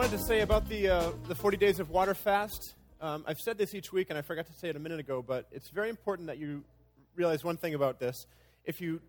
wanted 0.00 0.16
to 0.16 0.24
say 0.24 0.40
about 0.40 0.66
the, 0.70 0.88
uh, 0.88 1.10
the 1.28 1.34
40 1.34 1.58
days 1.58 1.78
of 1.78 1.90
water 1.90 2.14
fast. 2.14 2.74
Um, 3.02 3.22
I've 3.26 3.38
said 3.38 3.58
this 3.58 3.74
each 3.74 3.92
week, 3.92 4.08
and 4.08 4.18
I 4.18 4.22
forgot 4.22 4.46
to 4.46 4.52
say 4.54 4.70
it 4.70 4.76
a 4.76 4.78
minute 4.78 4.98
ago, 4.98 5.20
but 5.20 5.46
it's 5.52 5.68
very 5.68 5.90
important 5.90 6.28
that 6.28 6.38
you 6.38 6.64
realize 7.16 7.44
one 7.44 7.58
thing 7.58 7.74
about 7.74 8.00
this. 8.00 8.26
If 8.64 8.80
you 8.80 9.02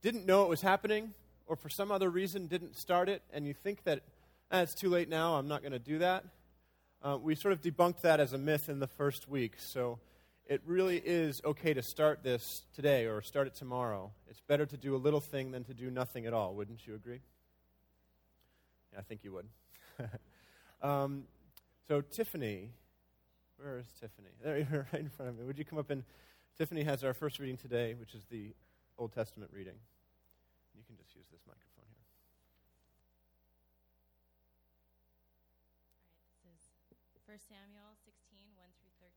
didn't 0.00 0.24
know 0.24 0.42
it 0.44 0.48
was 0.48 0.62
happening, 0.62 1.12
or 1.46 1.56
for 1.56 1.68
some 1.68 1.92
other 1.92 2.08
reason 2.08 2.46
didn't 2.46 2.74
start 2.74 3.10
it, 3.10 3.20
and 3.34 3.46
you 3.46 3.52
think 3.52 3.84
that 3.84 4.00
ah, 4.50 4.62
it's 4.62 4.72
too 4.72 4.88
late 4.88 5.10
now, 5.10 5.34
I'm 5.34 5.46
not 5.46 5.60
going 5.60 5.72
to 5.72 5.78
do 5.78 5.98
that, 5.98 6.24
uh, 7.02 7.18
we 7.20 7.34
sort 7.34 7.52
of 7.52 7.60
debunked 7.60 8.00
that 8.00 8.18
as 8.18 8.32
a 8.32 8.38
myth 8.38 8.70
in 8.70 8.78
the 8.78 8.86
first 8.86 9.28
week. 9.28 9.56
So 9.58 9.98
it 10.46 10.62
really 10.64 11.02
is 11.04 11.42
okay 11.44 11.74
to 11.74 11.82
start 11.82 12.22
this 12.22 12.64
today 12.74 13.04
or 13.04 13.20
start 13.20 13.46
it 13.46 13.56
tomorrow. 13.56 14.10
It's 14.30 14.40
better 14.40 14.64
to 14.64 14.76
do 14.78 14.96
a 14.96 15.00
little 15.04 15.20
thing 15.20 15.50
than 15.50 15.64
to 15.64 15.74
do 15.74 15.90
nothing 15.90 16.24
at 16.24 16.32
all. 16.32 16.54
Wouldn't 16.54 16.86
you 16.86 16.94
agree? 16.94 17.20
Yeah, 18.90 19.00
I 19.00 19.02
think 19.02 19.22
you 19.22 19.30
would. 19.32 19.48
um, 20.82 21.24
so, 21.86 22.00
Tiffany, 22.00 22.70
where 23.58 23.78
is 23.78 23.86
Tiffany? 24.00 24.30
There 24.42 24.58
you 24.58 24.66
are, 24.72 24.86
right 24.92 25.02
in 25.02 25.08
front 25.08 25.30
of 25.30 25.38
me. 25.38 25.44
Would 25.44 25.58
you 25.58 25.64
come 25.64 25.78
up 25.78 25.90
and 25.90 26.04
Tiffany 26.54 26.86
has 26.86 27.02
our 27.02 27.10
first 27.14 27.42
reading 27.42 27.58
today, 27.58 27.98
which 27.98 28.14
is 28.14 28.22
the 28.30 28.54
Old 28.94 29.10
Testament 29.10 29.50
reading. 29.50 29.74
You 30.70 30.86
can 30.86 30.94
just 30.94 31.10
use 31.18 31.26
this 31.34 31.42
microphone 31.50 31.90
here. 31.90 32.06
All 36.38 36.46
right, 36.46 36.62
this 36.62 36.70
is 37.10 37.26
1 37.26 37.42
Samuel 37.50 37.98
16, 38.06 38.38
1 38.54 38.70
through 38.78 38.94
13. 39.02 39.10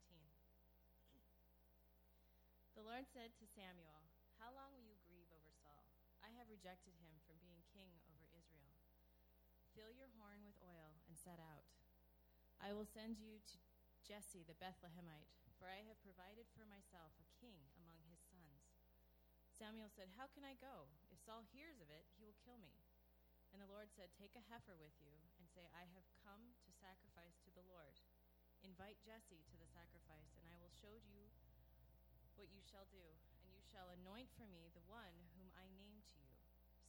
The 2.74 2.82
Lord 2.82 3.06
said 3.14 3.38
to 3.38 3.46
Samuel, 3.54 4.02
How 4.42 4.50
long 4.58 4.74
will 4.74 4.82
you 4.82 4.98
grieve 5.06 5.30
over 5.30 5.54
Saul? 5.62 5.86
I 6.26 6.34
have 6.42 6.50
rejected 6.50 6.98
him 6.98 7.14
from 7.30 7.38
being 7.38 7.62
king. 7.70 7.94
Fill 9.78 9.94
your 9.94 10.10
horn 10.18 10.42
with 10.42 10.58
oil 10.66 10.98
and 11.06 11.14
set 11.14 11.38
out. 11.38 11.70
I 12.58 12.74
will 12.74 12.90
send 12.90 13.22
you 13.22 13.38
to 13.38 13.58
Jesse 14.02 14.42
the 14.42 14.58
Bethlehemite, 14.58 15.30
for 15.62 15.70
I 15.70 15.86
have 15.86 16.02
provided 16.02 16.50
for 16.58 16.66
myself 16.66 17.14
a 17.22 17.30
king 17.38 17.62
among 17.78 18.02
his 18.10 18.18
sons. 18.26 18.74
Samuel 19.54 19.94
said, 19.94 20.10
How 20.18 20.26
can 20.34 20.42
I 20.42 20.58
go? 20.58 20.90
If 21.14 21.22
Saul 21.22 21.46
hears 21.54 21.78
of 21.78 21.94
it, 21.94 22.10
he 22.18 22.26
will 22.26 22.42
kill 22.42 22.58
me. 22.58 22.74
And 23.54 23.62
the 23.62 23.70
Lord 23.70 23.94
said, 23.94 24.18
Take 24.18 24.34
a 24.34 24.50
heifer 24.50 24.74
with 24.74 24.98
you, 24.98 25.14
and 25.38 25.46
say, 25.46 25.70
I 25.70 25.86
have 25.94 26.10
come 26.26 26.58
to 26.66 26.82
sacrifice 26.82 27.38
to 27.46 27.54
the 27.54 27.66
Lord. 27.70 28.02
Invite 28.66 28.98
Jesse 29.06 29.46
to 29.46 29.58
the 29.62 29.70
sacrifice, 29.70 30.34
and 30.42 30.50
I 30.50 30.58
will 30.58 30.74
show 30.74 30.98
you 31.06 31.30
what 32.34 32.50
you 32.50 32.66
shall 32.66 32.90
do, 32.90 33.06
and 33.46 33.54
you 33.54 33.62
shall 33.62 33.94
anoint 33.94 34.34
for 34.34 34.50
me 34.50 34.74
the 34.74 34.90
one 34.90 35.30
whom 35.38 35.54
I 35.54 35.70
name 35.78 36.02
to 36.02 36.18
you. 36.18 36.34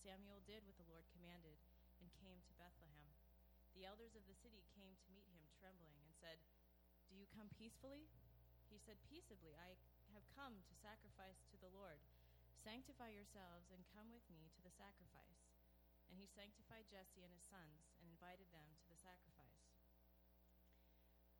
Samuel 0.00 0.40
did 0.48 0.64
what 0.64 0.80
the 0.80 0.88
Lord 0.88 1.04
commanded, 1.12 1.60
and 2.00 2.10
came 2.22 2.40
to 2.46 2.58
Bethlehem. 2.58 3.12
The 3.74 3.86
elders 3.86 4.18
of 4.18 4.26
the 4.26 4.38
city 4.38 4.66
came 4.74 4.98
to 4.98 5.12
meet 5.14 5.28
him, 5.30 5.44
trembling, 5.58 5.98
and 6.02 6.14
said, 6.18 6.42
Do 7.06 7.14
you 7.14 7.30
come 7.30 7.50
peacefully? 7.54 8.10
He 8.66 8.78
said, 8.82 8.98
Peaceably, 9.06 9.54
I 9.54 9.78
have 10.12 10.26
come 10.34 10.64
to 10.66 10.82
sacrifice 10.82 11.44
to 11.52 11.56
the 11.60 11.70
Lord. 11.70 12.02
Sanctify 12.58 13.14
yourselves 13.14 13.70
and 13.70 13.86
come 13.94 14.10
with 14.10 14.26
me 14.26 14.50
to 14.58 14.62
the 14.64 14.74
sacrifice. 14.74 15.46
And 16.10 16.16
he 16.16 16.26
sanctified 16.26 16.88
Jesse 16.88 17.22
and 17.22 17.32
his 17.32 17.44
sons 17.46 17.92
and 18.00 18.08
invited 18.08 18.48
them 18.50 18.66
to 18.82 18.86
the 18.88 18.98
sacrifice. 18.98 19.62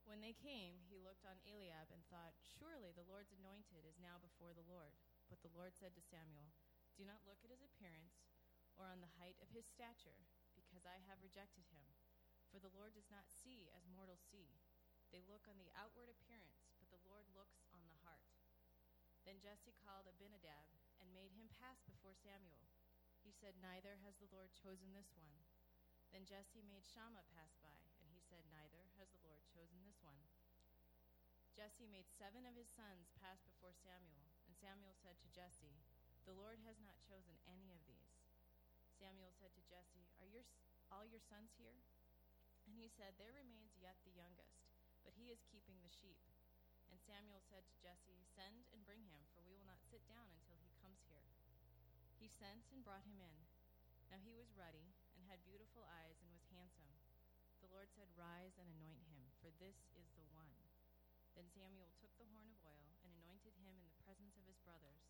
When 0.08 0.24
they 0.24 0.32
came, 0.32 0.80
he 0.88 0.96
looked 1.04 1.28
on 1.28 1.36
Eliab 1.44 1.92
and 1.92 2.00
thought, 2.08 2.32
Surely 2.40 2.96
the 2.96 3.04
Lord's 3.04 3.34
anointed 3.36 3.84
is 3.84 4.00
now 4.00 4.16
before 4.16 4.56
the 4.56 4.64
Lord. 4.64 4.96
But 5.28 5.44
the 5.44 5.52
Lord 5.52 5.76
said 5.76 5.92
to 5.96 6.08
Samuel, 6.08 6.48
Do 6.96 7.04
not 7.04 7.20
look 7.28 7.44
at 7.44 7.52
his 7.52 7.60
appearance 7.60 8.24
or 8.80 8.88
on 8.88 9.04
the 9.04 9.16
height 9.20 9.36
of 9.44 9.52
his 9.52 9.68
stature, 9.68 10.24
because 10.78 10.94
I 10.94 11.02
have 11.10 11.18
rejected 11.26 11.66
him. 11.74 11.82
For 12.54 12.62
the 12.62 12.70
Lord 12.70 12.94
does 12.94 13.10
not 13.10 13.26
see 13.26 13.66
as 13.74 13.90
mortals 13.90 14.22
see. 14.30 14.62
They 15.10 15.26
look 15.26 15.50
on 15.50 15.58
the 15.58 15.74
outward 15.74 16.06
appearance, 16.06 16.70
but 16.78 16.86
the 16.94 17.02
Lord 17.02 17.26
looks 17.34 17.66
on 17.74 17.82
the 17.90 17.98
heart. 18.06 18.30
Then 19.26 19.42
Jesse 19.42 19.74
called 19.82 20.06
Abinadab 20.06 20.70
and 21.02 21.10
made 21.10 21.34
him 21.34 21.50
pass 21.58 21.82
before 21.82 22.14
Samuel. 22.14 22.70
He 23.26 23.34
said, 23.34 23.58
Neither 23.58 23.98
has 24.06 24.22
the 24.22 24.30
Lord 24.30 24.54
chosen 24.54 24.94
this 24.94 25.10
one. 25.18 25.34
Then 26.14 26.22
Jesse 26.30 26.62
made 26.62 26.86
Shammah 26.86 27.26
pass 27.34 27.58
by, 27.58 27.82
and 27.98 28.14
he 28.14 28.22
said, 28.22 28.46
Neither 28.46 28.86
has 29.02 29.10
the 29.10 29.26
Lord 29.26 29.42
chosen 29.50 29.82
this 29.82 29.98
one. 29.98 30.30
Jesse 31.58 31.90
made 31.90 32.06
seven 32.06 32.46
of 32.46 32.54
his 32.54 32.70
sons 32.70 33.10
pass 33.18 33.42
before 33.42 33.74
Samuel, 33.74 34.30
and 34.46 34.54
Samuel 34.54 34.94
said 34.94 35.18
to 35.26 35.34
Jesse, 35.34 35.82
The 36.22 36.38
Lord 36.38 36.62
has 36.62 36.78
not 36.78 37.02
chosen 37.02 37.34
any 37.50 37.74
of 37.74 37.82
these. 37.90 38.07
Samuel 38.98 39.30
said 39.38 39.54
to 39.54 39.62
Jesse, 39.70 40.10
Are 40.18 40.26
your, 40.26 40.42
all 40.90 41.06
your 41.06 41.22
sons 41.22 41.54
here? 41.54 41.78
And 42.66 42.74
he 42.74 42.90
said, 42.90 43.14
There 43.14 43.30
remains 43.30 43.78
yet 43.78 43.94
the 44.02 44.18
youngest, 44.18 44.58
but 45.06 45.14
he 45.14 45.30
is 45.30 45.46
keeping 45.46 45.78
the 45.78 45.94
sheep. 46.02 46.18
And 46.90 46.98
Samuel 46.98 47.38
said 47.46 47.62
to 47.70 47.78
Jesse, 47.78 48.26
Send 48.34 48.66
and 48.74 48.82
bring 48.82 49.06
him, 49.06 49.22
for 49.30 49.46
we 49.46 49.54
will 49.54 49.70
not 49.70 49.86
sit 49.86 50.02
down 50.10 50.26
until 50.34 50.58
he 50.58 50.82
comes 50.82 50.98
here. 51.06 51.30
He 52.18 52.26
sent 52.26 52.66
and 52.74 52.82
brought 52.82 53.06
him 53.06 53.22
in. 53.22 53.38
Now 54.10 54.18
he 54.18 54.34
was 54.34 54.50
ruddy 54.58 54.90
and 55.14 55.22
had 55.30 55.46
beautiful 55.46 55.86
eyes 55.86 56.18
and 56.18 56.34
was 56.34 56.50
handsome. 56.50 56.90
The 57.62 57.70
Lord 57.70 57.94
said, 57.94 58.10
Rise 58.18 58.58
and 58.58 58.66
anoint 58.66 59.06
him, 59.06 59.30
for 59.38 59.54
this 59.62 59.78
is 59.94 60.10
the 60.18 60.26
one. 60.34 60.58
Then 61.38 61.46
Samuel 61.54 61.94
took 62.02 62.10
the 62.18 62.26
horn 62.34 62.50
of 62.50 62.58
oil 62.66 62.98
and 63.06 63.14
anointed 63.14 63.54
him 63.62 63.78
in 63.78 63.86
the 63.86 64.02
presence 64.02 64.34
of 64.34 64.48
his 64.50 64.58
brothers. 64.66 65.06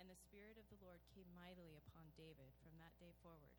And 0.00 0.08
the 0.08 0.18
Spirit 0.18 0.56
of 0.60 0.66
the 0.72 0.78
Lord 0.84 1.00
came 1.12 1.28
mightily 1.34 1.76
upon 1.76 2.08
David 2.16 2.52
from 2.64 2.74
that 2.80 2.94
day 3.00 3.12
forward. 3.20 3.56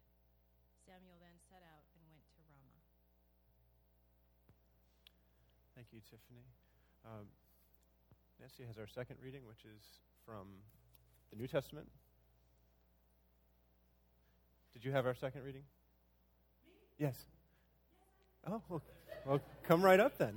Samuel 0.84 1.16
then 1.22 1.36
set 1.48 1.64
out 1.64 1.88
and 1.96 2.04
went 2.12 2.26
to 2.36 2.40
Ramah. 2.44 2.84
Thank 5.76 5.90
you, 5.96 6.02
Tiffany. 6.04 6.44
Um, 7.06 7.28
Nancy 8.40 8.64
has 8.68 8.78
our 8.78 8.88
second 8.88 9.18
reading, 9.24 9.48
which 9.48 9.64
is 9.64 9.82
from 10.26 10.48
the 11.32 11.38
New 11.38 11.48
Testament. 11.48 11.88
Did 14.74 14.84
you 14.84 14.92
have 14.92 15.06
our 15.06 15.16
second 15.16 15.44
reading? 15.44 15.64
Yes. 17.00 17.16
Oh, 18.46 18.62
well, 18.70 18.82
well, 19.26 19.42
come 19.64 19.82
right 19.82 20.00
up 20.00 20.18
then. 20.18 20.36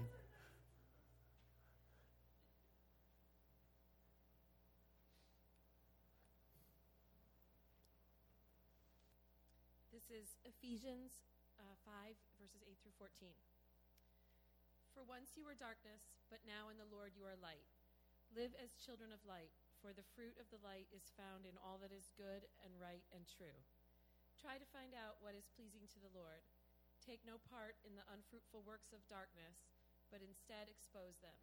This 10.06 10.22
is 10.22 10.38
Ephesians 10.46 11.18
uh, 11.58 11.74
5, 11.82 12.14
verses 12.38 12.62
8 12.62 12.78
through 12.78 12.94
14. 12.94 13.26
For 14.94 15.02
once 15.02 15.34
you 15.34 15.42
were 15.42 15.58
darkness, 15.58 16.14
but 16.30 16.46
now 16.46 16.70
in 16.70 16.78
the 16.78 16.86
Lord 16.86 17.18
you 17.18 17.26
are 17.26 17.34
light. 17.42 17.66
Live 18.30 18.54
as 18.54 18.78
children 18.78 19.10
of 19.10 19.26
light, 19.26 19.50
for 19.82 19.90
the 19.90 20.06
fruit 20.14 20.38
of 20.38 20.46
the 20.54 20.62
light 20.62 20.86
is 20.94 21.10
found 21.18 21.42
in 21.42 21.58
all 21.58 21.82
that 21.82 21.90
is 21.90 22.14
good 22.14 22.46
and 22.62 22.78
right 22.78 23.02
and 23.10 23.26
true. 23.26 23.58
Try 24.38 24.62
to 24.62 24.70
find 24.70 24.94
out 24.94 25.18
what 25.18 25.34
is 25.34 25.50
pleasing 25.58 25.90
to 25.90 25.98
the 25.98 26.14
Lord. 26.14 26.46
Take 27.02 27.26
no 27.26 27.42
part 27.42 27.74
in 27.82 27.98
the 27.98 28.06
unfruitful 28.06 28.62
works 28.62 28.94
of 28.94 29.02
darkness, 29.10 29.66
but 30.06 30.22
instead 30.22 30.70
expose 30.70 31.18
them. 31.18 31.42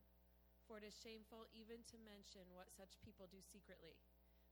For 0.63 0.79
it 0.79 0.87
is 0.87 0.95
shameful 0.95 1.51
even 1.51 1.83
to 1.91 2.07
mention 2.07 2.47
what 2.55 2.71
such 2.71 2.95
people 3.03 3.27
do 3.27 3.43
secretly. 3.43 3.99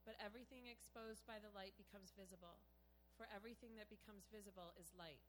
But 0.04 0.20
everything 0.20 0.68
exposed 0.68 1.24
by 1.24 1.40
the 1.40 1.56
light 1.56 1.80
becomes 1.80 2.12
visible, 2.12 2.60
for 3.22 3.30
everything 3.36 3.70
that 3.78 3.88
becomes 3.88 4.24
visible 4.34 4.74
is 4.82 4.88
light. 4.98 5.22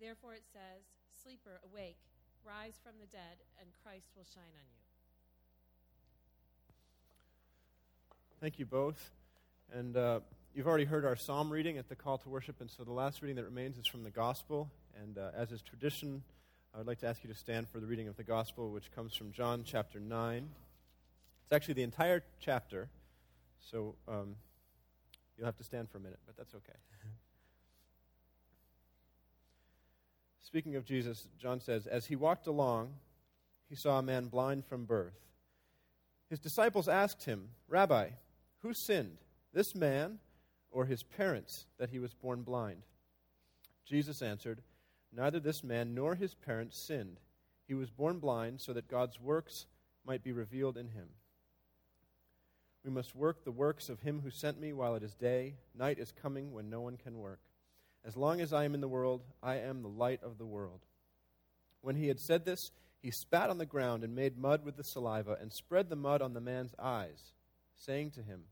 Therefore 0.00 0.34
it 0.34 0.44
says, 0.52 0.86
Sleeper, 1.10 1.58
awake, 1.68 1.98
rise 2.46 2.78
from 2.80 2.92
the 3.00 3.06
dead, 3.06 3.42
and 3.58 3.68
Christ 3.82 4.06
will 4.14 4.22
shine 4.22 4.54
on 4.54 4.66
you. 4.70 4.78
Thank 8.40 8.60
you 8.60 8.66
both. 8.66 9.10
And 9.74 9.96
uh, 9.96 10.20
you've 10.54 10.68
already 10.68 10.84
heard 10.84 11.04
our 11.04 11.16
psalm 11.16 11.50
reading 11.50 11.76
at 11.76 11.88
the 11.88 11.96
call 11.96 12.18
to 12.18 12.28
worship, 12.28 12.60
and 12.60 12.70
so 12.70 12.84
the 12.84 12.92
last 12.92 13.20
reading 13.20 13.34
that 13.34 13.44
remains 13.44 13.78
is 13.78 13.86
from 13.88 14.04
the 14.04 14.12
gospel. 14.12 14.70
And 15.02 15.18
uh, 15.18 15.30
as 15.34 15.50
is 15.50 15.60
tradition, 15.60 16.22
I 16.72 16.78
would 16.78 16.86
like 16.86 17.00
to 17.00 17.08
ask 17.08 17.24
you 17.24 17.30
to 17.32 17.36
stand 17.36 17.68
for 17.68 17.80
the 17.80 17.86
reading 17.88 18.06
of 18.06 18.16
the 18.16 18.22
gospel, 18.22 18.70
which 18.70 18.92
comes 18.92 19.12
from 19.16 19.32
John 19.32 19.64
chapter 19.64 19.98
9. 19.98 20.48
It's 21.42 21.52
actually 21.52 21.74
the 21.74 21.82
entire 21.82 22.22
chapter, 22.38 22.88
so 23.58 23.96
um, 24.06 24.36
You'll 25.38 25.46
have 25.46 25.56
to 25.56 25.64
stand 25.64 25.88
for 25.88 25.98
a 25.98 26.00
minute, 26.00 26.18
but 26.26 26.36
that's 26.36 26.54
okay. 26.54 26.72
Speaking 30.40 30.74
of 30.74 30.84
Jesus, 30.84 31.28
John 31.40 31.60
says, 31.60 31.86
As 31.86 32.06
he 32.06 32.16
walked 32.16 32.48
along, 32.48 32.94
he 33.68 33.76
saw 33.76 33.98
a 33.98 34.02
man 34.02 34.26
blind 34.26 34.64
from 34.66 34.84
birth. 34.84 35.14
His 36.28 36.40
disciples 36.40 36.88
asked 36.88 37.24
him, 37.24 37.50
Rabbi, 37.68 38.08
who 38.62 38.72
sinned, 38.74 39.18
this 39.52 39.74
man 39.74 40.18
or 40.70 40.86
his 40.86 41.02
parents, 41.02 41.66
that 41.78 41.90
he 41.90 41.98
was 41.98 42.14
born 42.14 42.42
blind? 42.42 42.82
Jesus 43.86 44.20
answered, 44.20 44.60
Neither 45.12 45.38
this 45.38 45.62
man 45.62 45.94
nor 45.94 46.14
his 46.16 46.34
parents 46.34 46.84
sinned. 46.86 47.20
He 47.66 47.74
was 47.74 47.90
born 47.90 48.18
blind 48.18 48.60
so 48.60 48.72
that 48.72 48.88
God's 48.88 49.20
works 49.20 49.66
might 50.04 50.24
be 50.24 50.32
revealed 50.32 50.76
in 50.76 50.88
him. 50.88 51.08
We 52.88 52.94
must 52.94 53.14
work 53.14 53.44
the 53.44 53.52
works 53.52 53.90
of 53.90 54.00
him 54.00 54.22
who 54.22 54.30
sent 54.30 54.58
me 54.58 54.72
while 54.72 54.94
it 54.94 55.02
is 55.02 55.14
day. 55.14 55.56
Night 55.74 55.98
is 55.98 56.10
coming 56.10 56.54
when 56.54 56.70
no 56.70 56.80
one 56.80 56.96
can 56.96 57.18
work. 57.18 57.40
As 58.02 58.16
long 58.16 58.40
as 58.40 58.54
I 58.54 58.64
am 58.64 58.74
in 58.74 58.80
the 58.80 58.88
world, 58.88 59.20
I 59.42 59.56
am 59.56 59.82
the 59.82 59.90
light 59.90 60.22
of 60.22 60.38
the 60.38 60.46
world. 60.46 60.80
When 61.82 61.96
he 61.96 62.08
had 62.08 62.18
said 62.18 62.46
this, 62.46 62.70
he 63.02 63.10
spat 63.10 63.50
on 63.50 63.58
the 63.58 63.66
ground 63.66 64.04
and 64.04 64.16
made 64.16 64.38
mud 64.38 64.64
with 64.64 64.78
the 64.78 64.84
saliva 64.84 65.36
and 65.38 65.52
spread 65.52 65.90
the 65.90 65.96
mud 65.96 66.22
on 66.22 66.32
the 66.32 66.40
man's 66.40 66.74
eyes, 66.78 67.34
saying 67.76 68.12
to 68.12 68.22
him, 68.22 68.44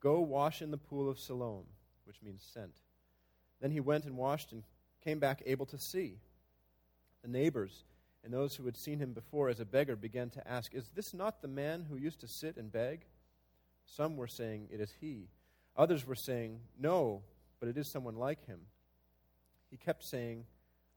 Go 0.00 0.20
wash 0.20 0.62
in 0.62 0.70
the 0.70 0.78
pool 0.78 1.10
of 1.10 1.18
Siloam, 1.18 1.66
which 2.04 2.22
means 2.22 2.48
sent. 2.50 2.80
Then 3.60 3.72
he 3.72 3.80
went 3.80 4.06
and 4.06 4.16
washed 4.16 4.52
and 4.52 4.62
came 5.04 5.18
back 5.18 5.42
able 5.44 5.66
to 5.66 5.78
see. 5.78 6.16
The 7.20 7.28
neighbors 7.28 7.84
and 8.24 8.32
those 8.32 8.56
who 8.56 8.64
had 8.64 8.78
seen 8.78 9.00
him 9.00 9.12
before 9.12 9.50
as 9.50 9.60
a 9.60 9.66
beggar 9.66 9.96
began 9.96 10.30
to 10.30 10.48
ask, 10.48 10.72
Is 10.74 10.88
this 10.94 11.12
not 11.12 11.42
the 11.42 11.48
man 11.48 11.84
who 11.90 11.98
used 11.98 12.20
to 12.20 12.26
sit 12.26 12.56
and 12.56 12.72
beg? 12.72 13.04
Some 13.86 14.16
were 14.16 14.26
saying, 14.26 14.68
It 14.70 14.80
is 14.80 14.92
he. 15.00 15.28
Others 15.76 16.06
were 16.06 16.14
saying, 16.14 16.60
No, 16.78 17.22
but 17.60 17.68
it 17.68 17.78
is 17.78 17.88
someone 17.88 18.16
like 18.16 18.46
him. 18.46 18.60
He 19.70 19.76
kept 19.76 20.04
saying, 20.04 20.44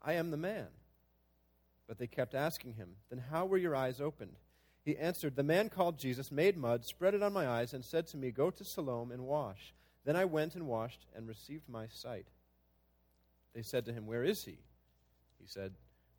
I 0.01 0.13
am 0.13 0.31
the 0.31 0.38
man. 0.38 0.68
But 1.88 1.97
they 1.97 2.07
kept 2.07 2.36
asking 2.36 2.74
him, 2.74 2.89
Then 3.09 3.24
how 3.31 3.45
were 3.45 3.57
your 3.57 3.75
eyes 3.75 4.00
opened? 4.00 4.36
He 4.86 4.97
answered, 4.97 5.36
The 5.36 5.44
man 5.44 5.69
called 5.69 6.00
Jesus 6.00 6.31
made 6.31 6.57
mud, 6.57 6.86
spread 6.86 7.13
it 7.13 7.24
on 7.24 7.33
my 7.33 7.47
eyes, 7.47 7.74
and 7.74 7.83
said 7.83 8.07
to 8.07 8.18
me, 8.18 8.31
Go 8.31 8.50
to 8.50 8.63
Siloam 8.63 9.12
and 9.12 9.25
wash. 9.25 9.74
Then 10.06 10.15
I 10.15 10.25
went 10.25 10.56
and 10.56 10.68
washed 10.68 11.06
and 11.15 11.27
received 11.27 11.68
my 11.68 11.88
sight. 11.88 12.27
They 13.53 13.62
said 13.62 13.85
to 13.85 13.94
him, 13.94 14.06
Where 14.06 14.24
is 14.24 14.45
he? 14.45 14.57
He 15.39 15.47
said, 15.47 15.74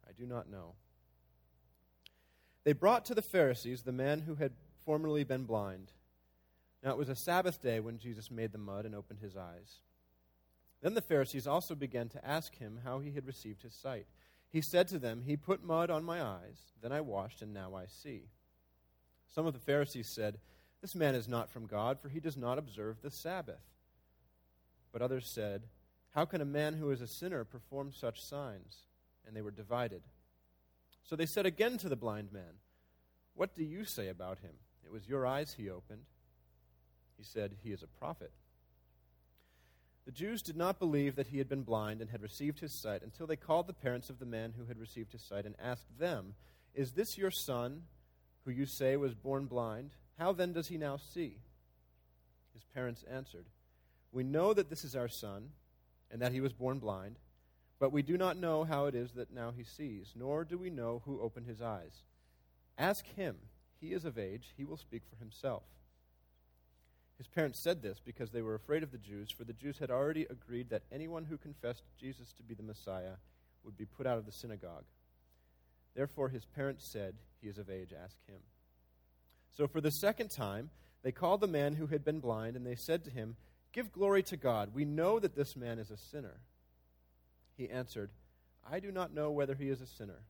I 0.09 0.13
do 0.13 0.27
not 0.27 0.51
know. 0.51 0.75
They 2.65 2.73
brought 2.73 3.05
to 3.07 3.15
the 3.15 3.23
Pharisees 3.23 3.83
the 3.83 3.93
man 3.93 4.21
who 4.21 4.35
had 4.35 4.53
formerly 4.85 5.25
been 5.25 5.45
blind. 5.45 5.93
Now 6.83 6.93
it 6.93 6.99
was 6.99 7.09
a 7.09 7.17
Sabbath 7.17 7.63
day 7.63 7.81
when 7.81 7.99
Jesus 7.99 8.31
made 8.31 8.53
the 8.53 8.59
mud 8.59 8.87
and 8.87 8.95
opened 8.95 9.21
his 9.21 9.37
eyes. 9.37 9.81
Then 10.83 10.95
the 10.95 11.03
Pharisees 11.03 11.47
also 11.47 11.75
began 11.75 12.09
to 12.09 12.27
ask 12.27 12.57
him 12.57 12.81
how 12.85 13.01
he 13.01 13.13
had 13.13 13.27
received 13.27 13.63
his 13.63 13.75
sight. 13.75 14.07
He 14.51 14.63
said 14.63 14.89
to 14.89 14.99
them, 14.99 15.23
He 15.27 15.37
put 15.37 15.63
mud 15.63 15.91
on 15.91 16.05
my 16.05 16.23
eyes, 16.23 16.73
then 16.83 16.91
I 16.91 17.03
washed, 17.03 17.43
and 17.43 17.53
now 17.53 17.75
I 17.75 17.85
see. 17.87 18.25
Some 19.33 19.47
of 19.47 19.53
the 19.53 19.61
Pharisees 19.61 20.09
said, 20.09 20.39
This 20.81 20.95
man 20.95 21.15
is 21.15 21.29
not 21.29 21.51
from 21.51 21.67
God, 21.67 22.01
for 22.01 22.09
he 22.09 22.19
does 22.19 22.37
not 22.37 22.59
observe 22.59 23.03
the 23.03 23.11
Sabbath. 23.11 23.61
But 24.93 25.03
others 25.03 25.27
said, 25.27 25.65
How 26.15 26.25
can 26.25 26.41
a 26.41 26.47
man 26.47 26.75
who 26.75 26.91
is 26.91 27.01
a 27.01 27.07
sinner 27.07 27.45
perform 27.45 27.93
such 27.93 28.25
signs? 28.25 28.79
And 29.27 29.37
they 29.37 29.43
were 29.43 29.51
divided. 29.51 30.03
So 31.05 31.15
they 31.15 31.27
said 31.27 31.47
again 31.47 31.79
to 31.79 31.89
the 31.89 31.95
blind 31.95 32.33
man, 32.33 32.59
What 33.35 33.55
do 33.55 33.63
you 33.63 33.85
say 33.85 34.09
about 34.09 34.39
him? 34.39 34.55
It 34.85 34.91
was 34.91 35.09
your 35.09 35.27
eyes 35.27 35.55
he 35.57 35.71
opened. 35.71 36.03
He 37.21 37.27
said, 37.27 37.53
He 37.63 37.71
is 37.71 37.83
a 37.83 37.87
prophet. 37.87 38.33
The 40.07 40.11
Jews 40.11 40.41
did 40.41 40.57
not 40.57 40.79
believe 40.79 41.17
that 41.17 41.27
he 41.27 41.37
had 41.37 41.51
been 41.51 41.65
blind 41.65 42.01
and 42.01 42.09
had 42.11 42.23
received 42.23 42.61
his 42.61 42.73
sight 42.73 43.03
until 43.03 43.27
they 43.27 43.37
called 43.37 43.67
the 43.67 43.75
parents 43.75 44.09
of 44.09 44.19
the 44.19 44.25
man 44.25 44.55
who 44.57 44.65
had 44.65 44.79
received 44.79 45.13
his 45.13 45.21
sight 45.21 45.45
and 45.45 45.55
asked 45.63 45.99
them, 45.99 46.35
Is 46.75 46.93
this 46.93 47.19
your 47.19 47.31
son, 47.31 47.83
who 48.47 48.51
you 48.51 48.65
say 48.65 48.97
was 48.97 49.15
born 49.15 49.45
blind? 49.45 49.91
How 50.19 50.33
then 50.33 50.55
does 50.55 50.69
he 50.69 50.79
now 50.79 50.97
see? 50.97 51.37
His 52.55 52.65
parents 52.75 53.05
answered, 53.09 53.45
We 54.13 54.25
know 54.25 54.55
that 54.55 54.71
this 54.71 54.83
is 54.83 54.97
our 54.97 55.09
son, 55.09 55.51
and 56.11 56.23
that 56.23 56.33
he 56.33 56.41
was 56.41 56.55
born 56.55 56.79
blind. 56.79 57.19
But 57.79 57.93
we 57.93 58.01
do 58.01 58.17
not 58.17 58.39
know 58.39 58.65
how 58.65 58.87
it 58.87 58.95
is 58.95 59.13
that 59.13 59.31
now 59.31 59.53
he 59.55 59.65
sees, 59.65 60.15
nor 60.17 60.45
do 60.45 60.57
we 60.57 60.71
know 60.71 61.03
who 61.05 61.21
opened 61.21 61.47
his 61.47 61.61
eyes. 61.61 62.03
Ask 62.79 63.07
him. 63.09 63.37
He 63.79 63.93
is 63.93 64.07
of 64.07 64.19
age. 64.19 64.55
He 64.57 64.65
will 64.65 64.79
speak 64.79 65.03
for 65.09 65.17
himself. 65.17 65.65
His 67.21 67.29
parents 67.29 67.59
said 67.59 67.83
this 67.83 68.01
because 68.03 68.31
they 68.31 68.41
were 68.41 68.55
afraid 68.55 68.83
of 68.83 68.93
the 68.93 68.97
Jews, 68.97 69.31
for 69.31 69.45
the 69.45 69.53
Jews 69.53 69.77
had 69.77 69.91
already 69.91 70.27
agreed 70.31 70.71
that 70.71 70.85
anyone 70.91 71.27
who 71.27 71.37
confessed 71.37 71.83
Jesus 72.01 72.33
to 72.33 72.43
be 72.43 72.55
the 72.55 72.63
Messiah 72.63 73.17
would 73.63 73.77
be 73.77 73.85
put 73.85 74.07
out 74.07 74.17
of 74.17 74.25
the 74.25 74.33
synagogue. 74.33 74.85
Therefore, 75.95 76.31
his 76.31 76.47
parents 76.47 76.91
said, 76.91 77.17
He 77.43 77.49
is 77.49 77.59
of 77.59 77.69
age. 77.69 77.93
Ask 77.93 78.17
him. 78.27 78.39
So, 79.55 79.69
for 79.69 79.83
the 79.83 79.91
second 79.91 80.31
time, 80.31 80.71
they 81.03 81.13
called 81.13 81.43
the 81.43 81.47
man 81.47 81.75
who 81.75 81.89
had 81.89 82.07
been 82.07 82.21
blind, 82.21 82.57
and 82.57 82.67
they 82.67 82.75
said 82.75 83.05
to 83.05 83.11
him, 83.11 83.37
Give 83.75 83.93
glory 83.93 84.23
to 84.23 84.39
God. 84.39 84.71
We 84.73 84.87
know 84.87 85.19
that 85.19 85.37
this 85.37 85.55
man 85.55 85.79
is 85.79 85.91
a 85.91 85.99
sinner. 85.99 86.41
He 87.55 87.69
answered, 87.69 88.13
I 88.67 88.81
do 88.81 88.91
not 88.91 89.13
know 89.13 89.31
whether 89.31 89.55
he 89.55 89.69
is 89.69 89.83
a 89.83 89.87
sinner. 89.87 90.23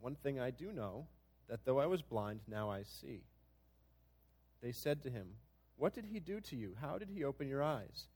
One 0.00 0.16
thing 0.16 0.40
I 0.40 0.50
do 0.50 0.72
know, 0.72 1.06
that 1.48 1.64
though 1.64 1.78
I 1.78 1.86
was 1.86 2.02
blind, 2.02 2.40
now 2.48 2.68
I 2.68 2.82
see. 2.82 3.20
They 4.60 4.72
said 4.72 5.00
to 5.04 5.10
him, 5.10 5.34
What 5.76 5.94
did 5.94 6.06
he 6.06 6.20
do 6.20 6.40
to 6.40 6.56
you? 6.56 6.76
How 6.80 6.98
did 6.98 7.10
he 7.10 7.24
open 7.24 7.48
your 7.48 7.62
eyes? 7.62 8.08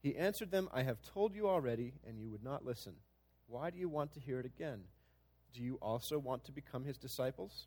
He 0.00 0.16
answered 0.16 0.50
them, 0.50 0.68
I 0.72 0.82
have 0.82 1.02
told 1.02 1.34
you 1.34 1.48
already, 1.48 1.94
and 2.06 2.18
you 2.18 2.30
would 2.30 2.44
not 2.44 2.64
listen. 2.64 2.94
Why 3.46 3.70
do 3.70 3.78
you 3.78 3.88
want 3.88 4.12
to 4.12 4.20
hear 4.20 4.38
it 4.38 4.46
again? 4.46 4.82
Do 5.52 5.62
you 5.62 5.76
also 5.80 6.18
want 6.18 6.44
to 6.44 6.52
become 6.52 6.84
his 6.84 6.98
disciples? 6.98 7.66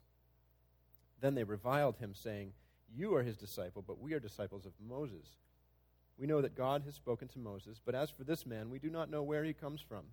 Then 1.20 1.36
they 1.36 1.44
reviled 1.44 1.98
him, 1.98 2.14
saying, 2.14 2.54
You 2.94 3.16
are 3.16 3.24
his 3.24 3.38
disciple, 3.38 3.84
but 3.86 4.00
we 4.00 4.14
are 4.14 4.20
disciples 4.20 4.66
of 4.66 4.74
Moses. 4.80 5.26
We 6.18 6.28
know 6.28 6.42
that 6.42 6.56
God 6.56 6.84
has 6.86 6.96
spoken 6.96 7.28
to 7.30 7.40
Moses, 7.40 7.82
but 7.84 7.96
as 7.96 8.10
for 8.10 8.24
this 8.24 8.46
man, 8.46 8.70
we 8.70 8.80
do 8.80 8.90
not 8.90 9.10
know 9.10 9.24
where 9.24 9.44
he 9.44 9.54
comes 9.54 9.82
from. 9.82 10.06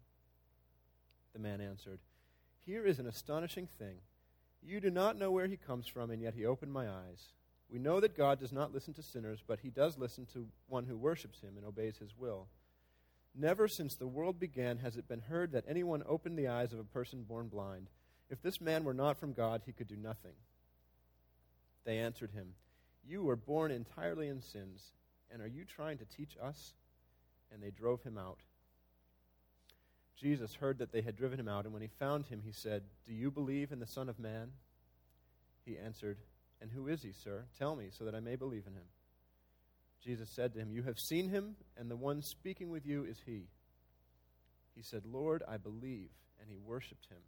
The 1.35 1.39
man 1.39 1.61
answered, 1.61 2.01
Here 2.65 2.87
is 2.87 2.99
an 2.99 3.07
astonishing 3.07 3.69
thing. 3.79 3.99
You 4.63 4.81
do 4.81 4.91
not 4.91 5.19
know 5.19 5.31
where 5.31 5.47
he 5.47 5.57
comes 5.57 5.87
from, 5.87 6.11
and 6.11 6.23
yet 6.23 6.35
he 6.35 6.47
opened 6.47 6.73
my 6.73 6.89
eyes. 6.89 7.33
We 7.71 7.79
know 7.79 8.01
that 8.01 8.17
God 8.17 8.41
does 8.41 8.53
not 8.53 8.73
listen 8.73 8.95
to 8.95 9.03
sinners, 9.03 9.41
but 9.47 9.61
he 9.61 9.71
does 9.71 9.99
listen 9.99 10.27
to 10.33 10.49
one 10.69 10.87
who 10.87 10.97
worships 10.97 11.41
him 11.41 11.57
and 11.57 11.67
obeys 11.67 11.99
his 11.99 12.17
will. 12.17 12.47
Never 13.35 13.69
since 13.69 13.95
the 13.95 14.07
world 14.07 14.41
began 14.41 14.79
has 14.79 14.97
it 14.97 15.09
been 15.09 15.21
heard 15.21 15.53
that 15.53 15.65
anyone 15.69 16.03
opened 16.07 16.39
the 16.39 16.49
eyes 16.49 16.73
of 16.73 16.79
a 16.79 16.85
person 16.85 17.25
born 17.25 17.49
blind. 17.49 17.89
If 18.31 18.43
this 18.43 18.61
man 18.61 18.85
were 18.85 18.95
not 18.95 19.19
from 19.19 19.33
God, 19.33 19.63
he 19.67 19.73
could 19.73 19.89
do 19.89 19.97
nothing. 19.97 20.33
They 21.85 21.99
answered 21.99 22.31
him, 22.31 22.55
You 23.07 23.23
were 23.23 23.37
born 23.37 23.71
entirely 23.71 24.29
in 24.29 24.41
sins 24.41 24.93
and 25.31 25.43
are 25.43 25.49
you 25.49 25.65
trying 25.65 25.99
to 25.99 26.05
teach 26.05 26.37
us? 26.43 26.73
And 27.53 27.63
they 27.63 27.71
drove 27.71 28.03
him 28.03 28.19
out. 28.19 28.39
Jesus 30.21 30.55
heard 30.55 30.79
that 30.79 30.93
they 30.93 31.01
had 31.01 31.17
driven 31.17 31.39
him 31.39 31.49
out, 31.49 31.65
and 31.65 31.73
when 31.73 31.83
he 31.83 31.89
found 31.99 32.27
him, 32.27 32.43
he 32.45 32.53
said, 32.53 32.83
Do 33.07 33.15
you 33.15 33.31
believe 33.31 33.73
in 33.73 33.79
the 33.79 33.87
Son 33.87 34.09
of 34.09 34.19
Man? 34.19 34.51
He 35.65 35.79
answered, 35.79 36.19
And 36.61 36.71
who 36.71 36.89
is 36.89 37.03
he, 37.03 37.13
sir? 37.13 37.45
Tell 37.59 37.77
me, 37.77 37.89
so 37.91 38.05
that 38.05 38.15
I 38.15 38.21
may 38.21 38.37
believe 38.37 38.67
in 38.67 38.75
him. 38.75 38.87
Jesus 40.05 40.31
said 40.31 40.53
to 40.53 40.59
him, 40.59 40.73
You 40.73 40.83
have 40.85 40.99
seen 40.99 41.29
him, 41.29 41.57
and 41.77 41.91
the 41.91 41.97
one 41.97 42.23
speaking 42.23 42.71
with 42.71 42.87
you 42.87 43.05
is 43.05 43.21
he. 43.25 43.49
He 44.75 44.83
said, 44.83 45.03
Lord, 45.05 45.43
I 45.49 45.57
believe, 45.57 46.11
and 46.41 46.49
he 46.51 46.59
worshipped 46.59 47.07
him. 47.07 47.19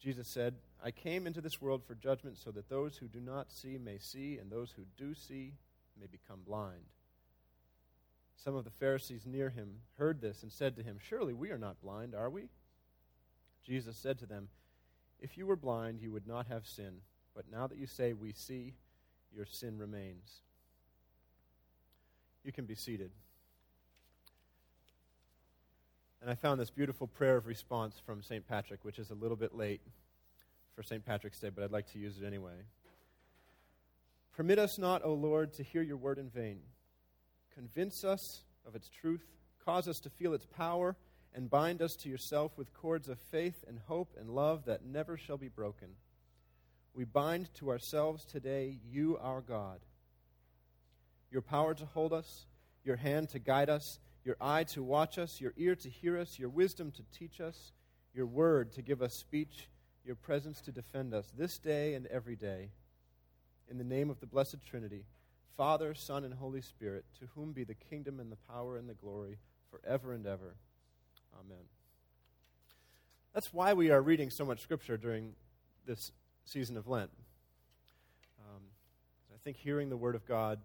Jesus 0.00 0.28
said, 0.28 0.54
I 0.82 0.92
came 0.92 1.26
into 1.26 1.40
this 1.40 1.60
world 1.60 1.82
for 1.84 1.94
judgment 1.96 2.38
so 2.38 2.52
that 2.52 2.68
those 2.68 2.96
who 2.96 3.08
do 3.08 3.20
not 3.20 3.50
see 3.50 3.78
may 3.78 3.98
see, 3.98 4.38
and 4.38 4.50
those 4.50 4.72
who 4.72 4.84
do 4.96 5.14
see 5.14 5.54
may 6.00 6.06
become 6.06 6.40
blind. 6.46 6.84
Some 8.36 8.54
of 8.54 8.64
the 8.64 8.70
Pharisees 8.70 9.26
near 9.26 9.50
him 9.50 9.80
heard 9.96 10.20
this 10.20 10.44
and 10.44 10.52
said 10.52 10.76
to 10.76 10.82
him, 10.82 10.98
Surely 11.00 11.34
we 11.34 11.50
are 11.50 11.58
not 11.58 11.82
blind, 11.82 12.14
are 12.14 12.30
we? 12.30 12.48
Jesus 13.66 13.96
said 13.96 14.20
to 14.20 14.26
them, 14.26 14.48
If 15.18 15.36
you 15.36 15.46
were 15.46 15.56
blind, 15.56 16.00
you 16.00 16.12
would 16.12 16.28
not 16.28 16.46
have 16.46 16.64
sin. 16.64 17.00
But 17.38 17.44
now 17.52 17.68
that 17.68 17.78
you 17.78 17.86
say, 17.86 18.14
We 18.14 18.32
see, 18.32 18.74
your 19.32 19.46
sin 19.46 19.78
remains. 19.78 20.40
You 22.42 22.50
can 22.50 22.64
be 22.64 22.74
seated. 22.74 23.12
And 26.20 26.28
I 26.28 26.34
found 26.34 26.60
this 26.60 26.70
beautiful 26.70 27.06
prayer 27.06 27.36
of 27.36 27.46
response 27.46 27.94
from 28.04 28.24
St. 28.24 28.44
Patrick, 28.48 28.84
which 28.84 28.98
is 28.98 29.12
a 29.12 29.14
little 29.14 29.36
bit 29.36 29.54
late 29.54 29.80
for 30.74 30.82
St. 30.82 31.06
Patrick's 31.06 31.38
Day, 31.38 31.50
but 31.54 31.62
I'd 31.62 31.70
like 31.70 31.92
to 31.92 32.00
use 32.00 32.18
it 32.20 32.26
anyway. 32.26 32.64
Permit 34.36 34.58
us 34.58 34.76
not, 34.76 35.04
O 35.04 35.14
Lord, 35.14 35.52
to 35.54 35.62
hear 35.62 35.82
your 35.82 35.96
word 35.96 36.18
in 36.18 36.30
vain. 36.30 36.58
Convince 37.54 38.02
us 38.02 38.40
of 38.66 38.74
its 38.74 38.88
truth, 38.88 39.22
cause 39.64 39.86
us 39.86 40.00
to 40.00 40.10
feel 40.10 40.34
its 40.34 40.46
power, 40.46 40.96
and 41.36 41.48
bind 41.48 41.82
us 41.82 41.94
to 41.94 42.08
yourself 42.08 42.58
with 42.58 42.74
cords 42.74 43.08
of 43.08 43.20
faith 43.30 43.64
and 43.68 43.78
hope 43.86 44.16
and 44.18 44.28
love 44.28 44.64
that 44.64 44.84
never 44.84 45.16
shall 45.16 45.36
be 45.36 45.48
broken. 45.48 45.90
We 46.98 47.04
bind 47.04 47.54
to 47.54 47.70
ourselves 47.70 48.24
today 48.24 48.80
you, 48.90 49.18
our 49.22 49.40
God. 49.40 49.78
Your 51.30 51.42
power 51.42 51.72
to 51.72 51.84
hold 51.84 52.12
us, 52.12 52.46
your 52.82 52.96
hand 52.96 53.28
to 53.28 53.38
guide 53.38 53.70
us, 53.70 54.00
your 54.24 54.34
eye 54.40 54.64
to 54.64 54.82
watch 54.82 55.16
us, 55.16 55.40
your 55.40 55.52
ear 55.56 55.76
to 55.76 55.88
hear 55.88 56.18
us, 56.18 56.40
your 56.40 56.48
wisdom 56.48 56.90
to 56.90 57.04
teach 57.16 57.40
us, 57.40 57.70
your 58.12 58.26
word 58.26 58.72
to 58.72 58.82
give 58.82 59.00
us 59.00 59.14
speech, 59.14 59.68
your 60.04 60.16
presence 60.16 60.60
to 60.62 60.72
defend 60.72 61.14
us 61.14 61.32
this 61.38 61.56
day 61.56 61.94
and 61.94 62.08
every 62.08 62.34
day. 62.34 62.72
In 63.70 63.78
the 63.78 63.84
name 63.84 64.10
of 64.10 64.18
the 64.18 64.26
blessed 64.26 64.66
Trinity, 64.68 65.04
Father, 65.56 65.94
Son, 65.94 66.24
and 66.24 66.34
Holy 66.34 66.62
Spirit, 66.62 67.04
to 67.20 67.28
whom 67.36 67.52
be 67.52 67.62
the 67.62 67.74
kingdom 67.74 68.18
and 68.18 68.32
the 68.32 68.52
power 68.52 68.76
and 68.76 68.88
the 68.88 68.94
glory 68.94 69.38
forever 69.70 70.14
and 70.14 70.26
ever. 70.26 70.56
Amen. 71.38 71.62
That's 73.34 73.54
why 73.54 73.72
we 73.74 73.92
are 73.92 74.02
reading 74.02 74.30
so 74.30 74.44
much 74.44 74.62
Scripture 74.62 74.96
during 74.96 75.34
this 75.86 76.10
season 76.48 76.76
of 76.76 76.88
Lent. 76.88 77.10
Um, 78.40 78.62
I 79.34 79.38
think 79.44 79.56
hearing 79.56 79.90
the 79.90 79.96
Word 79.96 80.14
of 80.14 80.26
God 80.26 80.58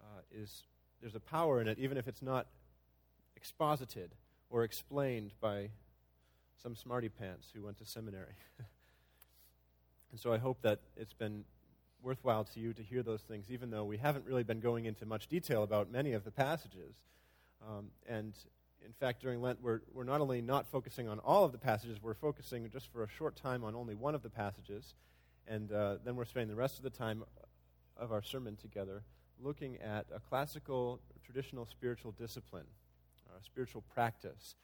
uh, 0.00 0.20
is 0.32 0.62
there's 1.00 1.16
a 1.16 1.20
power 1.20 1.60
in 1.60 1.68
it, 1.68 1.78
even 1.78 1.98
if 1.98 2.06
it's 2.06 2.22
not 2.22 2.46
exposited 3.36 4.14
or 4.50 4.62
explained 4.64 5.32
by 5.40 5.70
some 6.62 6.76
smarty 6.76 7.08
pants 7.08 7.48
who 7.54 7.62
went 7.62 7.78
to 7.78 7.84
seminary. 7.84 8.34
and 10.10 10.20
so 10.20 10.32
I 10.32 10.38
hope 10.38 10.62
that 10.62 10.80
it's 10.96 11.14
been 11.14 11.44
worthwhile 12.02 12.44
to 12.44 12.60
you 12.60 12.72
to 12.72 12.82
hear 12.82 13.02
those 13.02 13.22
things, 13.22 13.46
even 13.50 13.70
though 13.70 13.84
we 13.84 13.96
haven't 13.96 14.26
really 14.26 14.44
been 14.44 14.60
going 14.60 14.84
into 14.84 15.06
much 15.06 15.26
detail 15.26 15.62
about 15.62 15.90
many 15.90 16.12
of 16.12 16.24
the 16.24 16.30
passages. 16.30 16.94
Um, 17.66 17.88
and 18.08 18.32
in 18.84 18.92
fact, 18.92 19.20
during 19.20 19.40
Lent, 19.40 19.60
we're, 19.62 19.80
we're 19.92 20.04
not 20.04 20.20
only 20.20 20.40
not 20.40 20.66
focusing 20.66 21.08
on 21.08 21.18
all 21.20 21.44
of 21.44 21.52
the 21.52 21.58
passages, 21.58 21.98
we're 22.02 22.14
focusing 22.14 22.68
just 22.70 22.92
for 22.92 23.02
a 23.02 23.08
short 23.08 23.36
time 23.36 23.64
on 23.64 23.74
only 23.74 23.94
one 23.94 24.14
of 24.14 24.22
the 24.22 24.30
passages. 24.30 24.94
And 25.46 25.72
uh, 25.72 25.96
then 26.04 26.16
we're 26.16 26.24
spending 26.24 26.48
the 26.48 26.60
rest 26.60 26.78
of 26.78 26.84
the 26.84 26.90
time 26.90 27.24
of 27.96 28.12
our 28.12 28.22
sermon 28.22 28.56
together 28.56 29.02
looking 29.42 29.76
at 29.78 30.06
a 30.14 30.20
classical, 30.20 31.00
traditional 31.24 31.66
spiritual 31.66 32.12
discipline, 32.12 32.66
a 33.38 33.44
spiritual 33.44 33.82
practice. 33.94 34.56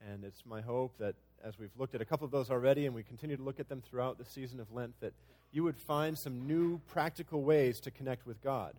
And 0.00 0.24
it's 0.24 0.44
my 0.44 0.60
hope 0.60 0.98
that 0.98 1.14
as 1.44 1.58
we've 1.58 1.70
looked 1.76 1.94
at 1.94 2.00
a 2.00 2.04
couple 2.04 2.24
of 2.24 2.30
those 2.30 2.50
already 2.50 2.86
and 2.86 2.94
we 2.94 3.02
continue 3.02 3.36
to 3.36 3.42
look 3.42 3.60
at 3.60 3.68
them 3.68 3.80
throughout 3.80 4.18
the 4.18 4.24
season 4.24 4.60
of 4.60 4.72
Lent, 4.72 4.98
that 5.00 5.12
you 5.52 5.62
would 5.62 5.76
find 5.76 6.18
some 6.18 6.46
new 6.46 6.80
practical 6.88 7.42
ways 7.42 7.80
to 7.80 7.90
connect 7.90 8.26
with 8.26 8.42
God. 8.42 8.74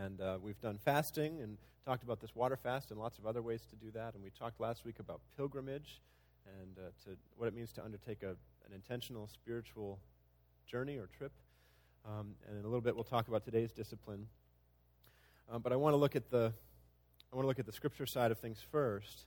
And 0.00 0.20
uh, 0.20 0.38
we've 0.42 0.60
done 0.60 0.78
fasting 0.84 1.40
and 1.40 1.58
talked 1.84 2.02
about 2.02 2.20
this 2.20 2.34
water 2.34 2.56
fast 2.56 2.90
and 2.90 2.98
lots 2.98 3.18
of 3.18 3.26
other 3.26 3.42
ways 3.42 3.62
to 3.70 3.76
do 3.76 3.90
that. 3.92 4.14
And 4.14 4.22
we 4.22 4.30
talked 4.30 4.60
last 4.60 4.84
week 4.84 4.98
about 4.98 5.20
pilgrimage 5.36 6.00
and 6.60 6.78
uh, 6.78 6.90
to 7.04 7.16
what 7.36 7.46
it 7.46 7.54
means 7.54 7.72
to 7.72 7.84
undertake 7.84 8.22
a, 8.22 8.30
an 8.30 8.72
intentional 8.74 9.28
spiritual 9.28 9.98
journey 10.66 10.96
or 10.96 11.08
trip. 11.18 11.32
Um, 12.06 12.34
and 12.48 12.58
in 12.58 12.64
a 12.64 12.68
little 12.68 12.80
bit, 12.80 12.94
we'll 12.94 13.04
talk 13.04 13.28
about 13.28 13.44
today's 13.44 13.72
discipline. 13.72 14.26
Um, 15.50 15.62
but 15.62 15.72
I 15.72 15.76
want 15.76 15.92
to 15.92 15.98
look 15.98 16.16
at 16.16 16.30
the 16.30 16.52
I 17.32 17.36
want 17.36 17.44
to 17.44 17.48
look 17.48 17.58
at 17.58 17.66
the 17.66 17.72
scripture 17.72 18.04
side 18.04 18.30
of 18.30 18.38
things 18.38 18.58
first. 18.70 19.24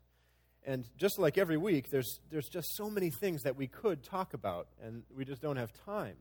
And 0.63 0.85
just 0.97 1.17
like 1.17 1.37
every 1.39 1.57
week, 1.57 1.89
there's, 1.89 2.19
there's 2.29 2.47
just 2.47 2.67
so 2.75 2.89
many 2.89 3.09
things 3.09 3.43
that 3.43 3.55
we 3.55 3.67
could 3.67 4.03
talk 4.03 4.33
about, 4.33 4.67
and 4.83 5.03
we 5.15 5.25
just 5.25 5.41
don't 5.41 5.57
have 5.57 5.71
time. 5.85 6.15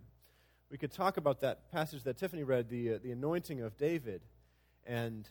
We 0.71 0.79
could 0.79 0.93
talk 0.93 1.19
about 1.19 1.41
that 1.41 1.71
passage 1.73 2.03
that 2.05 2.19
Tiffany 2.19 2.43
read, 2.43 2.71
the, 2.71 2.95
uh, 2.95 2.99
the 3.03 3.13
anointing 3.13 3.61
of 3.61 3.77
David, 3.77 4.23
and 4.87 5.29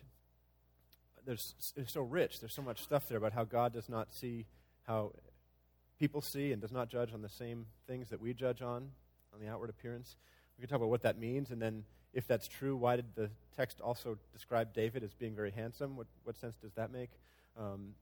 there's, 1.25 1.55
it's 1.75 1.93
so 1.93 2.01
rich. 2.01 2.39
There's 2.39 2.53
so 2.53 2.61
much 2.61 2.83
stuff 2.83 3.07
there 3.07 3.17
about 3.17 3.33
how 3.33 3.43
God 3.43 3.73
does 3.73 3.89
not 3.89 4.13
see 4.13 4.45
how 4.87 5.13
people 5.99 6.21
see 6.21 6.51
and 6.51 6.61
does 6.61 6.71
not 6.71 6.89
judge 6.89 7.13
on 7.13 7.21
the 7.21 7.29
same 7.29 7.65
things 7.87 8.09
that 8.09 8.19
we 8.19 8.33
judge 8.33 8.61
on, 8.61 8.89
on 9.33 9.39
the 9.39 9.47
outward 9.47 9.69
appearance. 9.69 10.17
We 10.57 10.61
could 10.61 10.69
talk 10.69 10.77
about 10.77 10.89
what 10.89 11.03
that 11.03 11.17
means, 11.17 11.51
and 11.51 11.61
then 11.61 11.83
if 12.13 12.27
that's 12.27 12.47
true, 12.47 12.75
why 12.75 12.95
did 12.97 13.15
the 13.15 13.29
text 13.55 13.81
also 13.81 14.17
describe 14.31 14.73
David 14.73 15.03
as 15.03 15.13
being 15.13 15.35
very 15.35 15.51
handsome? 15.51 15.95
What, 15.95 16.07
what 16.23 16.35
sense 16.35 16.55
does 16.61 16.73
that 16.73 16.91
make? 16.91 17.09
Um, 17.57 17.95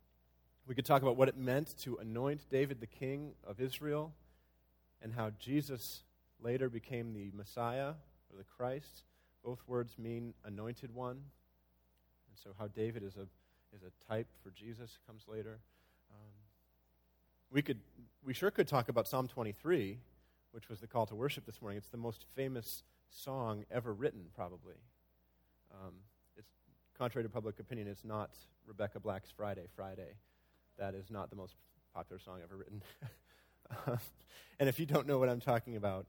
we 0.68 0.76
could 0.76 0.86
talk 0.86 1.02
about 1.02 1.16
what 1.16 1.28
it 1.28 1.38
meant 1.38 1.78
to 1.80 1.98
anoint 1.98 2.50
David 2.50 2.80
the 2.80 2.88
king 2.88 3.32
of 3.46 3.60
Israel 3.60 4.14
and 5.02 5.14
how 5.14 5.32
Jesus 5.40 6.04
later 6.42 6.70
became 6.70 7.14
the 7.14 7.32
Messiah 7.36 7.94
or 8.30 8.38
the 8.38 8.44
Christ. 8.44 9.04
Both 9.44 9.60
words 9.68 9.98
mean 9.98 10.34
anointed 10.46 10.94
one. 10.94 11.22
And 12.32 12.40
so, 12.42 12.52
how 12.58 12.68
David 12.68 13.04
is 13.04 13.18
a, 13.18 13.28
is 13.76 13.84
a 13.84 13.92
type 14.10 14.28
for 14.42 14.52
Jesus 14.52 14.98
comes 15.06 15.26
later. 15.28 15.60
Um, 16.10 16.32
we, 17.52 17.62
could, 17.62 17.80
we 18.26 18.34
sure 18.34 18.50
could 18.52 18.68
talk 18.68 18.88
about 18.88 19.06
Psalm 19.06 19.28
23, 19.28 19.98
which 20.52 20.70
was 20.70 20.80
the 20.80 20.88
call 20.88 21.06
to 21.08 21.16
worship 21.16 21.46
this 21.46 21.62
morning. 21.62 21.78
It's 21.78 21.90
the 21.90 21.98
most 21.98 22.26
famous 22.34 22.84
song 23.10 23.66
ever 23.70 23.94
written, 23.94 24.22
probably. 24.34 24.76
Um, 25.74 25.94
it's 26.38 26.52
contrary 26.98 27.26
to 27.26 27.30
public 27.30 27.60
opinion. 27.60 27.90
It's 27.90 28.06
not 28.06 28.32
Rebecca 28.66 29.02
Black's 29.02 29.30
Friday, 29.30 29.68
Friday. 29.76 30.16
That 30.80 30.96
is 30.96 31.12
not 31.12 31.30
the 31.30 31.36
most 31.36 31.56
popular 31.94 32.20
song 32.20 32.40
ever 32.42 32.56
written. 32.56 32.82
and 34.60 34.70
if 34.70 34.80
you 34.80 34.86
don't 34.86 35.06
know 35.06 35.20
what 35.20 35.28
I'm 35.28 35.42
talking 35.42 35.76
about, 35.76 36.06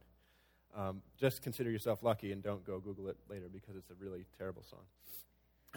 um, 0.77 1.03
just 1.19 1.43
consider 1.43 1.69
yourself 1.69 2.05
lucky 2.05 2.31
and 2.31 2.45
don't 2.45 2.65
go 2.65 2.79
Google 2.79 3.09
it 3.09 3.17
later 3.29 3.49
because 3.53 3.75
it's 3.75 3.91
a 3.91 3.95
really 3.95 4.25
terrible 4.39 4.63
song. 4.63 4.85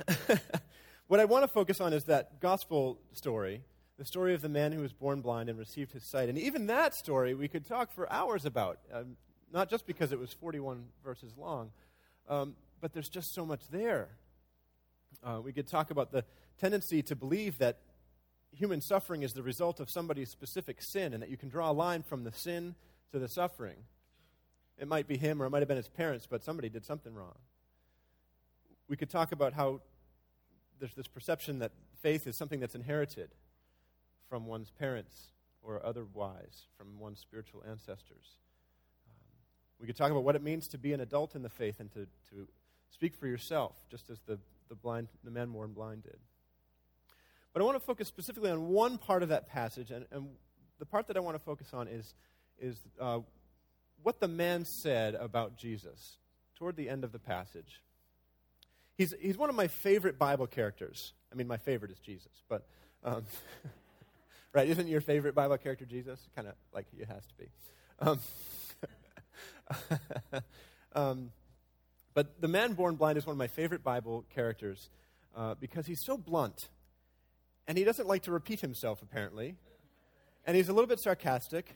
what 1.08 1.20
I 1.20 1.26
want 1.26 1.44
to 1.44 1.48
focus 1.48 1.80
on 1.80 1.94
is 1.94 2.06
that 2.06 2.40
gospel 2.40 3.00
story, 3.14 3.62
the 3.98 4.06
story 4.06 4.34
of 4.34 4.42
the 4.42 4.50
man 4.50 4.72
who 4.72 4.82
was 4.82 4.94
born 4.94 5.22
blind 5.22 5.50
and 5.50 5.58
received 5.58 5.92
his 5.92 6.10
sight. 6.10 6.30
And 6.30 6.38
even 6.38 6.68
that 6.68 6.94
story 6.94 7.34
we 7.34 7.48
could 7.48 7.66
talk 7.66 7.92
for 7.92 8.12
hours 8.12 8.46
about. 8.46 8.80
Um, 8.94 9.18
not 9.52 9.70
just 9.70 9.88
because 9.88 10.12
it 10.12 10.20
was 10.20 10.34
41 10.34 10.84
verses 11.04 11.34
long, 11.38 11.72
um, 12.28 12.56
but 12.82 12.94
there's 12.94 13.10
just 13.10 13.34
so 13.34 13.46
much 13.46 13.62
there. 13.70 14.10
Uh, 15.24 15.40
we 15.42 15.54
could 15.54 15.68
talk 15.68 15.92
about 15.92 16.12
the 16.12 16.26
tendency 16.60 17.02
to 17.04 17.16
believe 17.16 17.58
that 17.60 17.80
human 18.52 18.82
suffering 18.82 19.24
is 19.24 19.34
the 19.34 19.44
result 19.44 19.80
of 19.80 19.90
somebody's 19.90 20.30
specific 20.30 20.78
sin 20.82 21.14
and 21.14 21.22
that 21.24 21.30
you 21.30 21.38
can 21.38 21.50
draw 21.50 21.72
a 21.72 21.74
line 21.74 22.04
from 22.04 22.24
the 22.24 22.32
sin 22.32 22.76
to 23.12 23.20
the 23.20 23.28
suffering. 23.28 23.78
It 24.78 24.88
might 24.88 25.08
be 25.08 25.18
him 25.18 25.42
or 25.42 25.46
it 25.46 25.52
might 25.52 25.60
have 25.60 25.68
been 25.68 25.78
his 25.78 25.88
parents, 25.88 26.28
but 26.30 26.44
somebody 26.44 26.70
did 26.70 26.86
something 26.86 27.14
wrong. 27.14 27.36
We 28.88 28.98
could 28.98 29.10
talk 29.10 29.32
about 29.32 29.54
how 29.54 29.82
there's 30.80 30.94
this 30.94 31.08
perception 31.08 31.60
that 31.60 31.72
faith 32.02 32.28
is 32.28 32.38
something 32.38 32.60
that's 32.60 32.76
inherited 32.76 33.30
from 34.30 34.46
one's 34.46 34.72
parents 34.72 35.32
or 35.62 35.84
otherwise 35.86 36.68
from 36.78 37.00
one's 37.00 37.20
spiritual 37.20 37.64
ancestors. 37.68 38.38
We 39.80 39.88
could 39.88 39.96
talk 39.96 40.12
about 40.12 40.24
what 40.24 40.36
it 40.36 40.44
means 40.44 40.68
to 40.70 40.78
be 40.78 40.94
an 40.94 41.02
adult 41.02 41.36
in 41.36 41.42
the 41.42 41.50
faith 41.50 41.80
and 41.80 41.92
to, 41.94 42.08
to 42.30 42.48
speak 42.90 43.16
for 43.16 43.28
yourself, 43.28 43.76
just 43.90 44.10
as 44.10 44.20
the, 44.26 44.40
the, 44.70 44.76
blind, 44.76 45.08
the 45.24 45.32
man 45.32 45.52
born 45.52 45.74
blind 45.74 46.04
did. 46.04 46.18
But 47.54 47.62
I 47.62 47.66
want 47.66 47.78
to 47.78 47.86
focus 47.86 48.08
specifically 48.08 48.52
on 48.52 48.68
one 48.68 48.98
part 48.98 49.24
of 49.24 49.30
that 49.30 49.48
passage, 49.48 49.92
and, 49.92 50.06
and 50.12 50.30
the 50.80 50.86
part 50.86 51.08
that 51.08 51.18
I 51.18 51.20
want 51.20 51.36
to 51.36 51.44
focus 51.44 51.74
on 51.74 51.88
is, 51.88 52.14
is 52.60 52.78
uh, 53.00 53.20
what 54.04 54.20
the 54.20 54.28
man 54.28 54.66
said 54.66 55.16
about 55.16 55.58
Jesus 55.58 56.18
toward 56.56 56.76
the 56.76 56.90
end 56.90 57.04
of 57.04 57.12
the 57.12 57.20
passage. 57.20 57.82
He's, 58.98 59.14
he's 59.22 59.38
one 59.38 59.50
of 59.50 59.56
my 59.56 59.68
favorite 59.68 60.18
Bible 60.18 60.48
characters. 60.48 61.14
I 61.32 61.36
mean, 61.36 61.48
my 61.48 61.58
favorite 61.58 61.92
is 61.92 62.00
Jesus, 62.00 62.32
but, 62.48 62.66
um, 63.04 63.26
right, 64.54 64.68
isn't 64.68 64.88
your 64.88 65.02
favorite 65.02 65.36
Bible 65.36 65.58
character 65.58 65.86
Jesus? 65.86 66.20
Kind 66.36 66.48
of 66.48 66.54
like 66.74 66.86
it 66.98 67.08
has 67.08 67.26
to 67.26 67.34
be. 67.38 67.50
Um, 68.00 68.20
um, 70.94 71.32
but 72.14 72.40
the 72.42 72.48
man 72.48 72.74
born 72.74 72.96
blind 72.96 73.18
is 73.18 73.26
one 73.26 73.34
of 73.34 73.38
my 73.38 73.48
favorite 73.48 73.84
Bible 73.84 74.26
characters 74.34 74.90
uh, 75.36 75.56
because 75.60 75.86
he's 75.86 76.02
so 76.06 76.18
blunt. 76.18 76.70
And 77.68 77.78
he 77.78 77.84
doesn't 77.84 78.08
like 78.08 78.24
to 78.24 78.32
repeat 78.32 78.62
himself, 78.62 79.02
apparently. 79.02 79.56
And 80.46 80.56
he's 80.56 80.70
a 80.70 80.74
little 80.74 80.88
bit 80.88 81.00
sarcastic. 81.02 81.76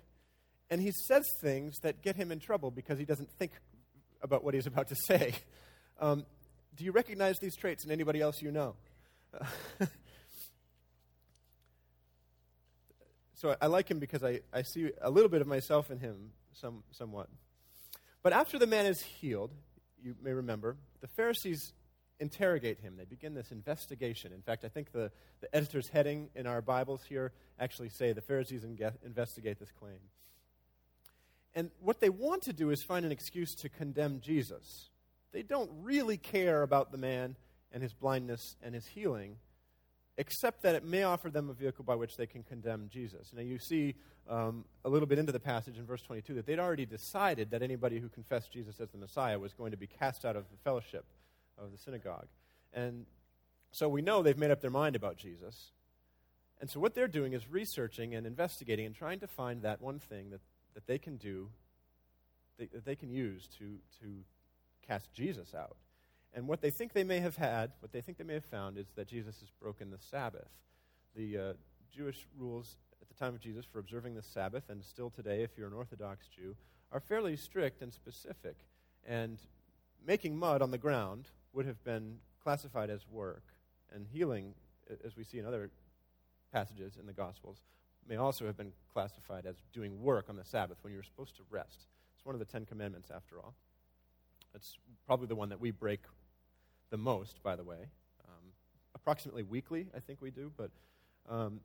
And 0.70 0.80
he 0.82 0.92
says 1.08 1.26
things 1.42 1.80
that 1.82 2.02
get 2.02 2.16
him 2.16 2.32
in 2.32 2.40
trouble 2.40 2.72
because 2.72 3.00
he 3.00 3.06
doesn't 3.06 3.30
think 3.32 3.52
about 4.22 4.44
what 4.44 4.54
he's 4.54 4.68
about 4.68 4.88
to 4.90 4.96
say. 5.08 5.34
Um, 6.02 6.26
do 6.76 6.84
you 6.86 6.92
recognize 6.92 7.40
these 7.40 7.56
traits 7.56 7.86
in 7.86 7.92
anybody 7.92 8.22
else 8.22 8.42
you 8.42 8.52
know? 8.52 8.76
so 13.36 13.56
I 13.62 13.68
like 13.68 13.90
him 13.90 14.00
because 14.00 14.24
I, 14.24 14.40
I 14.54 14.64
see 14.64 14.92
a 15.02 15.10
little 15.10 15.30
bit 15.30 15.42
of 15.42 15.48
myself 15.48 15.92
in 15.92 16.00
him, 16.00 16.32
some, 16.54 16.84
somewhat. 16.92 17.30
But 18.22 18.34
after 18.34 18.60
the 18.60 18.68
man 18.68 18.86
is 18.86 19.02
healed, 19.02 19.52
you 20.02 20.16
may 20.22 20.34
remember, 20.34 20.78
the 21.02 21.08
Pharisees 21.08 21.74
interrogate 22.20 22.80
him. 22.80 22.98
They 22.98 23.06
begin 23.06 23.34
this 23.34 23.52
investigation. 23.52 24.34
In 24.34 24.42
fact, 24.42 24.66
I 24.66 24.68
think 24.68 24.92
the, 24.92 25.12
the 25.42 25.54
editor's 25.56 25.88
heading 25.88 26.30
in 26.36 26.48
our 26.48 26.62
Bibles 26.62 27.04
here 27.08 27.32
actually 27.60 27.90
say 27.90 28.14
the 28.14 28.22
Pharisees 28.22 28.66
investigate 29.04 29.60
this 29.60 29.72
claim. 29.72 30.00
And 31.56 31.72
what 31.82 32.00
they 32.00 32.10
want 32.10 32.44
to 32.44 32.54
do 32.54 32.70
is 32.70 32.84
find 32.84 33.06
an 33.06 33.12
excuse 33.12 33.56
to 33.56 33.70
condemn 33.70 34.20
Jesus. 34.22 34.90
They 35.32 35.44
don't 35.44 35.70
really 35.82 36.18
care 36.18 36.64
about 36.64 36.92
the 36.92 36.98
man 36.98 37.36
and 37.72 37.84
his 37.84 37.94
blindness 37.94 38.56
and 38.62 38.74
his 38.74 38.88
healing 38.88 39.38
except 40.20 40.64
that 40.64 40.76
it 40.76 40.84
may 40.84 41.04
offer 41.04 41.30
them 41.30 41.50
a 41.50 41.54
vehicle 41.54 41.86
by 41.86 41.96
which 41.96 42.18
they 42.18 42.28
can 42.28 42.44
condemn 42.44 42.90
Jesus. 42.92 43.32
Now, 43.34 43.42
you 43.42 43.58
see 43.58 43.96
um, 44.30 44.66
a 44.84 44.90
little 44.90 45.08
bit 45.08 45.18
into 45.18 45.32
the 45.32 45.40
passage 45.40 45.78
in 45.78 45.86
verse 45.86 46.02
22 46.02 46.34
that 46.34 46.46
they'd 46.46 46.60
already 46.60 46.86
decided 46.86 47.52
that 47.52 47.62
anybody 47.62 48.00
who 48.00 48.10
confessed 48.10 48.52
Jesus 48.52 48.82
as 48.82 48.90
the 48.90 48.98
Messiah 48.98 49.40
was 49.40 49.54
going 49.54 49.72
to 49.72 49.78
be 49.78 49.88
cast 49.88 50.26
out 50.26 50.36
of 50.36 50.44
the 50.52 50.58
fellowship 50.58 51.06
of 51.58 51.72
the 51.72 51.78
synagogue. 51.78 52.28
And 52.74 53.06
So 53.72 53.88
we 53.88 54.02
know 54.02 54.22
they've 54.22 54.38
made 54.38 54.52
up 54.52 54.60
their 54.60 54.70
mind 54.70 54.98
about 54.98 55.16
Jesus. 55.16 55.72
And 56.60 56.70
so 56.70 56.82
what 56.82 56.96
they're 56.96 57.08
doing 57.08 57.32
is 57.32 57.50
researching 57.50 58.14
and 58.14 58.28
investigating 58.28 58.86
and 58.86 58.94
trying 58.94 59.22
to 59.22 59.28
find 59.28 59.62
that 59.62 59.82
one 59.82 60.00
thing 60.00 60.32
that, 60.32 60.42
that 60.74 60.86
they 60.86 60.98
can 60.98 61.16
do, 61.16 61.48
that 62.58 62.84
they 62.84 62.98
can 62.98 63.10
use 63.10 63.48
to, 63.58 63.78
to 64.02 64.26
cast 64.90 65.14
Jesus 65.14 65.54
out. 65.54 65.78
And 66.34 66.48
what 66.48 66.62
they 66.62 66.72
think 66.72 66.94
they 66.94 67.04
may 67.04 67.20
have 67.20 67.38
had, 67.38 67.72
what 67.80 67.92
they 67.92 68.02
think 68.02 68.18
they 68.18 68.24
may 68.24 68.34
have 68.34 68.46
found, 68.46 68.78
is 68.78 68.88
that 68.96 69.08
Jesus 69.08 69.40
has 69.40 69.50
broken 69.62 69.92
the 69.92 70.00
Sabbath. 70.00 70.50
The 71.16 71.38
uh, 71.38 71.54
Jewish 71.96 72.26
rules 72.38 72.78
at 73.02 73.08
the 73.08 73.14
time 73.14 73.36
of 73.36 73.40
Jesus 73.40 73.66
for 73.66 73.80
observing 73.80 74.16
the 74.16 74.22
Sabbath, 74.22 74.64
and 74.70 74.84
still 74.84 75.10
today, 75.10 75.44
if 75.44 75.52
you're 75.58 75.68
an 75.68 75.74
Orthodox 75.74 76.28
Jew, 76.28 76.56
are 76.92 77.00
fairly 77.00 77.36
strict 77.36 77.82
and 77.82 77.94
specific. 77.94 78.58
And 79.08 79.40
making 80.06 80.38
mud 80.38 80.62
on 80.62 80.72
the 80.72 80.78
ground 80.78 81.30
would 81.54 81.66
have 81.66 81.84
been 81.84 82.18
classified 82.44 82.90
as 82.90 83.08
work, 83.12 83.44
and 83.94 84.08
healing, 84.12 84.54
as 85.04 85.16
we 85.16 85.24
see 85.24 85.40
in 85.40 85.46
other 85.46 85.70
passages 86.52 86.98
in 87.00 87.06
the 87.06 87.14
Gospels, 87.14 87.58
may 88.08 88.16
also 88.16 88.46
have 88.46 88.58
been 88.58 88.72
classified 88.92 89.46
as 89.46 89.56
doing 89.74 90.02
work 90.02 90.26
on 90.30 90.36
the 90.36 90.46
Sabbath 90.46 90.78
when 90.82 90.94
you're 90.94 91.04
supposed 91.04 91.36
to 91.36 91.44
rest. 91.50 91.88
It's 92.16 92.26
one 92.26 92.34
of 92.36 92.40
the 92.40 92.46
Ten 92.46 92.66
Commandments, 92.66 93.10
after 93.14 93.38
all. 93.38 93.54
It's 94.56 94.78
probably 95.06 95.28
the 95.28 95.36
one 95.36 95.50
that 95.50 95.60
we 95.60 95.72
break 95.72 96.02
the 96.90 96.98
most, 96.98 97.42
by 97.44 97.56
the 97.56 97.64
way. 97.64 97.90
Um, 98.28 98.52
approximately 98.96 99.44
weekly, 99.44 99.88
I 99.96 100.00
think 100.00 100.22
we 100.22 100.32
do, 100.32 100.52
but. 100.58 100.72
Um, 101.30 101.62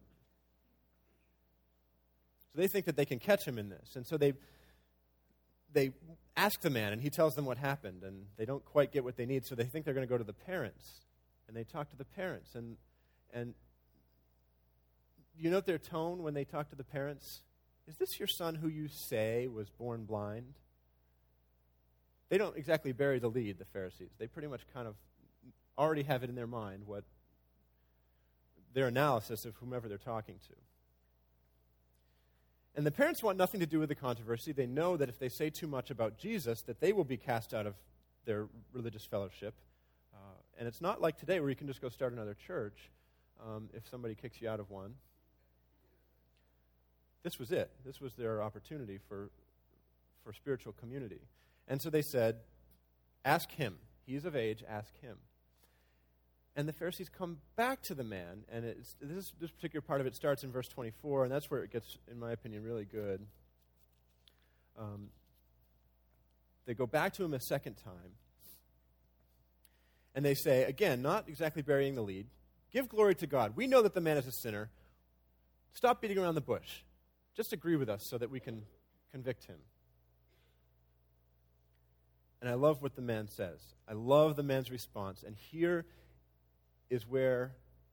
so 2.54 2.60
they 2.60 2.68
think 2.68 2.86
that 2.86 2.96
they 2.96 3.04
can 3.04 3.18
catch 3.18 3.44
him 3.44 3.58
in 3.58 3.68
this. 3.68 3.96
And 3.96 4.06
so 4.06 4.16
they, 4.16 4.32
they 5.72 5.90
ask 6.36 6.60
the 6.60 6.70
man, 6.70 6.92
and 6.92 7.02
he 7.02 7.10
tells 7.10 7.34
them 7.34 7.46
what 7.46 7.58
happened, 7.58 8.04
and 8.04 8.26
they 8.36 8.44
don't 8.44 8.64
quite 8.64 8.92
get 8.92 9.02
what 9.02 9.16
they 9.16 9.26
need, 9.26 9.44
so 9.44 9.56
they 9.56 9.64
think 9.64 9.84
they're 9.84 9.94
going 9.94 10.06
to 10.06 10.10
go 10.10 10.18
to 10.18 10.24
the 10.24 10.32
parents. 10.32 11.00
And 11.48 11.56
they 11.56 11.64
talk 11.64 11.90
to 11.90 11.96
the 11.96 12.04
parents. 12.04 12.54
And, 12.54 12.76
and 13.32 13.54
you 15.36 15.50
note 15.50 15.66
their 15.66 15.78
tone 15.78 16.22
when 16.22 16.34
they 16.34 16.44
talk 16.44 16.70
to 16.70 16.76
the 16.76 16.84
parents? 16.84 17.42
Is 17.88 17.96
this 17.96 18.20
your 18.20 18.28
son 18.28 18.54
who 18.54 18.68
you 18.68 18.88
say 18.88 19.48
was 19.48 19.68
born 19.68 20.04
blind? 20.04 20.54
They 22.28 22.38
don't 22.38 22.56
exactly 22.56 22.92
bury 22.92 23.18
the 23.18 23.28
lead, 23.28 23.58
the 23.58 23.64
Pharisees. 23.66 24.10
They 24.18 24.26
pretty 24.26 24.48
much 24.48 24.62
kind 24.72 24.88
of 24.88 24.94
already 25.76 26.02
have 26.04 26.22
it 26.22 26.30
in 26.30 26.36
their 26.36 26.46
mind 26.46 26.86
what 26.86 27.04
their 28.72 28.88
analysis 28.88 29.44
of 29.44 29.54
whomever 29.56 29.88
they're 29.88 29.98
talking 29.98 30.36
to. 30.48 30.54
And 32.76 32.84
the 32.84 32.90
parents 32.90 33.22
want 33.22 33.38
nothing 33.38 33.60
to 33.60 33.66
do 33.66 33.78
with 33.78 33.88
the 33.88 33.94
controversy. 33.94 34.52
They 34.52 34.66
know 34.66 34.96
that 34.96 35.08
if 35.08 35.18
they 35.18 35.28
say 35.28 35.48
too 35.48 35.68
much 35.68 35.90
about 35.90 36.18
Jesus, 36.18 36.62
that 36.62 36.80
they 36.80 36.92
will 36.92 37.04
be 37.04 37.16
cast 37.16 37.54
out 37.54 37.66
of 37.66 37.74
their 38.24 38.46
religious 38.72 39.04
fellowship. 39.04 39.54
Uh, 40.12 40.16
and 40.58 40.66
it's 40.66 40.80
not 40.80 41.00
like 41.00 41.16
today 41.16 41.38
where 41.38 41.48
you 41.48 41.56
can 41.56 41.68
just 41.68 41.80
go 41.80 41.88
start 41.88 42.12
another 42.12 42.34
church 42.34 42.90
um, 43.46 43.68
if 43.74 43.88
somebody 43.88 44.16
kicks 44.16 44.40
you 44.40 44.48
out 44.48 44.58
of 44.58 44.70
one. 44.70 44.94
This 47.22 47.38
was 47.38 47.52
it. 47.52 47.70
This 47.86 48.00
was 48.00 48.14
their 48.14 48.42
opportunity 48.42 48.98
for, 49.08 49.30
for 50.24 50.32
spiritual 50.32 50.72
community. 50.72 51.20
And 51.68 51.80
so 51.80 51.90
they 51.90 52.02
said, 52.02 52.36
Ask 53.24 53.50
him. 53.52 53.76
He's 54.06 54.24
of 54.24 54.36
age, 54.36 54.62
ask 54.68 54.94
him. 55.00 55.16
And 56.56 56.68
the 56.68 56.72
Pharisees 56.72 57.08
come 57.08 57.38
back 57.56 57.82
to 57.82 57.94
the 57.94 58.04
man, 58.04 58.44
and 58.52 58.64
this, 59.00 59.32
this 59.40 59.50
particular 59.50 59.80
part 59.80 60.00
of 60.00 60.06
it 60.06 60.14
starts 60.14 60.44
in 60.44 60.52
verse 60.52 60.68
24, 60.68 61.24
and 61.24 61.32
that's 61.32 61.50
where 61.50 61.64
it 61.64 61.72
gets, 61.72 61.98
in 62.08 62.20
my 62.20 62.30
opinion, 62.30 62.62
really 62.62 62.84
good. 62.84 63.26
Um, 64.78 65.08
they 66.66 66.74
go 66.74 66.86
back 66.86 67.12
to 67.14 67.24
him 67.24 67.34
a 67.34 67.40
second 67.40 67.74
time, 67.74 68.14
and 70.14 70.24
they 70.24 70.34
say, 70.34 70.62
again, 70.64 71.02
not 71.02 71.28
exactly 71.28 71.62
burying 71.62 71.96
the 71.96 72.02
lead, 72.02 72.26
give 72.72 72.88
glory 72.88 73.16
to 73.16 73.26
God. 73.26 73.56
We 73.56 73.66
know 73.66 73.82
that 73.82 73.94
the 73.94 74.00
man 74.00 74.16
is 74.16 74.26
a 74.28 74.32
sinner. 74.32 74.70
Stop 75.72 76.00
beating 76.00 76.18
around 76.18 76.36
the 76.36 76.40
bush. 76.40 76.82
Just 77.36 77.52
agree 77.52 77.74
with 77.74 77.88
us 77.88 78.06
so 78.06 78.16
that 78.18 78.30
we 78.30 78.38
can 78.38 78.62
convict 79.10 79.46
him. 79.46 79.58
And 82.44 82.50
I 82.50 82.56
love 82.56 82.82
what 82.82 82.94
the 82.94 83.00
man 83.00 83.26
says. 83.26 83.58
I 83.88 83.94
love 83.94 84.36
the 84.36 84.42
man's 84.42 84.70
response. 84.70 85.24
And 85.26 85.34
here 85.34 85.86
is 86.90 87.08
where 87.08 87.52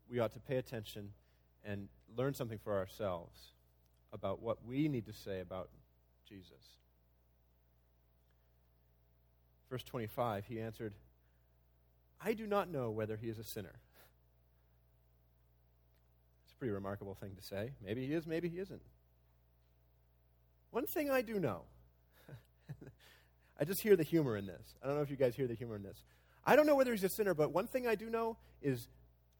we 0.09 0.19
ought 0.19 0.33
to 0.33 0.41
pay 0.41 0.57
attention 0.57 1.13
and 1.63 1.87
learn 2.17 2.33
something 2.33 2.59
for 2.61 2.77
ourselves 2.77 3.39
about 4.11 4.41
what 4.41 4.57
we 4.67 4.89
need 4.89 5.05
to 5.05 5.13
say 5.13 5.39
about 5.39 5.69
Jesus. 6.27 6.75
Verse 9.69 9.83
25, 9.83 10.43
he 10.43 10.59
answered, 10.59 10.95
I 12.21 12.33
do 12.33 12.45
not 12.45 12.69
know 12.69 12.91
whether 12.91 13.15
he 13.15 13.29
is 13.29 13.39
a 13.39 13.45
sinner. 13.45 13.79
It's 16.43 16.51
a 16.51 16.55
pretty 16.57 16.73
remarkable 16.73 17.15
thing 17.15 17.37
to 17.37 17.41
say. 17.41 17.71
Maybe 17.81 18.05
he 18.05 18.13
is, 18.13 18.27
maybe 18.27 18.49
he 18.49 18.59
isn't. 18.59 18.81
One 20.71 20.87
thing 20.87 21.09
I 21.09 21.21
do 21.21 21.39
know. 21.39 21.61
I 23.59 23.65
just 23.65 23.81
hear 23.81 23.95
the 23.95 24.03
humor 24.03 24.37
in 24.37 24.45
this. 24.45 24.75
I 24.83 24.87
don't 24.87 24.95
know 24.95 25.01
if 25.01 25.09
you 25.11 25.17
guys 25.17 25.35
hear 25.35 25.47
the 25.47 25.53
humor 25.53 25.75
in 25.75 25.83
this. 25.83 26.03
I 26.45 26.55
don't 26.55 26.65
know 26.65 26.75
whether 26.75 26.91
he's 26.91 27.03
a 27.03 27.09
sinner, 27.09 27.33
but 27.33 27.51
one 27.51 27.67
thing 27.67 27.87
I 27.87 27.95
do 27.95 28.09
know 28.09 28.37
is 28.61 28.87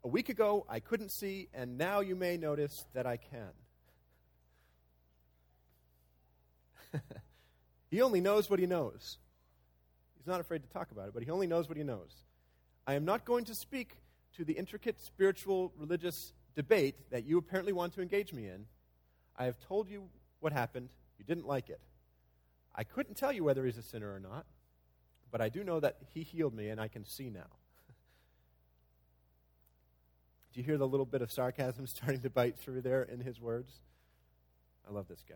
a 0.03 0.07
week 0.07 0.29
ago 0.29 0.65
I 0.69 0.79
couldn't 0.79 1.09
see, 1.09 1.49
and 1.53 1.77
now 1.77 1.99
you 2.01 2.15
may 2.15 2.37
notice 2.37 2.85
that 2.93 3.05
I 3.07 3.17
can. 3.17 3.49
he 7.89 8.01
only 8.01 8.21
knows 8.21 8.49
what 8.49 8.59
he 8.59 8.65
knows. 8.65 9.17
He's 10.17 10.27
not 10.27 10.39
afraid 10.39 10.61
to 10.63 10.69
talk 10.69 10.91
about 10.91 11.07
it, 11.07 11.13
but 11.13 11.23
he 11.23 11.31
only 11.31 11.47
knows 11.47 11.67
what 11.67 11.77
he 11.77 11.83
knows. 11.83 12.13
I 12.85 12.93
am 12.93 13.05
not 13.05 13.25
going 13.25 13.45
to 13.45 13.55
speak 13.55 13.97
to 14.37 14.45
the 14.45 14.53
intricate 14.53 15.01
spiritual 15.01 15.73
religious 15.77 16.33
debate 16.55 16.95
that 17.11 17.25
you 17.25 17.37
apparently 17.37 17.73
want 17.73 17.93
to 17.93 18.01
engage 18.01 18.33
me 18.33 18.47
in. 18.47 18.65
I 19.37 19.45
have 19.45 19.57
told 19.67 19.89
you 19.89 20.09
what 20.39 20.53
happened. 20.53 20.89
You 21.17 21.25
didn't 21.25 21.47
like 21.47 21.69
it. 21.69 21.79
I 22.75 22.83
couldn't 22.83 23.15
tell 23.15 23.31
you 23.31 23.43
whether 23.43 23.65
he's 23.65 23.77
a 23.77 23.83
sinner 23.83 24.13
or 24.13 24.19
not. 24.19 24.45
But 25.31 25.41
I 25.41 25.49
do 25.49 25.63
know 25.63 25.79
that 25.79 25.97
He 26.13 26.23
healed 26.23 26.53
me, 26.53 26.69
and 26.69 26.79
I 26.79 26.87
can 26.87 27.05
see 27.05 27.29
now. 27.29 27.47
do 30.53 30.59
you 30.59 30.65
hear 30.65 30.77
the 30.77 30.87
little 30.87 31.05
bit 31.05 31.21
of 31.21 31.31
sarcasm 31.31 31.87
starting 31.87 32.21
to 32.21 32.29
bite 32.29 32.59
through 32.59 32.81
there 32.81 33.03
in 33.03 33.21
His 33.21 33.39
words? 33.39 33.79
I 34.87 34.91
love 34.91 35.07
this 35.07 35.23
guy. 35.27 35.35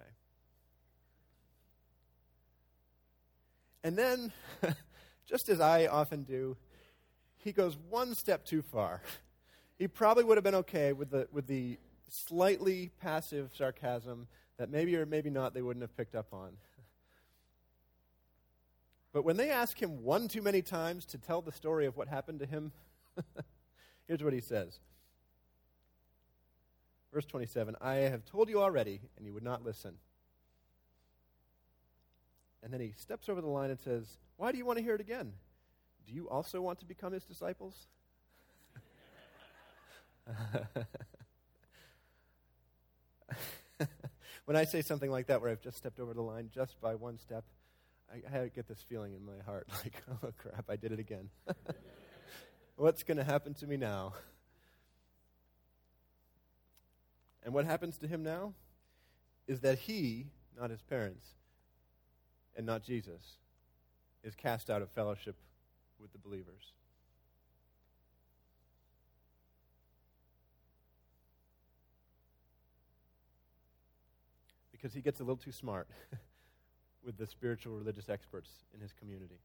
And 3.83 3.97
then, 3.97 4.31
just 5.25 5.47
as 5.47 5.61
I 5.61 5.87
often 5.87 6.23
do, 6.23 6.57
he 7.37 7.51
goes 7.51 7.77
one 7.89 8.15
step 8.15 8.45
too 8.45 8.61
far. 8.61 9.01
He 9.77 9.89
probably 9.89 10.23
would 10.23 10.37
have 10.37 10.43
been 10.45 10.55
okay 10.55 10.93
with 10.93 11.09
the, 11.09 11.27
with 11.33 11.47
the 11.47 11.77
slightly 12.09 12.91
passive 13.01 13.49
sarcasm 13.53 14.27
that 14.57 14.69
maybe 14.69 14.95
or 14.95 15.05
maybe 15.05 15.29
not 15.29 15.53
they 15.53 15.61
wouldn't 15.61 15.83
have 15.83 15.97
picked 15.97 16.15
up 16.15 16.27
on. 16.31 16.53
But 19.15 19.23
when 19.23 19.37
they 19.37 19.49
ask 19.49 19.81
him 19.81 20.03
one 20.03 20.27
too 20.27 20.41
many 20.41 20.61
times 20.61 21.05
to 21.05 21.17
tell 21.17 21.41
the 21.41 21.53
story 21.53 21.85
of 21.85 21.95
what 21.95 22.09
happened 22.09 22.41
to 22.41 22.45
him, 22.45 22.73
here's 24.09 24.21
what 24.21 24.33
he 24.33 24.41
says. 24.41 24.79
Verse 27.13 27.23
27 27.23 27.77
I 27.79 27.93
have 27.93 28.25
told 28.25 28.49
you 28.49 28.61
already, 28.61 28.99
and 29.15 29.25
you 29.25 29.33
would 29.33 29.41
not 29.41 29.63
listen. 29.63 29.93
And 32.61 32.73
then 32.73 32.81
he 32.81 32.91
steps 32.97 33.29
over 33.29 33.39
the 33.39 33.47
line 33.47 33.69
and 33.69 33.79
says, 33.79 34.17
Why 34.35 34.51
do 34.51 34.57
you 34.57 34.65
want 34.65 34.79
to 34.79 34.83
hear 34.83 34.95
it 34.95 35.01
again? 35.01 35.31
Do 36.05 36.11
you 36.11 36.27
also 36.27 36.59
want 36.59 36.79
to 36.79 36.85
become 36.85 37.13
his 37.13 37.23
disciples? 37.23 37.87
when 44.43 44.57
I 44.57 44.65
say 44.65 44.81
something 44.81 45.09
like 45.09 45.27
that, 45.27 45.41
where 45.41 45.51
I've 45.51 45.61
just 45.61 45.77
stepped 45.77 46.01
over 46.01 46.13
the 46.13 46.21
line 46.21 46.49
just 46.53 46.81
by 46.81 46.95
one 46.95 47.17
step, 47.17 47.45
I, 48.15 48.37
I 48.37 48.47
get 48.47 48.67
this 48.67 48.83
feeling 48.87 49.13
in 49.13 49.25
my 49.25 49.43
heart 49.45 49.67
like, 49.83 50.01
oh 50.09 50.31
crap, 50.37 50.65
I 50.69 50.75
did 50.75 50.91
it 50.91 50.99
again. 50.99 51.29
What's 52.75 53.03
going 53.03 53.17
to 53.17 53.23
happen 53.23 53.53
to 53.55 53.67
me 53.67 53.77
now? 53.77 54.13
And 57.43 57.53
what 57.53 57.65
happens 57.65 57.97
to 57.99 58.07
him 58.07 58.23
now 58.23 58.53
is 59.47 59.61
that 59.61 59.79
he, 59.79 60.27
not 60.59 60.71
his 60.71 60.81
parents, 60.81 61.27
and 62.57 62.65
not 62.65 62.83
Jesus, 62.83 63.37
is 64.23 64.33
cast 64.35 64.69
out 64.69 64.81
of 64.81 64.89
fellowship 64.89 65.35
with 65.99 66.11
the 66.11 66.17
believers. 66.17 66.73
Because 74.71 74.93
he 74.93 75.01
gets 75.01 75.19
a 75.19 75.23
little 75.23 75.37
too 75.37 75.51
smart. 75.51 75.87
with 77.05 77.17
the 77.17 77.27
spiritual 77.27 77.73
religious 77.73 78.09
experts 78.09 78.49
in 78.73 78.81
his 78.81 78.91
community. 78.93 79.39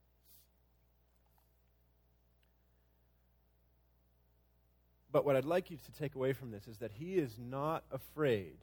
But 5.12 5.24
what 5.24 5.36
I'd 5.36 5.44
like 5.44 5.70
you 5.70 5.76
to 5.76 5.92
take 5.92 6.14
away 6.14 6.32
from 6.32 6.50
this 6.50 6.68
is 6.68 6.78
that 6.78 6.92
he 6.92 7.14
is 7.14 7.36
not 7.38 7.84
afraid 7.90 8.56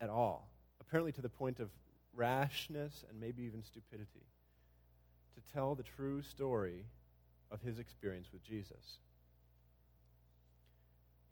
at 0.00 0.10
all, 0.10 0.48
apparently 0.80 1.12
to 1.12 1.22
the 1.22 1.28
point 1.28 1.60
of 1.60 1.70
rashness 2.12 3.04
and 3.08 3.20
maybe 3.20 3.44
even 3.44 3.62
stupidity, 3.62 4.26
to 5.34 5.52
tell 5.52 5.74
the 5.74 5.84
true 5.84 6.22
story 6.22 6.84
of 7.50 7.62
his 7.62 7.78
experience 7.78 8.28
with 8.32 8.42
Jesus. 8.44 8.98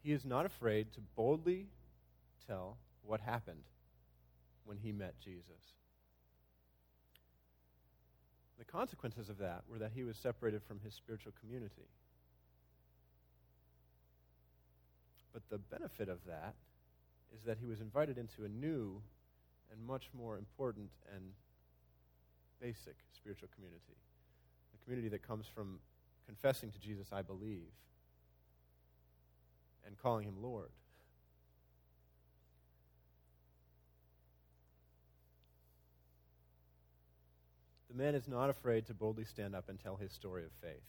he 0.03 0.13
is 0.13 0.25
not 0.25 0.45
afraid 0.45 0.93
to 0.93 1.01
boldly 1.17 1.67
tell 2.47 2.77
what 3.05 3.21
happened 3.21 3.63
when 4.65 4.77
he 4.77 4.93
met 4.93 5.15
Jesus. 5.21 5.75
The 8.65 8.71
consequences 8.71 9.29
of 9.29 9.39
that 9.39 9.65
were 9.69 9.79
that 9.79 9.91
he 9.93 10.05
was 10.05 10.17
separated 10.17 10.63
from 10.63 10.79
his 10.85 10.95
spiritual 10.95 11.33
community. 11.41 11.89
But 15.33 15.43
the 15.51 15.59
benefit 15.59 16.09
of 16.09 16.19
that 16.29 16.55
is 17.35 17.43
that 17.45 17.59
he 17.59 17.67
was 17.67 17.81
invited 17.81 18.19
into 18.19 18.45
a 18.45 18.49
new 18.49 19.03
and 19.73 19.85
much 19.85 20.11
more 20.17 20.39
important 20.39 20.91
and 21.13 21.25
basic 22.61 22.95
spiritual 23.17 23.49
community. 23.53 23.99
A 24.77 24.85
community 24.85 25.09
that 25.09 25.27
comes 25.27 25.47
from 25.53 25.81
confessing 26.25 26.71
to 26.71 26.79
Jesus, 26.79 27.09
I 27.13 27.23
believe, 27.23 27.73
and 29.85 29.99
calling 29.99 30.25
him 30.25 30.41
Lord. 30.41 30.71
The 37.93 38.03
man 38.03 38.15
is 38.15 38.27
not 38.27 38.49
afraid 38.49 38.87
to 38.87 38.95
boldly 38.95 39.25
stand 39.25 39.55
up 39.55 39.69
and 39.69 39.79
tell 39.79 39.97
his 39.97 40.13
story 40.13 40.45
of 40.45 40.51
faith. 40.63 40.83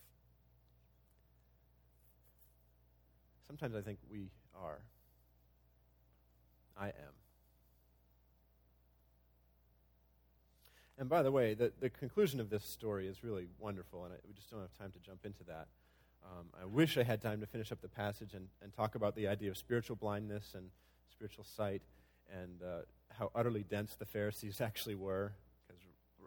Sometimes 3.45 3.75
I 3.75 3.81
think 3.81 3.99
we 4.09 4.29
are. 4.55 4.79
I 6.77 6.87
am. 6.87 7.13
And 10.97 11.09
by 11.09 11.23
the 11.23 11.31
way, 11.31 11.55
the, 11.55 11.73
the 11.81 11.89
conclusion 11.89 12.39
of 12.39 12.49
this 12.49 12.63
story 12.63 13.07
is 13.09 13.21
really 13.21 13.47
wonderful, 13.59 14.05
and 14.05 14.13
I, 14.13 14.17
we 14.25 14.33
just 14.33 14.49
don't 14.49 14.61
have 14.61 14.77
time 14.77 14.91
to 14.91 14.99
jump 14.99 15.25
into 15.25 15.43
that. 15.43 15.67
Um, 16.23 16.45
I 16.61 16.65
wish 16.65 16.97
I 16.97 17.03
had 17.03 17.21
time 17.21 17.41
to 17.41 17.47
finish 17.47 17.73
up 17.73 17.81
the 17.81 17.89
passage 17.89 18.33
and, 18.33 18.47
and 18.61 18.71
talk 18.71 18.95
about 18.95 19.13
the 19.17 19.27
idea 19.27 19.51
of 19.51 19.57
spiritual 19.57 19.97
blindness 19.97 20.53
and 20.55 20.69
spiritual 21.11 21.43
sight 21.43 21.81
and 22.31 22.61
uh, 22.61 22.83
how 23.09 23.29
utterly 23.35 23.63
dense 23.63 23.95
the 23.95 24.05
Pharisees 24.05 24.61
actually 24.61 24.95
were, 24.95 25.33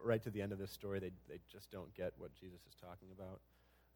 right 0.07 0.23
to 0.23 0.31
the 0.31 0.41
end 0.41 0.53
of 0.53 0.59
this 0.59 0.71
story, 0.71 1.01
they, 1.01 1.11
they 1.29 1.41
just 1.51 1.71
don't 1.71 1.93
get 1.95 2.13
what 2.19 2.31
Jesus 2.35 2.61
is 2.69 2.75
talking 2.81 3.09
about. 3.17 3.41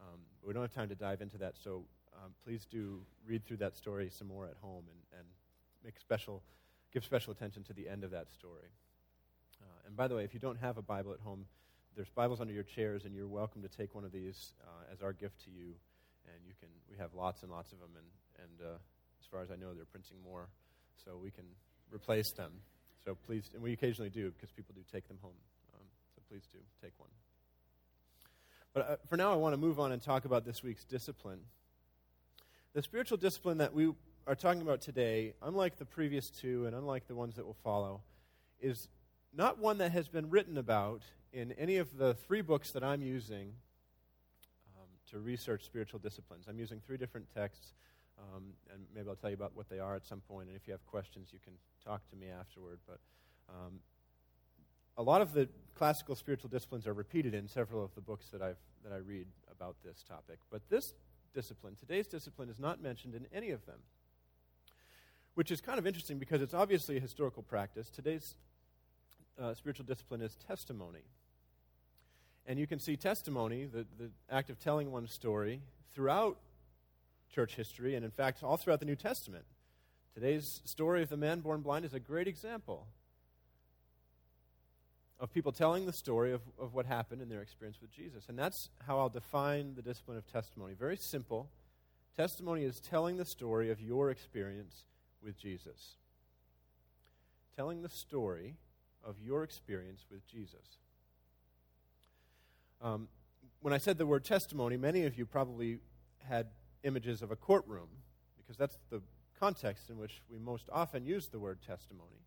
Um, 0.01 0.19
we 0.45 0.53
don't 0.53 0.63
have 0.63 0.75
time 0.75 0.89
to 0.89 0.95
dive 0.95 1.21
into 1.21 1.39
that, 1.39 1.55
so 1.63 1.85
um, 2.17 2.33
please 2.45 2.67
do 2.71 3.01
read 3.27 3.45
through 3.45 3.59
that 3.59 3.77
story 3.77 4.11
some 4.11 4.29
more 4.29 4.47
at 4.47 4.57
home 4.61 4.85
and, 4.89 5.21
and 5.21 5.29
make 5.85 5.99
special, 6.01 6.43
give 6.93 7.05
special 7.05 7.33
attention 7.33 7.63
to 7.65 7.73
the 7.73 7.89
end 7.89 8.05
of 8.05 8.11
that 8.11 8.33
story. 8.33 8.69
Uh, 9.63 9.87
and 9.87 9.97
by 9.97 10.09
the 10.09 10.15
way, 10.17 10.25
if 10.25 10.35
you 10.35 10.41
don't 10.41 10.59
have 10.59 10.79
a 10.79 10.83
Bible 10.83 11.13
at 11.13 11.21
home, 11.21 11.45
there's 11.97 12.09
Bibles 12.09 12.41
under 12.41 12.53
your 12.53 12.63
chairs, 12.63 13.05
and 13.05 13.15
you're 13.15 13.29
welcome 13.29 13.63
to 13.63 13.69
take 13.69 13.95
one 13.95 14.05
of 14.05 14.13
these 14.13 14.55
uh, 14.65 14.93
as 14.93 15.03
our 15.03 15.13
gift 15.13 15.45
to 15.45 15.51
you. 15.51 15.75
And 16.27 16.39
you 16.47 16.55
can, 16.61 16.69
we 16.91 16.97
have 16.99 17.15
lots 17.15 17.43
and 17.43 17.51
lots 17.51 17.73
of 17.73 17.81
them, 17.81 17.91
and, 17.97 18.47
and 18.47 18.69
uh, 18.69 18.79
as 19.21 19.27
far 19.31 19.43
as 19.43 19.51
I 19.51 19.57
know, 19.57 19.75
they're 19.75 19.85
printing 19.85 20.17
more, 20.25 20.49
so 21.05 21.19
we 21.23 21.31
can 21.31 21.45
replace 21.93 22.31
them. 22.33 22.53
So 23.05 23.17
please, 23.27 23.51
and 23.55 23.63
we 23.63 23.73
occasionally 23.73 24.11
do 24.11 24.31
because 24.31 24.51
people 24.51 24.75
do 24.75 24.83
take 24.93 25.09
them 25.09 25.19
home. 25.21 25.35
Please 26.31 26.47
do 26.53 26.59
take 26.81 26.93
one. 26.99 27.09
But 28.73 28.89
uh, 28.89 28.97
for 29.09 29.17
now, 29.17 29.33
I 29.33 29.37
want 29.37 29.53
to 29.53 29.57
move 29.57 29.81
on 29.81 29.91
and 29.91 30.01
talk 30.01 30.25
about 30.25 30.45
this 30.45 30.63
week's 30.63 30.85
discipline. 30.85 31.41
The 32.73 32.83
spiritual 32.83 33.17
discipline 33.17 33.59
that 33.59 33.75
we 33.75 33.93
are 34.29 34.37
talking 34.37 34.63
about 34.63 34.81
today, 34.81 35.35
unlike 35.43 35.77
the 35.77 35.85
previous 35.85 36.31
two 36.31 36.67
and 36.67 36.77
unlike 36.77 37.09
the 37.09 37.17
ones 37.17 37.35
that 37.35 37.45
will 37.45 37.57
follow, 37.65 38.03
is 38.61 38.87
not 39.35 39.59
one 39.59 39.79
that 39.79 39.91
has 39.91 40.07
been 40.07 40.31
written 40.31 40.57
about 40.57 41.03
in 41.33 41.51
any 41.53 41.79
of 41.79 41.99
the 41.99 42.15
three 42.15 42.43
books 42.43 42.71
that 42.73 42.85
I'm 42.85 43.03
using 43.03 43.53
um, 44.77 44.87
to 45.11 45.19
research 45.19 45.65
spiritual 45.65 45.99
disciplines. 45.99 46.47
I'm 46.49 46.61
using 46.61 46.81
three 46.87 46.97
different 46.97 47.27
texts, 47.35 47.75
um, 48.19 48.45
and 48.73 48.85
maybe 48.95 49.09
I'll 49.09 49.17
tell 49.17 49.31
you 49.31 49.37
about 49.37 49.57
what 49.57 49.69
they 49.69 49.81
are 49.81 49.97
at 49.97 50.07
some 50.07 50.21
point. 50.21 50.47
And 50.47 50.57
if 50.57 50.69
you 50.69 50.73
have 50.73 50.87
questions, 50.87 51.31
you 51.33 51.41
can 51.43 51.55
talk 51.85 52.09
to 52.11 52.17
me 52.17 52.29
afterward. 52.29 52.79
But 52.87 53.01
um, 53.49 53.81
a 55.01 55.03
lot 55.03 55.23
of 55.23 55.33
the 55.33 55.49
classical 55.75 56.15
spiritual 56.15 56.51
disciplines 56.51 56.87
are 56.87 56.93
repeated 56.93 57.33
in 57.33 57.49
several 57.49 57.83
of 57.83 57.95
the 57.95 58.03
books 58.03 58.29
that 58.29 58.43
I've 58.43 58.59
that 58.85 58.93
I 58.93 58.99
read 58.99 59.27
about 59.51 59.77
this 59.83 60.03
topic. 60.03 60.39
But 60.51 60.61
this 60.69 60.93
discipline, 61.35 61.75
today's 61.75 62.07
discipline, 62.07 62.51
is 62.51 62.59
not 62.59 62.83
mentioned 62.83 63.15
in 63.15 63.27
any 63.33 63.51
of 63.51 63.65
them, 63.65 63.79
which 65.35 65.51
is 65.51 65.63
kind 65.63 65.79
of 65.79 65.87
interesting 65.87 66.19
because 66.19 66.43
it's 66.43 66.53
obviously 66.53 66.99
a 66.99 67.01
historical 67.01 67.43
practice. 67.43 67.89
Today's 67.89 68.35
uh, 69.41 69.55
spiritual 69.55 69.87
discipline 69.87 70.21
is 70.21 70.37
testimony. 70.47 71.05
And 72.47 72.59
you 72.59 72.67
can 72.67 72.79
see 72.79 72.97
testimony, 72.97 73.65
the, 73.65 73.87
the 73.99 74.11
act 74.31 74.51
of 74.51 74.59
telling 74.59 74.91
one's 74.91 75.13
story, 75.13 75.63
throughout 75.95 76.39
church 77.33 77.55
history, 77.55 77.95
and 77.95 78.05
in 78.05 78.11
fact, 78.11 78.43
all 78.43 78.57
throughout 78.57 78.81
the 78.81 78.87
New 78.87 78.97
Testament. 78.97 79.45
Today's 80.15 80.61
story 80.65 81.03
of 81.03 81.09
the 81.09 81.17
man 81.17 81.41
born 81.41 81.61
blind 81.61 81.85
is 81.85 81.95
a 81.95 82.01
great 82.01 82.29
example 82.29 82.87
of 85.21 85.33
people 85.33 85.53
telling 85.53 85.85
the 85.85 85.93
story 85.93 86.33
of, 86.33 86.41
of 86.59 86.73
what 86.75 86.87
happened 86.87 87.21
in 87.21 87.29
their 87.29 87.43
experience 87.43 87.79
with 87.81 87.93
Jesus. 87.93 88.25
And 88.29 88.39
that's 88.39 88.71
how 88.87 88.99
I'll 88.99 89.11
define 89.11 89.75
the 89.75 89.83
discipline 89.83 90.17
of 90.17 90.27
testimony. 90.27 90.73
Very 90.75 90.97
simple. 90.97 91.51
Testimony 92.17 92.65
is 92.65 92.81
telling 92.81 93.19
the 93.19 93.25
story 93.27 93.71
of 93.71 93.81
your 93.81 94.11
experience 94.11 94.85
with 95.23 95.39
Jesus. 95.39 95.97
Telling 97.55 97.83
the 97.83 97.91
story 97.91 98.57
of 99.05 99.17
your 99.21 99.45
experience 99.45 100.07
with 100.11 100.27
Jesus. 100.27 100.79
Um, 102.81 103.09
when 103.61 103.75
I 103.75 103.79
said 103.79 103.99
the 103.99 104.07
word 104.07 104.25
testimony, 104.25 104.79
many 104.79 105.05
of 105.05 105.19
you 105.19 105.27
probably 105.27 105.81
had 106.27 106.47
images 106.83 107.21
of 107.21 107.31
a 107.31 107.37
courtroom, 107.37 107.89
because 108.39 108.57
that's 108.57 108.79
the 108.89 109.03
context 109.39 109.91
in 109.91 109.99
which 109.99 110.23
we 110.31 110.39
most 110.39 110.69
often 110.73 111.05
use 111.05 111.29
the 111.29 111.39
word 111.39 111.59
testimony. 111.67 112.25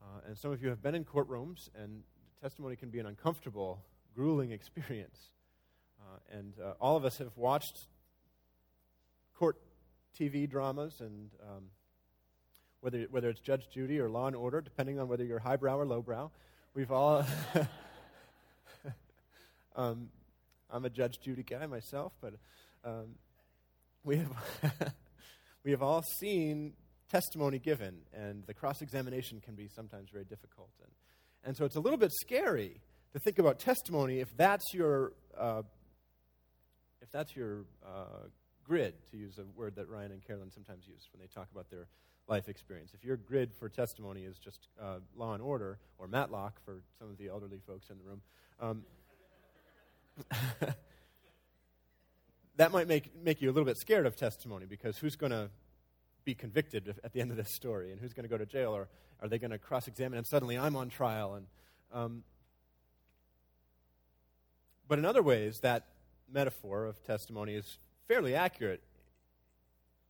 Uh, 0.00 0.20
and 0.28 0.38
some 0.38 0.52
of 0.52 0.62
you 0.62 0.68
have 0.68 0.82
been 0.82 0.94
in 0.94 1.04
courtrooms, 1.04 1.68
and 1.74 2.02
testimony 2.40 2.76
can 2.76 2.90
be 2.90 2.98
an 2.98 3.06
uncomfortable, 3.06 3.84
grueling 4.14 4.52
experience. 4.52 5.30
Uh, 6.00 6.38
and 6.38 6.54
uh, 6.64 6.72
all 6.80 6.96
of 6.96 7.04
us 7.04 7.18
have 7.18 7.36
watched 7.36 7.86
court 9.34 9.56
TV 10.18 10.48
dramas 10.48 11.00
and 11.00 11.30
um, 11.42 11.64
whether, 12.80 13.06
whether 13.10 13.28
it's 13.28 13.40
Judge 13.40 13.68
Judy 13.72 13.98
or 14.00 14.08
Law 14.08 14.26
and 14.26 14.36
Order, 14.36 14.60
depending 14.60 14.98
on 14.98 15.08
whether 15.08 15.24
you're 15.24 15.38
highbrow 15.38 15.78
or 15.78 15.86
lowbrow. 15.86 16.30
We've 16.74 16.92
all. 16.92 17.26
um, 19.76 20.08
I'm 20.70 20.84
a 20.84 20.90
Judge 20.90 21.18
Judy 21.20 21.42
guy 21.42 21.66
myself, 21.66 22.12
but 22.20 22.34
um, 22.84 23.14
we, 24.04 24.18
have 24.18 24.32
we 25.64 25.70
have 25.70 25.82
all 25.82 26.02
seen 26.02 26.74
testimony 27.08 27.58
given, 27.58 27.96
and 28.12 28.44
the 28.46 28.54
cross 28.54 28.82
examination 28.82 29.40
can 29.40 29.54
be 29.54 29.68
sometimes 29.68 30.10
very 30.10 30.24
difficult. 30.24 30.70
And, 30.82 30.92
and 31.44 31.56
so 31.56 31.64
it's 31.64 31.76
a 31.76 31.80
little 31.80 31.98
bit 31.98 32.12
scary 32.12 32.80
to 33.12 33.18
think 33.18 33.38
about 33.38 33.58
testimony 33.58 34.20
if 34.20 34.36
that's 34.36 34.74
your, 34.74 35.12
uh, 35.36 35.62
if 37.00 37.10
that's 37.10 37.34
your 37.34 37.64
uh, 37.84 38.28
grid, 38.64 38.94
to 39.10 39.16
use 39.16 39.38
a 39.38 39.44
word 39.58 39.76
that 39.76 39.88
Ryan 39.88 40.12
and 40.12 40.22
Carolyn 40.24 40.50
sometimes 40.50 40.86
use 40.86 41.08
when 41.12 41.20
they 41.20 41.26
talk 41.26 41.48
about 41.50 41.70
their 41.70 41.88
life 42.28 42.48
experience. 42.48 42.92
If 42.94 43.04
your 43.04 43.16
grid 43.16 43.52
for 43.58 43.68
testimony 43.70 44.22
is 44.24 44.36
just 44.38 44.68
uh, 44.80 44.98
law 45.16 45.32
and 45.32 45.42
order, 45.42 45.78
or 45.98 46.06
Matlock 46.06 46.60
for 46.64 46.82
some 46.98 47.08
of 47.08 47.16
the 47.16 47.28
elderly 47.28 47.60
folks 47.66 47.88
in 47.88 47.96
the 47.96 48.04
room, 48.04 48.20
um, 48.60 48.82
that 52.56 52.72
might 52.72 52.88
make, 52.88 53.10
make 53.22 53.40
you 53.40 53.48
a 53.48 53.52
little 53.52 53.64
bit 53.64 53.78
scared 53.78 54.04
of 54.04 54.16
testimony 54.16 54.66
because 54.66 54.98
who's 54.98 55.16
going 55.16 55.32
to 55.32 55.48
be 56.28 56.34
convicted 56.34 56.94
at 57.02 57.14
the 57.14 57.22
end 57.22 57.30
of 57.30 57.38
this 57.38 57.48
story 57.48 57.90
and 57.90 57.98
who's 57.98 58.12
going 58.12 58.24
to 58.24 58.28
go 58.28 58.36
to 58.36 58.44
jail 58.44 58.76
or 58.76 58.86
are 59.22 59.28
they 59.28 59.38
going 59.38 59.50
to 59.50 59.56
cross 59.56 59.88
examine 59.88 60.18
and 60.18 60.26
suddenly 60.26 60.58
I'm 60.58 60.76
on 60.76 60.90
trial? 60.90 61.32
And, 61.32 61.46
um, 61.90 62.22
but 64.86 64.98
in 64.98 65.06
other 65.06 65.22
ways, 65.22 65.60
that 65.60 65.86
metaphor 66.30 66.84
of 66.84 67.02
testimony 67.02 67.54
is 67.54 67.78
fairly 68.08 68.34
accurate 68.34 68.82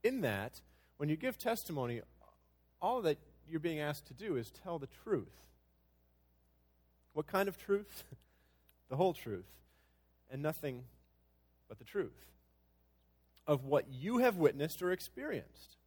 in 0.02 0.22
that 0.22 0.61
when 0.96 1.09
you 1.09 1.14
give 1.14 1.38
testimony, 1.38 2.00
all 2.83 3.00
that 3.02 3.18
you're 3.48 3.61
being 3.61 3.78
asked 3.78 4.07
to 4.07 4.14
do 4.14 4.35
is 4.35 4.50
tell 4.50 4.81
the 4.81 4.88
truth. 5.04 5.46
What 7.12 7.28
kind 7.28 7.48
of 7.48 7.57
truth? 7.57 8.02
the 8.88 8.96
whole 8.96 9.12
truth, 9.12 9.46
and 10.33 10.42
nothing 10.42 10.83
but 11.68 11.78
the 11.78 11.85
truth 11.85 12.26
of 13.46 13.64
what 13.64 13.85
you 13.88 14.18
have 14.18 14.37
witnessed 14.37 14.83
or 14.83 14.90
experienced. 14.90 15.77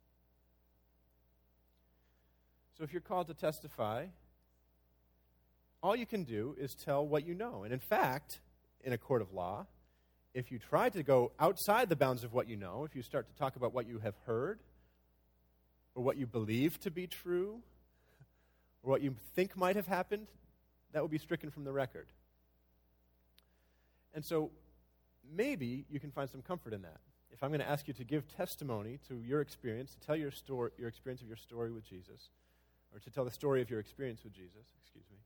So 2.82 2.86
if 2.86 2.94
you're 2.94 3.02
called 3.02 3.28
to 3.28 3.36
testify, 3.36 4.08
all 5.84 5.96
you 5.96 6.08
can 6.08 6.24
do 6.24 6.56
is 6.60 6.74
tell 6.74 7.06
what 7.06 7.28
you 7.28 7.36
know. 7.36 7.62
And 7.64 7.72
in 7.72 7.78
fact, 7.78 8.40
in 8.84 8.92
a 8.92 8.98
court 8.98 9.22
of 9.22 9.32
law, 9.34 9.68
if 10.34 10.52
you 10.52 10.58
try 10.58 10.90
to 10.90 11.04
go 11.04 11.32
outside 11.40 11.90
the 11.90 11.96
bounds 11.96 12.24
of 12.24 12.34
what 12.34 12.50
you 12.50 12.56
know, 12.56 12.84
if 12.84 12.96
you 12.96 13.04
start 13.04 13.28
to 13.28 13.36
talk 13.36 13.56
about 13.56 13.72
what 13.72 13.88
you 13.88 14.00
have 14.00 14.16
heard, 14.26 14.62
or 15.94 16.04
what 16.04 16.18
you 16.18 16.26
believe 16.26 16.80
to 16.80 16.90
be 16.90 17.06
true, 17.06 17.62
or 18.82 18.90
what 18.90 19.04
you 19.04 19.14
think 19.36 19.56
might 19.56 19.76
have 19.76 19.86
happened, 19.86 20.26
that 20.92 21.02
will 21.02 21.08
be 21.08 21.20
stricken 21.20 21.52
from 21.52 21.66
the 21.66 21.72
record. 21.72 22.08
And 24.16 24.26
so 24.26 24.50
maybe 25.32 25.86
you 25.88 26.00
can 26.00 26.10
find 26.10 26.28
some 26.28 26.42
comfort 26.42 26.74
in 26.74 26.82
that. 26.82 26.98
if 27.32 27.44
I'm 27.44 27.52
going 27.52 27.62
to 27.62 27.70
ask 27.70 27.88
you 27.88 27.94
to 27.94 28.04
give 28.04 28.28
testimony 28.36 28.98
to 29.08 29.22
your 29.22 29.40
experience, 29.40 29.94
to 29.94 30.00
tell 30.00 30.16
your, 30.16 30.32
story, 30.32 30.72
your 30.80 30.88
experience 30.88 31.22
of 31.22 31.28
your 31.28 31.38
story 31.38 31.72
with 31.72 31.88
Jesus, 31.88 32.32
or 32.94 33.00
to 33.00 33.10
tell 33.10 33.26
the 33.26 33.32
story 33.32 33.62
of 33.62 33.70
your 33.70 33.80
experience 33.80 34.24
with 34.24 34.34
Jesus, 34.34 34.66
excuse 34.82 35.06
me, 35.10 35.18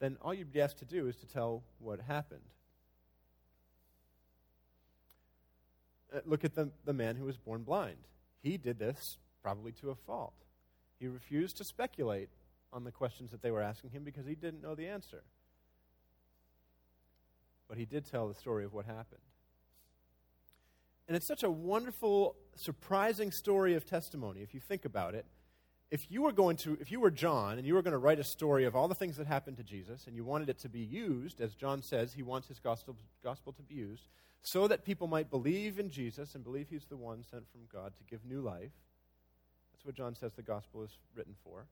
then 0.00 0.16
all 0.20 0.32
you'd 0.32 0.52
be 0.52 0.60
asked 0.60 0.78
to 0.78 0.84
do 0.84 1.08
is 1.08 1.16
to 1.16 1.26
tell 1.26 1.62
what 1.78 2.00
happened. 2.00 2.40
Uh, 6.14 6.20
look 6.24 6.44
at 6.44 6.54
the, 6.54 6.70
the 6.84 6.92
man 6.92 7.16
who 7.16 7.24
was 7.24 7.36
born 7.36 7.62
blind. 7.62 7.98
He 8.42 8.56
did 8.56 8.78
this 8.78 9.18
probably 9.42 9.72
to 9.72 9.90
a 9.90 9.94
fault. 9.94 10.34
He 10.98 11.08
refused 11.08 11.56
to 11.58 11.64
speculate 11.64 12.28
on 12.72 12.84
the 12.84 12.92
questions 12.92 13.30
that 13.30 13.42
they 13.42 13.50
were 13.50 13.62
asking 13.62 13.90
him 13.90 14.04
because 14.04 14.26
he 14.26 14.34
didn't 14.34 14.62
know 14.62 14.74
the 14.74 14.88
answer. 14.88 15.22
But 17.68 17.78
he 17.78 17.84
did 17.84 18.06
tell 18.06 18.28
the 18.28 18.34
story 18.34 18.64
of 18.64 18.72
what 18.72 18.86
happened. 18.86 19.20
And 21.06 21.16
it's 21.16 21.26
such 21.26 21.42
a 21.42 21.50
wonderful, 21.50 22.36
surprising 22.54 23.30
story 23.32 23.74
of 23.74 23.84
testimony 23.86 24.40
if 24.40 24.54
you 24.54 24.60
think 24.60 24.84
about 24.84 25.14
it. 25.14 25.24
If 25.90 26.10
you 26.10 26.22
were 26.22 26.32
going 26.32 26.56
to, 26.58 26.76
if 26.80 26.92
you 26.92 27.00
were 27.00 27.10
John 27.10 27.56
and 27.56 27.66
you 27.66 27.74
were 27.74 27.82
going 27.82 27.92
to 27.92 27.98
write 27.98 28.18
a 28.18 28.24
story 28.24 28.64
of 28.64 28.76
all 28.76 28.88
the 28.88 28.94
things 28.94 29.16
that 29.16 29.26
happened 29.26 29.56
to 29.56 29.62
Jesus 29.62 30.06
and 30.06 30.14
you 30.14 30.22
wanted 30.22 30.50
it 30.50 30.58
to 30.60 30.68
be 30.68 30.80
used, 30.80 31.40
as 31.40 31.54
John 31.54 31.82
says, 31.82 32.12
he 32.12 32.22
wants 32.22 32.48
his 32.48 32.58
gospel, 32.58 32.96
gospel 33.24 33.52
to 33.54 33.62
be 33.62 33.74
used, 33.74 34.08
so 34.42 34.68
that 34.68 34.84
people 34.84 35.06
might 35.06 35.30
believe 35.30 35.78
in 35.78 35.90
Jesus 35.90 36.34
and 36.34 36.44
believe 36.44 36.68
he's 36.68 36.84
the 36.86 36.96
one 36.96 37.24
sent 37.30 37.50
from 37.50 37.62
God 37.72 37.92
to 37.96 38.04
give 38.04 38.24
new 38.24 38.40
life. 38.40 38.72
That's 39.72 39.86
what 39.86 39.94
John 39.94 40.14
says 40.14 40.32
the 40.34 40.42
gospel 40.42 40.82
is 40.82 40.90
written 41.14 41.34
for. 41.42 41.66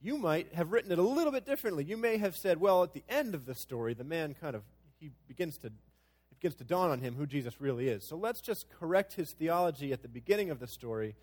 You 0.00 0.16
might 0.16 0.52
have 0.54 0.70
written 0.70 0.92
it 0.92 0.98
a 0.98 1.02
little 1.02 1.32
bit 1.32 1.44
differently. 1.44 1.82
You 1.82 1.96
may 1.96 2.18
have 2.18 2.36
said, 2.36 2.60
well, 2.60 2.84
at 2.84 2.92
the 2.92 3.02
end 3.08 3.34
of 3.34 3.46
the 3.46 3.54
story, 3.54 3.94
the 3.94 4.04
man 4.04 4.34
kind 4.40 4.54
of 4.54 4.62
he 5.00 5.10
begins 5.26 5.58
to 5.58 5.68
it 5.68 6.40
begins 6.40 6.54
to 6.56 6.64
dawn 6.64 6.90
on 6.90 7.00
him 7.00 7.14
who 7.14 7.26
Jesus 7.26 7.60
really 7.60 7.88
is. 7.88 8.04
So 8.04 8.16
let's 8.16 8.40
just 8.40 8.70
correct 8.70 9.14
his 9.14 9.32
theology 9.32 9.92
at 9.92 10.02
the 10.02 10.08
beginning 10.08 10.50
of 10.50 10.60
the 10.60 10.66
story. 10.66 11.16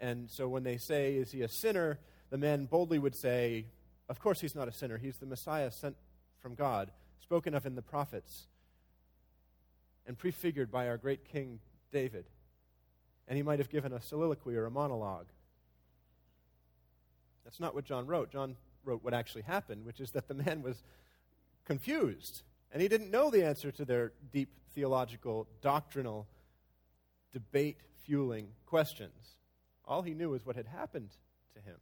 And 0.00 0.28
so 0.28 0.48
when 0.48 0.64
they 0.64 0.78
say, 0.78 1.14
Is 1.14 1.30
he 1.30 1.42
a 1.42 1.48
sinner? 1.48 1.98
the 2.30 2.38
man 2.38 2.66
boldly 2.66 2.98
would 2.98 3.14
say, 3.14 3.66
Of 4.08 4.20
course 4.20 4.40
he's 4.40 4.54
not 4.54 4.68
a 4.68 4.72
sinner. 4.72 4.98
He's 4.98 5.18
the 5.18 5.26
Messiah 5.26 5.70
sent 5.70 5.96
from 6.38 6.54
God, 6.54 6.90
spoken 7.20 7.54
of 7.54 7.66
in 7.66 7.74
the 7.74 7.82
prophets 7.82 8.46
and 10.06 10.16
prefigured 10.16 10.70
by 10.70 10.88
our 10.88 10.96
great 10.96 11.24
King 11.24 11.60
David. 11.92 12.24
And 13.28 13.36
he 13.36 13.42
might 13.42 13.58
have 13.58 13.68
given 13.68 13.92
a 13.92 14.00
soliloquy 14.00 14.56
or 14.56 14.66
a 14.66 14.70
monologue. 14.70 15.26
That's 17.44 17.60
not 17.60 17.74
what 17.74 17.84
John 17.84 18.06
wrote. 18.06 18.32
John 18.32 18.56
wrote 18.84 19.04
what 19.04 19.14
actually 19.14 19.42
happened, 19.42 19.84
which 19.84 20.00
is 20.00 20.12
that 20.12 20.28
the 20.28 20.34
man 20.34 20.62
was 20.62 20.82
confused 21.64 22.42
and 22.72 22.80
he 22.80 22.88
didn't 22.88 23.10
know 23.10 23.30
the 23.30 23.44
answer 23.44 23.72
to 23.72 23.84
their 23.84 24.12
deep 24.32 24.50
theological, 24.74 25.48
doctrinal, 25.60 26.26
debate 27.32 27.78
fueling 28.04 28.48
questions. 28.66 29.36
All 29.90 30.02
he 30.02 30.14
knew 30.14 30.30
was 30.30 30.46
what 30.46 30.54
had 30.54 30.68
happened 30.68 31.10
to 31.54 31.60
him. 31.60 31.74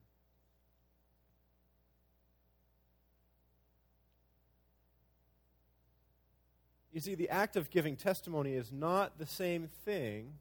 You 6.90 7.02
see, 7.02 7.14
the 7.14 7.28
act 7.28 7.56
of 7.56 7.68
giving 7.68 7.96
testimony 7.96 8.54
is 8.54 8.72
not 8.72 9.18
the 9.18 9.26
same 9.26 9.68
thing 9.84 10.32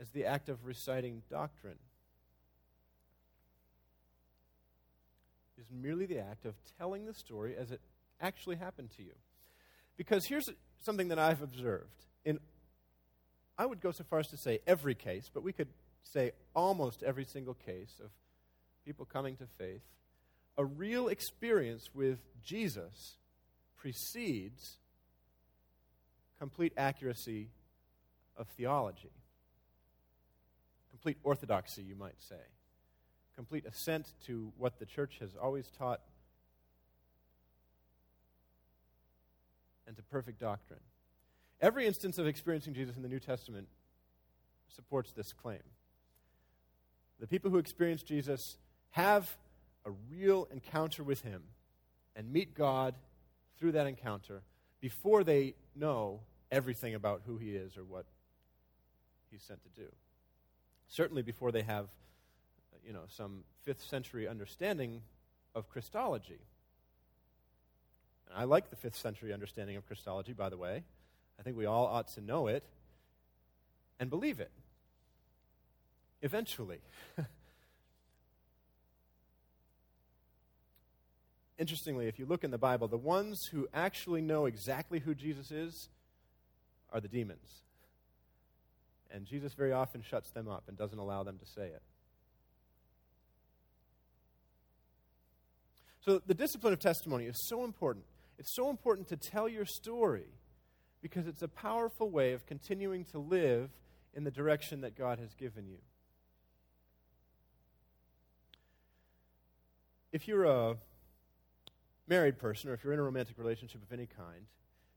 as 0.00 0.10
the 0.10 0.24
act 0.24 0.48
of 0.48 0.66
reciting 0.66 1.22
doctrine. 1.30 1.78
It 5.56 5.60
is 5.60 5.68
merely 5.70 6.06
the 6.06 6.18
act 6.18 6.44
of 6.44 6.54
telling 6.76 7.06
the 7.06 7.14
story 7.14 7.54
as 7.56 7.70
it 7.70 7.80
actually 8.20 8.56
happened 8.56 8.90
to 8.96 9.04
you. 9.04 9.14
Because 9.96 10.26
here's 10.28 10.50
something 10.84 11.06
that 11.08 11.20
I've 11.20 11.40
observed. 11.40 12.04
In, 12.24 12.40
I 13.56 13.64
would 13.64 13.80
go 13.80 13.92
so 13.92 14.02
far 14.02 14.18
as 14.18 14.26
to 14.30 14.36
say 14.36 14.58
every 14.66 14.96
case, 14.96 15.30
but 15.32 15.44
we 15.44 15.52
could 15.52 15.68
say 16.12 16.32
almost 16.54 17.02
every 17.02 17.24
single 17.24 17.54
case 17.54 18.00
of 18.02 18.10
people 18.84 19.04
coming 19.04 19.36
to 19.36 19.46
faith, 19.58 19.82
a 20.56 20.64
real 20.64 21.08
experience 21.08 21.90
with 21.94 22.18
Jesus 22.42 23.16
precedes 23.76 24.76
complete 26.38 26.72
accuracy 26.76 27.48
of 28.36 28.46
theology, 28.48 29.12
complete 30.90 31.18
orthodoxy, 31.22 31.82
you 31.82 31.96
might 31.96 32.20
say, 32.20 32.36
complete 33.34 33.64
assent 33.66 34.12
to 34.26 34.52
what 34.56 34.78
the 34.78 34.86
church 34.86 35.18
has 35.20 35.30
always 35.40 35.70
taught, 35.78 36.00
and 39.86 39.96
to 39.96 40.02
perfect 40.02 40.40
doctrine. 40.40 40.80
Every 41.60 41.86
instance 41.86 42.18
of 42.18 42.26
experiencing 42.26 42.74
Jesus 42.74 42.96
in 42.96 43.02
the 43.02 43.08
New 43.08 43.20
Testament 43.20 43.68
supports 44.74 45.12
this 45.12 45.32
claim. 45.32 45.62
The 47.20 47.26
people 47.26 47.50
who 47.50 47.58
experience 47.58 48.02
Jesus 48.02 48.56
have 48.90 49.36
a 49.84 49.90
real 50.10 50.48
encounter 50.50 51.02
with 51.02 51.22
Him 51.22 51.42
and 52.14 52.32
meet 52.32 52.54
God 52.54 52.94
through 53.58 53.72
that 53.72 53.86
encounter 53.86 54.42
before 54.80 55.24
they 55.24 55.54
know 55.74 56.20
everything 56.50 56.94
about 56.94 57.22
who 57.26 57.38
he 57.38 57.50
is 57.50 57.76
or 57.76 57.84
what 57.84 58.06
he's 59.30 59.42
sent 59.42 59.62
to 59.62 59.68
do. 59.80 59.88
Certainly 60.88 61.22
before 61.22 61.52
they 61.52 61.62
have, 61.62 61.88
you 62.86 62.92
know, 62.92 63.04
some 63.08 63.44
fifth 63.64 63.82
century 63.82 64.28
understanding 64.28 65.02
of 65.54 65.68
Christology. 65.68 66.40
And 68.28 68.38
I 68.38 68.44
like 68.44 68.70
the 68.70 68.76
fifth 68.76 68.96
century 68.96 69.32
understanding 69.32 69.76
of 69.76 69.86
Christology, 69.86 70.32
by 70.32 70.48
the 70.48 70.56
way. 70.56 70.84
I 71.38 71.42
think 71.42 71.56
we 71.56 71.66
all 71.66 71.86
ought 71.86 72.08
to 72.14 72.20
know 72.20 72.46
it 72.46 72.64
and 73.98 74.08
believe 74.08 74.40
it. 74.40 74.50
Eventually. 76.26 76.80
Interestingly, 81.56 82.08
if 82.08 82.18
you 82.18 82.26
look 82.26 82.42
in 82.42 82.50
the 82.50 82.58
Bible, 82.58 82.88
the 82.88 82.96
ones 82.96 83.46
who 83.52 83.68
actually 83.72 84.22
know 84.22 84.46
exactly 84.46 84.98
who 84.98 85.14
Jesus 85.14 85.52
is 85.52 85.88
are 86.92 87.00
the 87.00 87.06
demons. 87.06 87.62
And 89.08 89.24
Jesus 89.24 89.54
very 89.54 89.70
often 89.70 90.02
shuts 90.02 90.30
them 90.30 90.48
up 90.48 90.64
and 90.66 90.76
doesn't 90.76 90.98
allow 90.98 91.22
them 91.22 91.38
to 91.38 91.46
say 91.46 91.68
it. 91.68 91.82
So, 96.04 96.20
the 96.26 96.34
discipline 96.34 96.72
of 96.72 96.80
testimony 96.80 97.26
is 97.26 97.46
so 97.46 97.62
important. 97.62 98.04
It's 98.36 98.52
so 98.52 98.68
important 98.68 99.06
to 99.08 99.16
tell 99.16 99.48
your 99.48 99.64
story 99.64 100.26
because 101.02 101.28
it's 101.28 101.42
a 101.42 101.48
powerful 101.48 102.10
way 102.10 102.32
of 102.32 102.46
continuing 102.46 103.04
to 103.12 103.20
live 103.20 103.70
in 104.12 104.24
the 104.24 104.32
direction 104.32 104.80
that 104.80 104.98
God 104.98 105.20
has 105.20 105.32
given 105.34 105.68
you. 105.68 105.78
If 110.16 110.26
you're 110.26 110.44
a 110.44 110.78
married 112.08 112.38
person 112.38 112.70
or 112.70 112.72
if 112.72 112.82
you're 112.82 112.94
in 112.94 112.98
a 112.98 113.02
romantic 113.02 113.36
relationship 113.36 113.82
of 113.82 113.92
any 113.92 114.06
kind, 114.06 114.46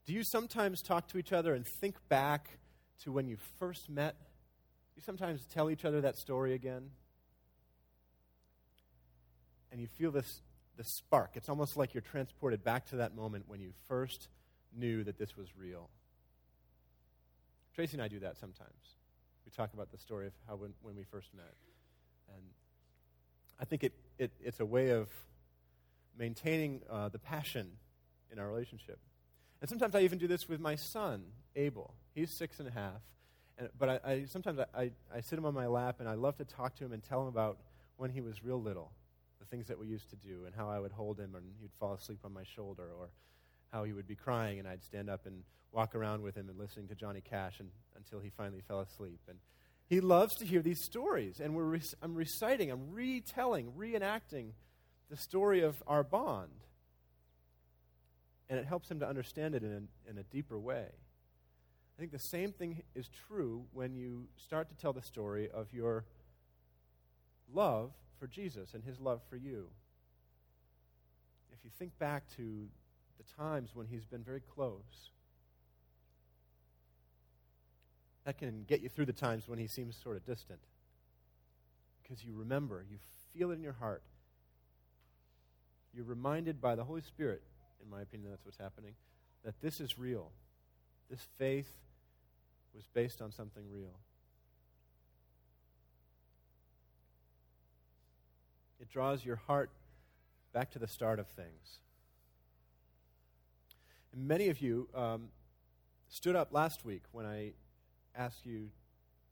do 0.05 0.13
you 0.13 0.23
sometimes 0.23 0.81
talk 0.81 1.09
to 1.09 1.17
each 1.17 1.33
other 1.33 1.53
and 1.53 1.67
think 1.67 1.97
back 2.07 2.51
to 3.03 3.11
when 3.11 3.27
you 3.27 3.35
first 3.59 3.89
met? 3.89 4.15
Do 4.17 4.95
you 4.95 5.01
sometimes 5.01 5.45
tell 5.53 5.69
each 5.69 5.83
other 5.83 5.99
that 5.99 6.17
story 6.17 6.53
again? 6.53 6.91
And 9.73 9.81
you 9.81 9.87
feel 9.87 10.09
this, 10.09 10.41
this 10.77 10.87
spark. 10.87 11.31
It's 11.33 11.49
almost 11.49 11.75
like 11.75 11.93
you're 11.93 11.99
transported 11.99 12.63
back 12.63 12.85
to 12.91 12.95
that 12.95 13.13
moment 13.13 13.43
when 13.45 13.59
you 13.59 13.73
first 13.89 14.29
knew 14.73 15.03
that 15.03 15.17
this 15.17 15.35
was 15.35 15.49
real. 15.57 15.89
Tracy 17.75 17.95
and 17.95 18.01
I 18.01 18.07
do 18.07 18.19
that 18.19 18.37
sometimes. 18.37 18.95
We 19.43 19.51
talk 19.51 19.73
about 19.73 19.91
the 19.91 19.97
story 19.97 20.27
of 20.27 20.33
how 20.47 20.55
when, 20.55 20.71
when 20.81 20.95
we 20.95 21.03
first 21.03 21.33
met. 21.35 21.55
And 22.33 22.43
I 23.59 23.65
think 23.65 23.83
it, 23.83 23.91
it, 24.19 24.31
it's 24.43 24.59
a 24.59 24.65
way 24.65 24.91
of 24.91 25.07
maintaining 26.17 26.81
uh, 26.89 27.09
the 27.09 27.17
passion 27.17 27.71
in 28.31 28.37
our 28.37 28.47
relationship. 28.47 28.99
And 29.61 29.69
sometimes 29.69 29.95
I 29.95 30.01
even 30.01 30.19
do 30.19 30.27
this 30.27 30.47
with 30.47 30.59
my 30.59 30.75
son, 30.75 31.23
Abel. 31.55 31.95
He's 32.13 32.31
six 32.31 32.59
and 32.59 32.67
a 32.67 32.71
half. 32.71 33.01
And, 33.57 33.69
but 33.77 33.89
I, 33.89 34.11
I 34.11 34.25
sometimes 34.25 34.59
I, 34.59 34.65
I, 34.79 34.91
I 35.15 35.21
sit 35.21 35.39
him 35.39 35.45
on 35.45 35.53
my 35.53 35.67
lap 35.67 35.95
and 35.99 36.07
I 36.07 36.13
love 36.13 36.37
to 36.37 36.45
talk 36.45 36.75
to 36.75 36.85
him 36.85 36.91
and 36.91 37.01
tell 37.01 37.21
him 37.21 37.27
about 37.27 37.57
when 37.97 38.11
he 38.11 38.21
was 38.21 38.43
real 38.43 38.61
little, 38.61 38.91
the 39.39 39.45
things 39.45 39.67
that 39.67 39.79
we 39.79 39.87
used 39.87 40.09
to 40.09 40.15
do, 40.15 40.45
and 40.45 40.53
how 40.55 40.69
I 40.69 40.79
would 40.79 40.91
hold 40.91 41.19
him 41.19 41.35
and 41.35 41.45
he'd 41.59 41.71
fall 41.79 41.93
asleep 41.93 42.19
on 42.23 42.33
my 42.33 42.43
shoulder, 42.43 42.83
or 42.97 43.09
how 43.71 43.83
he 43.83 43.93
would 43.93 44.07
be 44.07 44.15
crying 44.15 44.59
and 44.59 44.67
I'd 44.67 44.83
stand 44.83 45.09
up 45.09 45.25
and 45.25 45.43
walk 45.71 45.95
around 45.95 46.21
with 46.21 46.35
him 46.35 46.49
and 46.49 46.57
listening 46.57 46.87
to 46.87 46.95
Johnny 46.95 47.21
Cash 47.21 47.59
and, 47.59 47.69
until 47.95 48.19
he 48.19 48.29
finally 48.29 48.61
fell 48.67 48.81
asleep. 48.81 49.19
And 49.27 49.37
he 49.89 49.99
loves 49.99 50.35
to 50.35 50.45
hear 50.45 50.61
these 50.61 50.81
stories. 50.81 51.39
And 51.39 51.55
we're 51.55 51.63
re- 51.63 51.81
I'm 52.01 52.15
reciting, 52.15 52.71
I'm 52.71 52.91
retelling, 52.91 53.73
reenacting 53.77 54.51
the 55.09 55.17
story 55.17 55.61
of 55.61 55.81
our 55.87 56.03
bond 56.03 56.51
and 58.49 58.57
it 58.57 58.65
helps 58.65 58.89
him 58.89 58.99
to 58.99 59.07
understand 59.07 59.55
it 59.55 59.63
in 59.63 59.71
a, 59.71 60.09
in 60.09 60.17
a 60.17 60.23
deeper 60.23 60.57
way. 60.57 60.87
I 60.87 61.99
think 61.99 62.11
the 62.11 62.19
same 62.19 62.51
thing 62.51 62.81
is 62.95 63.09
true 63.27 63.65
when 63.71 63.93
you 63.93 64.27
start 64.37 64.69
to 64.69 64.75
tell 64.75 64.93
the 64.93 65.01
story 65.01 65.49
of 65.53 65.71
your 65.71 66.05
love 67.53 67.91
for 68.19 68.27
Jesus 68.27 68.73
and 68.73 68.83
his 68.83 68.99
love 68.99 69.21
for 69.29 69.35
you. 69.35 69.67
If 71.51 71.63
you 71.63 71.69
think 71.77 71.97
back 71.99 72.23
to 72.37 72.67
the 73.17 73.23
times 73.37 73.71
when 73.73 73.85
he's 73.85 74.05
been 74.05 74.23
very 74.23 74.41
close, 74.41 75.11
That 78.25 78.37
can 78.37 78.65
get 78.67 78.81
you 78.81 78.89
through 78.89 79.05
the 79.05 79.13
times 79.13 79.47
when 79.47 79.59
he 79.59 79.67
seems 79.67 79.95
sort 79.95 80.17
of 80.17 80.25
distant. 80.25 80.59
Because 82.01 82.23
you 82.23 82.33
remember, 82.35 82.85
you 82.89 82.97
feel 83.33 83.51
it 83.51 83.55
in 83.55 83.63
your 83.63 83.73
heart. 83.73 84.03
You're 85.93 86.05
reminded 86.05 86.61
by 86.61 86.75
the 86.75 86.83
Holy 86.83 87.01
Spirit, 87.01 87.41
in 87.83 87.89
my 87.89 88.01
opinion, 88.01 88.29
that's 88.31 88.45
what's 88.45 88.57
happening, 88.57 88.93
that 89.43 89.55
this 89.61 89.79
is 89.79 89.97
real. 89.97 90.31
This 91.09 91.25
faith 91.37 91.71
was 92.75 92.85
based 92.93 93.21
on 93.21 93.31
something 93.31 93.63
real. 93.71 93.99
It 98.79 98.89
draws 98.89 99.25
your 99.25 99.35
heart 99.35 99.69
back 100.53 100.71
to 100.71 100.79
the 100.79 100.87
start 100.87 101.19
of 101.19 101.27
things. 101.27 101.79
And 104.13 104.27
many 104.27 104.49
of 104.49 104.61
you 104.61 104.87
um, 104.95 105.29
stood 106.07 106.35
up 106.35 106.53
last 106.53 106.85
week 106.85 107.03
when 107.11 107.25
I 107.25 107.53
asked 108.15 108.45
you 108.45 108.69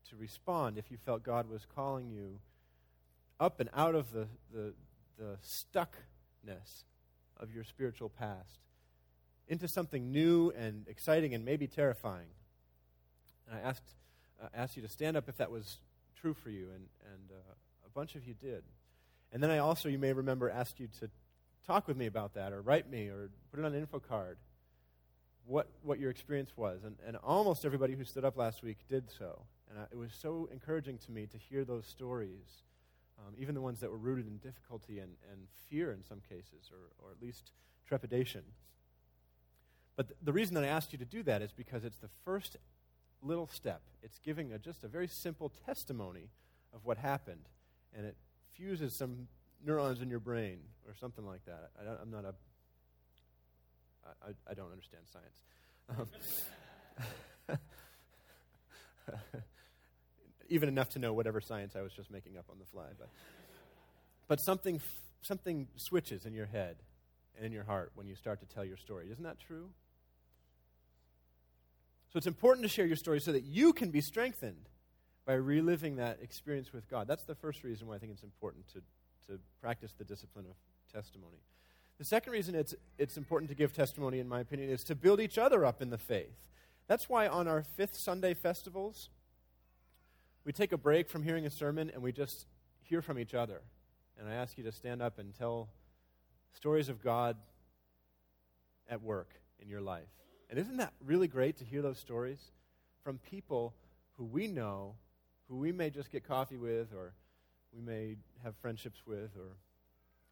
to 0.10 0.16
respond 0.16 0.78
if 0.78 0.90
you 0.90 0.98
felt 0.98 1.24
God 1.24 1.50
was 1.50 1.66
calling 1.76 2.10
you 2.10 2.40
up 3.40 3.60
and 3.60 3.70
out 3.76 3.96
of 3.96 4.12
the, 4.14 4.28
the, 4.54 4.74
the 5.18 5.38
stuckness 5.44 6.84
of 7.38 7.54
your 7.54 7.64
spiritual 7.64 8.10
past 8.10 8.60
into 9.48 9.68
something 9.68 10.12
new 10.12 10.52
and 10.58 10.88
exciting 10.88 11.34
and 11.34 11.46
maybe 11.46 11.68
terrifying. 11.68 12.28
And 13.48 13.60
I 13.60 13.70
asked, 13.70 13.84
uh, 14.42 14.48
asked 14.54 14.76
you 14.76 14.82
to 14.82 14.90
stand 14.90 15.16
up 15.16 15.30
if 15.30 15.38
that 15.38 15.52
was 15.52 15.78
true 16.20 16.34
for 16.34 16.50
you, 16.50 16.68
and, 16.74 16.88
and 17.14 17.32
uh, 17.32 17.54
a 17.86 17.90
bunch 17.90 18.16
of 18.16 18.26
you 18.26 18.34
did. 18.34 18.64
And 19.32 19.42
then 19.42 19.50
I 19.50 19.60
also, 19.60 19.88
you 19.88 20.00
may 20.00 20.14
remember, 20.14 20.50
asked 20.50 20.80
you 20.80 20.88
to 21.00 21.10
talk 21.66 21.88
with 21.88 21.98
me 21.98 22.08
about 22.08 22.34
that, 22.34 22.54
or 22.54 22.62
write 22.62 22.90
me, 22.90 23.08
or 23.08 23.30
put 23.52 23.60
it 23.60 23.66
on 23.66 23.74
an 23.74 23.80
info 23.80 24.00
card, 24.00 24.38
what, 25.48 25.70
what 25.82 26.00
your 26.00 26.12
experience 26.12 26.52
was. 26.56 26.84
And, 26.84 26.96
and 27.06 27.18
almost 27.18 27.66
everybody 27.66 27.96
who 27.96 28.04
stood 28.04 28.26
up 28.26 28.38
last 28.38 28.62
week 28.64 28.78
did 28.90 29.10
so. 29.10 29.44
And 29.70 29.80
I, 29.80 29.84
it 29.92 29.98
was 29.98 30.12
so 30.14 30.50
encouraging 30.52 30.98
to 31.00 31.12
me 31.12 31.26
to 31.28 31.38
hear 31.38 31.64
those 31.64 31.86
stories, 31.86 32.64
um, 33.18 33.34
even 33.38 33.56
the 33.56 33.62
ones 33.62 33.80
that 33.80 33.90
were 33.90 33.98
rooted 33.98 34.28
in 34.28 34.38
difficulty 34.38 35.00
and, 35.00 35.12
and 35.32 35.48
fear 35.70 35.92
in 35.92 36.04
some 36.04 36.22
cases, 36.30 36.70
or, 36.72 37.06
or 37.06 37.12
at 37.12 37.22
least 37.22 37.52
trepidation. 37.88 38.44
But 39.96 40.10
th- 40.10 40.18
the 40.22 40.34
reason 40.34 40.54
that 40.56 40.64
I 40.64 40.68
asked 40.68 40.92
you 40.92 41.00
to 41.00 41.06
do 41.06 41.24
that 41.24 41.42
is 41.42 41.52
because 41.52 41.84
it's 41.84 41.98
the 41.98 42.10
first 42.24 42.58
little 43.22 43.48
step. 43.48 43.82
It's 44.04 44.20
giving 44.20 44.54
a, 44.54 44.60
just 44.60 44.84
a 44.84 44.88
very 44.88 45.08
simple 45.08 45.52
testimony 45.66 46.30
of 46.74 46.86
what 46.86 46.98
happened, 46.98 47.50
and 47.96 48.06
it 48.06 48.16
fuses 48.54 48.94
some 48.94 49.28
neurons 49.66 50.02
in 50.02 50.10
your 50.10 50.20
brain 50.20 50.60
or 50.88 50.94
something 51.00 51.26
like 51.26 51.44
that. 51.46 51.72
I, 51.80 52.02
am 52.02 52.12
not 52.12 52.26
a. 52.26 52.34
I, 54.22 54.52
I 54.52 54.54
don't 54.54 54.72
understand 54.72 55.04
science. 55.12 55.42
Um, 57.50 57.58
even 60.50 60.70
enough 60.70 60.90
to 60.90 61.00
know 61.00 61.14
whatever 61.14 61.42
science 61.42 61.76
I 61.76 61.82
was 61.82 61.94
just 61.94 62.12
making 62.12 62.38
up 62.38 62.46
on 62.50 62.58
the 62.60 62.66
fly, 62.66 62.88
but 62.98 63.10
but 64.28 64.40
something 64.42 64.82
something 65.22 65.68
switches 65.76 66.26
in 66.26 66.34
your 66.34 66.46
head 66.46 66.78
and 67.36 67.46
in 67.46 67.52
your 67.52 67.64
heart 67.64 67.92
when 67.96 68.08
you 68.08 68.16
start 68.16 68.40
to 68.40 68.46
tell 68.46 68.66
your 68.66 68.78
story. 68.78 69.10
Isn't 69.12 69.24
that 69.24 69.40
true? 69.40 69.70
So 72.12 72.18
it's 72.18 72.28
important 72.28 72.64
to 72.64 72.70
share 72.70 72.86
your 72.86 72.96
story 72.96 73.20
so 73.20 73.32
that 73.32 73.44
you 73.44 73.74
can 73.74 73.92
be 73.92 74.02
strengthened 74.02 74.70
by 75.26 75.34
reliving 75.34 75.98
that 75.98 76.20
experience 76.22 76.72
with 76.72 76.90
God. 76.90 77.08
That's 77.08 77.26
the 77.26 77.36
first 77.36 77.64
reason 77.64 77.88
why 77.88 77.96
I 77.96 78.00
think 78.00 78.14
it's 78.14 78.24
important 78.24 78.66
to, 78.70 78.82
to 79.30 79.40
practice 79.60 79.94
the 79.98 80.06
discipline 80.06 80.46
of 80.50 80.56
testimony. 80.94 81.38
The 81.98 82.06
second 82.06 82.34
reason 82.34 82.54
it's, 82.54 82.76
it's 82.98 83.18
important 83.18 83.50
to 83.50 83.56
give 83.56 83.74
testimony, 83.74 84.20
in 84.20 84.28
my 84.28 84.40
opinion, 84.40 84.70
is 84.70 84.84
to 84.86 84.96
build 84.96 85.20
each 85.20 85.38
other 85.38 85.66
up 85.66 85.82
in 85.82 85.90
the 85.90 85.98
faith. 85.98 86.36
That's 86.88 87.10
why 87.10 87.28
on 87.28 87.48
our 87.48 87.64
fifth 87.64 87.96
Sunday 87.96 88.34
festivals, 88.34 89.10
we 90.46 90.54
take 90.54 90.72
a 90.72 90.78
break 90.78 91.10
from 91.10 91.24
hearing 91.24 91.46
a 91.46 91.50
sermon 91.50 91.92
and 91.94 92.02
we 92.02 92.12
just 92.12 92.46
hear 92.82 93.02
from 93.02 93.20
each 93.20 93.34
other. 93.34 93.62
And 94.20 94.30
I 94.30 94.34
ask 94.34 94.58
you 94.58 94.64
to 94.64 94.72
stand 94.72 95.02
up 95.02 95.20
and 95.20 95.34
tell 95.36 95.70
stories 96.54 96.88
of 96.88 97.04
God 97.04 97.36
at 98.90 99.02
work 99.02 99.34
in 99.60 99.68
your 99.68 99.82
life. 99.82 100.08
And 100.50 100.58
isn't 100.58 100.78
that 100.78 100.94
really 101.04 101.28
great 101.28 101.58
to 101.58 101.66
hear 101.66 101.82
those 101.82 102.00
stories 102.00 102.40
from 103.04 103.18
people 103.18 103.74
who 104.14 104.24
we 104.24 104.48
know, 104.48 104.96
who 105.50 105.58
we 105.58 105.72
may 105.72 105.90
just 105.90 106.12
get 106.12 106.28
coffee 106.28 106.58
with, 106.58 106.94
or 106.94 107.14
we 107.74 107.82
may 107.82 108.16
have 108.44 108.56
friendships 108.56 109.02
with, 109.06 109.36
or 109.36 109.58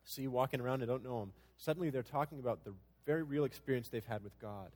see 0.06 0.28
walking 0.28 0.62
around 0.62 0.82
and 0.82 0.90
don't 0.90 1.04
know 1.04 1.20
them? 1.20 1.34
Suddenly 1.58 1.90
they're 1.90 2.04
talking 2.04 2.40
about 2.40 2.64
the 2.64 2.74
very 3.06 3.24
real 3.24 3.44
experience 3.44 3.90
they've 3.90 4.06
had 4.06 4.24
with 4.24 4.40
God. 4.40 4.72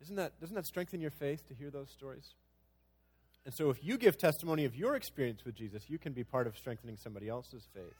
Isn't 0.00 0.16
that, 0.16 0.40
doesn't 0.40 0.54
that 0.54 0.66
strengthen 0.66 1.00
your 1.00 1.10
faith 1.10 1.46
to 1.48 1.54
hear 1.54 1.70
those 1.70 1.90
stories? 1.90 2.34
And 3.44 3.54
so, 3.54 3.70
if 3.70 3.82
you 3.82 3.96
give 3.96 4.18
testimony 4.18 4.64
of 4.64 4.76
your 4.76 4.96
experience 4.96 5.44
with 5.44 5.54
Jesus, 5.54 5.88
you 5.88 5.98
can 5.98 6.12
be 6.12 6.24
part 6.24 6.46
of 6.46 6.56
strengthening 6.56 6.96
somebody 6.96 7.28
else's 7.28 7.66
faith. 7.74 7.94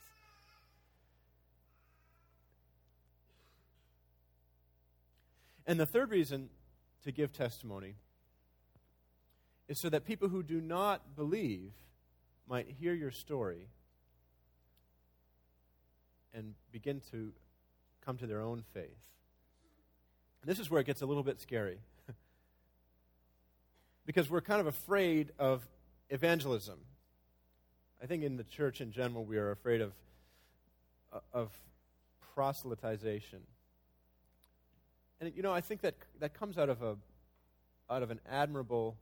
And 5.65 5.79
the 5.79 5.85
third 5.85 6.11
reason 6.11 6.49
to 7.03 7.11
give 7.11 7.33
testimony 7.33 7.95
is 9.67 9.79
so 9.79 9.89
that 9.89 10.05
people 10.05 10.27
who 10.27 10.43
do 10.43 10.59
not 10.59 11.15
believe 11.15 11.71
might 12.47 12.67
hear 12.79 12.93
your 12.93 13.11
story 13.11 13.67
and 16.33 16.53
begin 16.71 17.01
to 17.11 17.31
come 18.05 18.17
to 18.17 18.27
their 18.27 18.41
own 18.41 18.63
faith. 18.73 18.97
This 20.43 20.59
is 20.59 20.69
where 20.69 20.81
it 20.81 20.87
gets 20.87 21.01
a 21.01 21.05
little 21.05 21.23
bit 21.23 21.39
scary. 21.39 21.79
because 24.05 24.29
we're 24.29 24.41
kind 24.41 24.59
of 24.59 24.67
afraid 24.67 25.31
of 25.37 25.67
evangelism. 26.09 26.79
I 28.01 28.07
think 28.07 28.23
in 28.23 28.37
the 28.37 28.43
church 28.43 28.81
in 28.81 28.91
general, 28.91 29.23
we 29.23 29.37
are 29.37 29.51
afraid 29.51 29.81
of, 29.81 29.93
uh, 31.13 31.19
of 31.31 31.51
proselytization. 32.35 33.41
And 35.19 35.31
you 35.35 35.43
know, 35.43 35.53
I 35.53 35.61
think 35.61 35.81
that 35.81 35.95
that 36.19 36.33
comes 36.33 36.57
out 36.57 36.69
of 36.69 36.81
a 36.81 36.95
out 37.89 38.01
of 38.01 38.09
an 38.09 38.19
admirable 38.29 38.95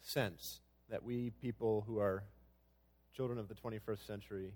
sense 0.00 0.60
that 0.88 1.02
we 1.02 1.30
people 1.42 1.84
who 1.86 1.98
are 1.98 2.22
children 3.14 3.38
of 3.38 3.48
the 3.48 3.54
21st 3.54 4.06
century 4.06 4.52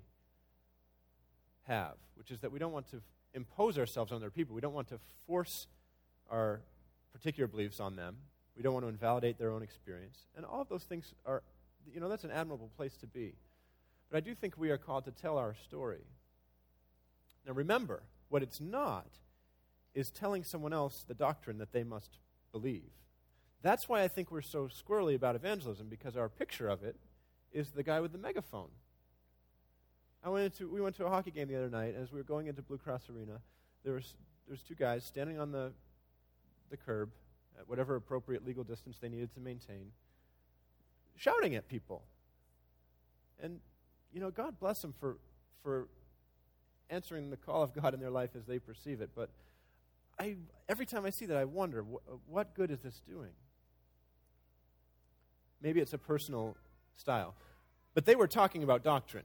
have, 1.66 1.94
which 2.14 2.30
is 2.30 2.40
that 2.40 2.52
we 2.52 2.58
don't 2.58 2.72
want 2.72 2.88
to 2.90 3.00
impose 3.34 3.78
ourselves 3.78 4.12
on 4.12 4.16
other 4.16 4.30
people. 4.30 4.54
We 4.54 4.60
don't 4.60 4.74
want 4.74 4.88
to 4.88 4.98
force 5.26 5.66
our 6.30 6.60
particular 7.12 7.46
beliefs 7.46 7.80
on 7.80 7.96
them. 7.96 8.16
We 8.56 8.62
don't 8.62 8.74
want 8.74 8.84
to 8.84 8.88
invalidate 8.88 9.38
their 9.38 9.50
own 9.50 9.62
experience. 9.62 10.18
And 10.36 10.44
all 10.44 10.60
of 10.60 10.68
those 10.68 10.84
things 10.84 11.14
are, 11.24 11.42
you 11.92 12.00
know, 12.00 12.08
that's 12.08 12.24
an 12.24 12.30
admirable 12.30 12.70
place 12.76 12.96
to 12.98 13.06
be. 13.06 13.34
But 14.10 14.18
I 14.18 14.20
do 14.20 14.34
think 14.34 14.58
we 14.58 14.70
are 14.70 14.78
called 14.78 15.04
to 15.04 15.12
tell 15.12 15.38
our 15.38 15.54
story. 15.54 16.04
Now 17.46 17.52
remember, 17.52 18.02
what 18.28 18.42
it's 18.42 18.60
not 18.60 19.06
is 19.94 20.10
telling 20.10 20.44
someone 20.44 20.72
else 20.72 21.04
the 21.06 21.14
doctrine 21.14 21.58
that 21.58 21.72
they 21.72 21.84
must 21.84 22.18
believe. 22.52 22.90
That's 23.62 23.88
why 23.88 24.02
I 24.02 24.08
think 24.08 24.30
we're 24.30 24.42
so 24.42 24.68
squirrely 24.68 25.14
about 25.14 25.36
evangelism, 25.36 25.88
because 25.88 26.16
our 26.16 26.28
picture 26.28 26.68
of 26.68 26.82
it 26.82 26.96
is 27.52 27.70
the 27.70 27.82
guy 27.82 28.00
with 28.00 28.12
the 28.12 28.18
megaphone. 28.18 28.70
I 30.22 30.28
went 30.28 30.44
into, 30.44 30.68
we 30.68 30.80
went 30.80 30.96
to 30.96 31.06
a 31.06 31.08
hockey 31.08 31.30
game 31.30 31.48
the 31.48 31.56
other 31.56 31.70
night. 31.70 31.94
and 31.94 32.02
As 32.02 32.12
we 32.12 32.18
were 32.18 32.24
going 32.24 32.46
into 32.46 32.62
Blue 32.62 32.78
Cross 32.78 33.08
Arena, 33.08 33.40
there 33.84 33.94
was, 33.94 34.14
there 34.46 34.52
was 34.52 34.62
two 34.62 34.74
guys 34.74 35.04
standing 35.04 35.38
on 35.38 35.50
the, 35.50 35.72
the 36.70 36.76
curb 36.76 37.10
at 37.58 37.68
whatever 37.68 37.96
appropriate 37.96 38.46
legal 38.46 38.64
distance 38.64 38.98
they 39.00 39.08
needed 39.08 39.32
to 39.34 39.40
maintain, 39.40 39.92
shouting 41.16 41.54
at 41.54 41.68
people. 41.68 42.02
And, 43.42 43.60
you 44.12 44.20
know, 44.20 44.30
God 44.30 44.58
bless 44.60 44.82
them 44.82 44.94
for, 45.00 45.16
for 45.62 45.88
answering 46.90 47.30
the 47.30 47.36
call 47.36 47.62
of 47.62 47.72
God 47.72 47.94
in 47.94 48.00
their 48.00 48.10
life 48.10 48.30
as 48.36 48.44
they 48.44 48.58
perceive 48.58 49.00
it. 49.00 49.10
But 49.14 49.30
I, 50.18 50.36
every 50.68 50.84
time 50.84 51.06
I 51.06 51.10
see 51.10 51.26
that, 51.26 51.36
I 51.36 51.46
wonder 51.46 51.82
wh- 51.82 52.30
what 52.30 52.54
good 52.54 52.70
is 52.70 52.80
this 52.80 53.00
doing? 53.08 53.30
Maybe 55.62 55.80
it's 55.80 55.94
a 55.94 55.98
personal 55.98 56.56
style. 56.96 57.34
But 57.94 58.04
they 58.04 58.16
were 58.16 58.28
talking 58.28 58.62
about 58.62 58.84
doctrine. 58.84 59.24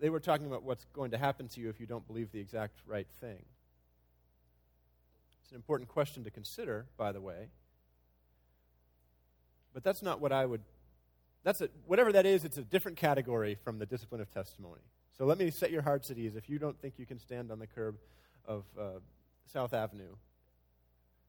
They 0.00 0.10
were 0.10 0.20
talking 0.20 0.46
about 0.46 0.62
what's 0.62 0.84
going 0.92 1.10
to 1.12 1.18
happen 1.18 1.48
to 1.48 1.60
you 1.60 1.68
if 1.68 1.80
you 1.80 1.86
don't 1.86 2.06
believe 2.06 2.32
the 2.32 2.40
exact 2.40 2.80
right 2.86 3.06
thing. 3.20 3.44
It's 5.42 5.50
an 5.50 5.56
important 5.56 5.88
question 5.88 6.24
to 6.24 6.30
consider, 6.30 6.86
by 6.96 7.12
the 7.12 7.20
way. 7.20 7.48
But 9.72 9.84
that's 9.84 10.02
not 10.02 10.20
what 10.20 10.32
I 10.32 10.46
would. 10.46 10.62
That's 11.42 11.60
a, 11.60 11.68
whatever 11.86 12.12
that 12.12 12.26
is, 12.26 12.44
it's 12.44 12.58
a 12.58 12.62
different 12.62 12.96
category 12.96 13.56
from 13.62 13.78
the 13.78 13.86
discipline 13.86 14.20
of 14.20 14.32
testimony. 14.32 14.80
So 15.16 15.26
let 15.26 15.38
me 15.38 15.50
set 15.50 15.70
your 15.70 15.82
hearts 15.82 16.10
at 16.10 16.18
ease. 16.18 16.36
If 16.36 16.48
you 16.48 16.58
don't 16.58 16.80
think 16.80 16.94
you 16.98 17.06
can 17.06 17.18
stand 17.18 17.52
on 17.52 17.58
the 17.58 17.66
curb 17.66 17.96
of 18.46 18.64
uh, 18.78 19.00
South 19.46 19.74
Avenue 19.74 20.16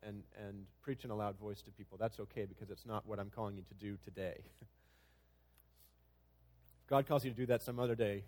and, 0.03 0.23
and 0.47 0.65
preach 0.81 1.03
in 1.03 1.11
a 1.11 1.15
loud 1.15 1.37
voice 1.37 1.61
to 1.63 1.71
people. 1.71 1.97
That's 1.97 2.19
okay 2.19 2.45
because 2.45 2.69
it's 2.69 2.85
not 2.85 3.05
what 3.05 3.19
I'm 3.19 3.29
calling 3.29 3.57
you 3.57 3.63
to 3.63 3.73
do 3.73 3.97
today. 4.03 4.35
if 4.61 4.67
God 6.87 7.07
calls 7.07 7.25
you 7.25 7.31
to 7.31 7.37
do 7.37 7.45
that 7.47 7.61
some 7.61 7.79
other 7.79 7.95
day, 7.95 8.23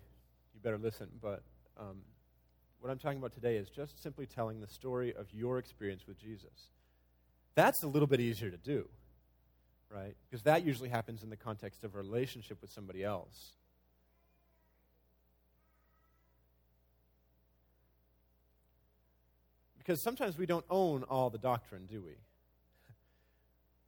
you 0.58 0.62
better 0.62 0.78
listen. 0.78 1.08
But 1.22 1.42
um, 1.78 1.98
what 2.80 2.90
I'm 2.90 2.98
talking 2.98 3.18
about 3.18 3.32
today 3.32 3.56
is 3.56 3.68
just 3.68 4.02
simply 4.02 4.26
telling 4.26 4.60
the 4.60 4.66
story 4.68 5.14
of 5.14 5.26
your 5.32 5.58
experience 5.58 6.06
with 6.06 6.18
Jesus. 6.18 6.72
That's 7.54 7.82
a 7.82 7.86
little 7.88 8.08
bit 8.08 8.20
easier 8.20 8.50
to 8.50 8.56
do. 8.56 8.88
right? 9.90 10.14
Because 10.28 10.42
that 10.44 10.64
usually 10.64 10.88
happens 10.88 11.22
in 11.22 11.30
the 11.30 11.36
context 11.36 11.84
of 11.84 11.94
a 11.94 11.98
relationship 11.98 12.60
with 12.60 12.70
somebody 12.70 13.04
else. 13.04 13.52
Because 19.78 20.02
sometimes 20.02 20.36
we 20.36 20.44
don't 20.44 20.66
own 20.68 21.02
all 21.04 21.30
the 21.30 21.38
doctrine, 21.38 21.86
do 21.86 22.02
we? 22.02 22.12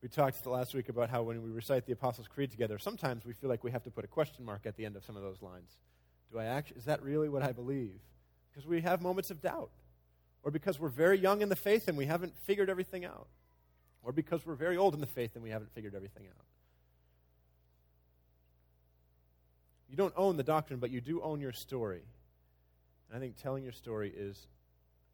We 0.02 0.08
talked 0.08 0.46
last 0.46 0.74
week 0.74 0.88
about 0.88 1.10
how 1.10 1.22
when 1.22 1.42
we 1.42 1.50
recite 1.50 1.84
the 1.84 1.92
Apostles' 1.92 2.26
Creed 2.26 2.50
together, 2.50 2.78
sometimes 2.78 3.26
we 3.26 3.34
feel 3.34 3.50
like 3.50 3.62
we 3.62 3.70
have 3.70 3.82
to 3.82 3.90
put 3.90 4.02
a 4.02 4.08
question 4.08 4.46
mark 4.46 4.62
at 4.64 4.76
the 4.76 4.86
end 4.86 4.96
of 4.96 5.04
some 5.04 5.14
of 5.14 5.22
those 5.22 5.42
lines. 5.42 5.76
Do 6.32 6.38
I 6.38 6.44
actually, 6.44 6.78
is 6.78 6.84
that 6.84 7.02
really 7.02 7.28
what 7.28 7.42
I 7.42 7.52
believe? 7.52 7.98
Because 8.50 8.66
we 8.66 8.80
have 8.82 9.02
moments 9.02 9.30
of 9.30 9.40
doubt. 9.40 9.70
Or 10.42 10.50
because 10.50 10.78
we're 10.78 10.88
very 10.88 11.18
young 11.18 11.42
in 11.42 11.48
the 11.48 11.56
faith 11.56 11.88
and 11.88 11.98
we 11.98 12.06
haven't 12.06 12.34
figured 12.44 12.70
everything 12.70 13.04
out. 13.04 13.26
Or 14.02 14.12
because 14.12 14.46
we're 14.46 14.54
very 14.54 14.76
old 14.76 14.94
in 14.94 15.00
the 15.00 15.06
faith 15.06 15.32
and 15.34 15.42
we 15.44 15.50
haven't 15.50 15.72
figured 15.74 15.94
everything 15.94 16.26
out. 16.26 16.44
You 19.90 19.96
don't 19.96 20.14
own 20.16 20.36
the 20.36 20.42
doctrine, 20.42 20.78
but 20.78 20.90
you 20.90 21.00
do 21.00 21.20
own 21.20 21.40
your 21.40 21.52
story. 21.52 22.02
And 23.08 23.16
I 23.16 23.20
think 23.20 23.36
telling 23.36 23.64
your 23.64 23.72
story 23.72 24.12
is 24.16 24.46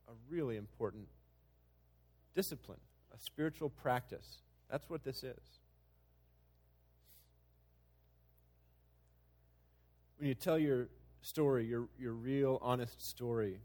a 0.07 0.13
really 0.31 0.57
important 0.57 1.09
discipline, 2.35 2.79
a 3.13 3.19
spiritual 3.19 3.71
practice. 3.71 4.43
That's 4.71 4.89
what 4.89 5.03
this 5.03 5.25
is. 5.25 5.41
When 10.19 10.29
you 10.29 10.35
tell 10.35 10.59
your 10.59 10.89
story, 11.27 11.67
your, 11.67 11.89
your 11.99 12.13
real, 12.13 12.59
honest 12.63 13.05
story, 13.05 13.59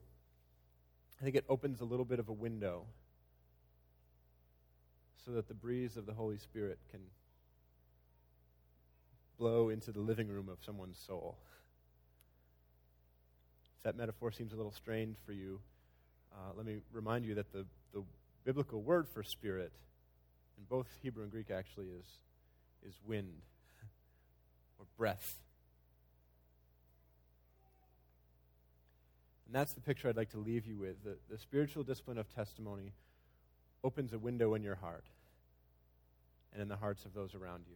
I 1.19 1.23
think 1.23 1.35
it 1.35 1.45
opens 1.47 1.79
a 1.79 1.85
little 1.85 2.05
bit 2.05 2.19
of 2.19 2.27
a 2.27 2.33
window 2.33 2.85
so 5.23 5.31
that 5.31 5.47
the 5.47 5.53
breeze 5.53 5.95
of 5.95 6.07
the 6.07 6.13
Holy 6.13 6.39
Spirit 6.39 6.79
can 6.89 7.01
blow 9.37 9.69
into 9.69 9.91
the 9.91 9.99
living 9.99 10.27
room 10.27 10.49
of 10.49 10.57
someone's 10.65 10.97
soul. 10.97 11.37
If 13.77 13.83
that 13.83 13.95
metaphor 13.95 14.31
seems 14.31 14.53
a 14.53 14.55
little 14.55 14.71
strained 14.71 15.15
for 15.23 15.31
you, 15.31 15.59
uh, 16.33 16.53
let 16.57 16.65
me 16.65 16.77
remind 16.91 17.25
you 17.25 17.35
that 17.35 17.51
the, 17.53 17.65
the 17.93 18.01
biblical 18.43 18.81
word 18.81 19.07
for 19.07 19.21
spirit 19.21 19.71
in 20.57 20.63
both 20.67 20.87
Hebrew 21.03 21.23
and 21.23 21.31
Greek 21.31 21.51
actually 21.51 21.87
is, 21.87 22.05
is 22.87 22.95
wind 23.05 23.41
or 24.79 24.85
breath. 24.97 25.35
And 29.51 29.59
that's 29.59 29.73
the 29.73 29.81
picture 29.81 30.07
I'd 30.07 30.15
like 30.15 30.29
to 30.29 30.37
leave 30.37 30.65
you 30.65 30.77
with. 30.77 31.03
The, 31.03 31.17
the 31.29 31.37
spiritual 31.37 31.83
discipline 31.83 32.17
of 32.17 32.33
testimony 32.33 32.93
opens 33.83 34.13
a 34.13 34.17
window 34.17 34.53
in 34.53 34.63
your 34.63 34.75
heart 34.75 35.03
and 36.53 36.61
in 36.61 36.69
the 36.69 36.77
hearts 36.77 37.03
of 37.03 37.13
those 37.13 37.35
around 37.35 37.65
you. 37.67 37.75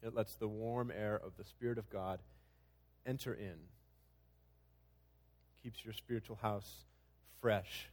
It 0.00 0.14
lets 0.14 0.36
the 0.36 0.46
warm 0.46 0.92
air 0.96 1.16
of 1.16 1.32
the 1.36 1.42
Spirit 1.42 1.76
of 1.76 1.90
God 1.90 2.20
enter 3.04 3.34
in, 3.34 3.56
keeps 5.60 5.84
your 5.84 5.92
spiritual 5.92 6.36
house 6.36 6.84
fresh, 7.40 7.88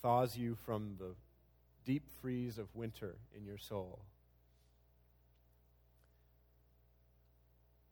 thaws 0.00 0.38
you 0.38 0.54
from 0.64 0.94
the 0.98 1.14
deep 1.84 2.04
freeze 2.22 2.56
of 2.56 2.74
winter 2.74 3.16
in 3.36 3.44
your 3.44 3.58
soul. 3.58 3.98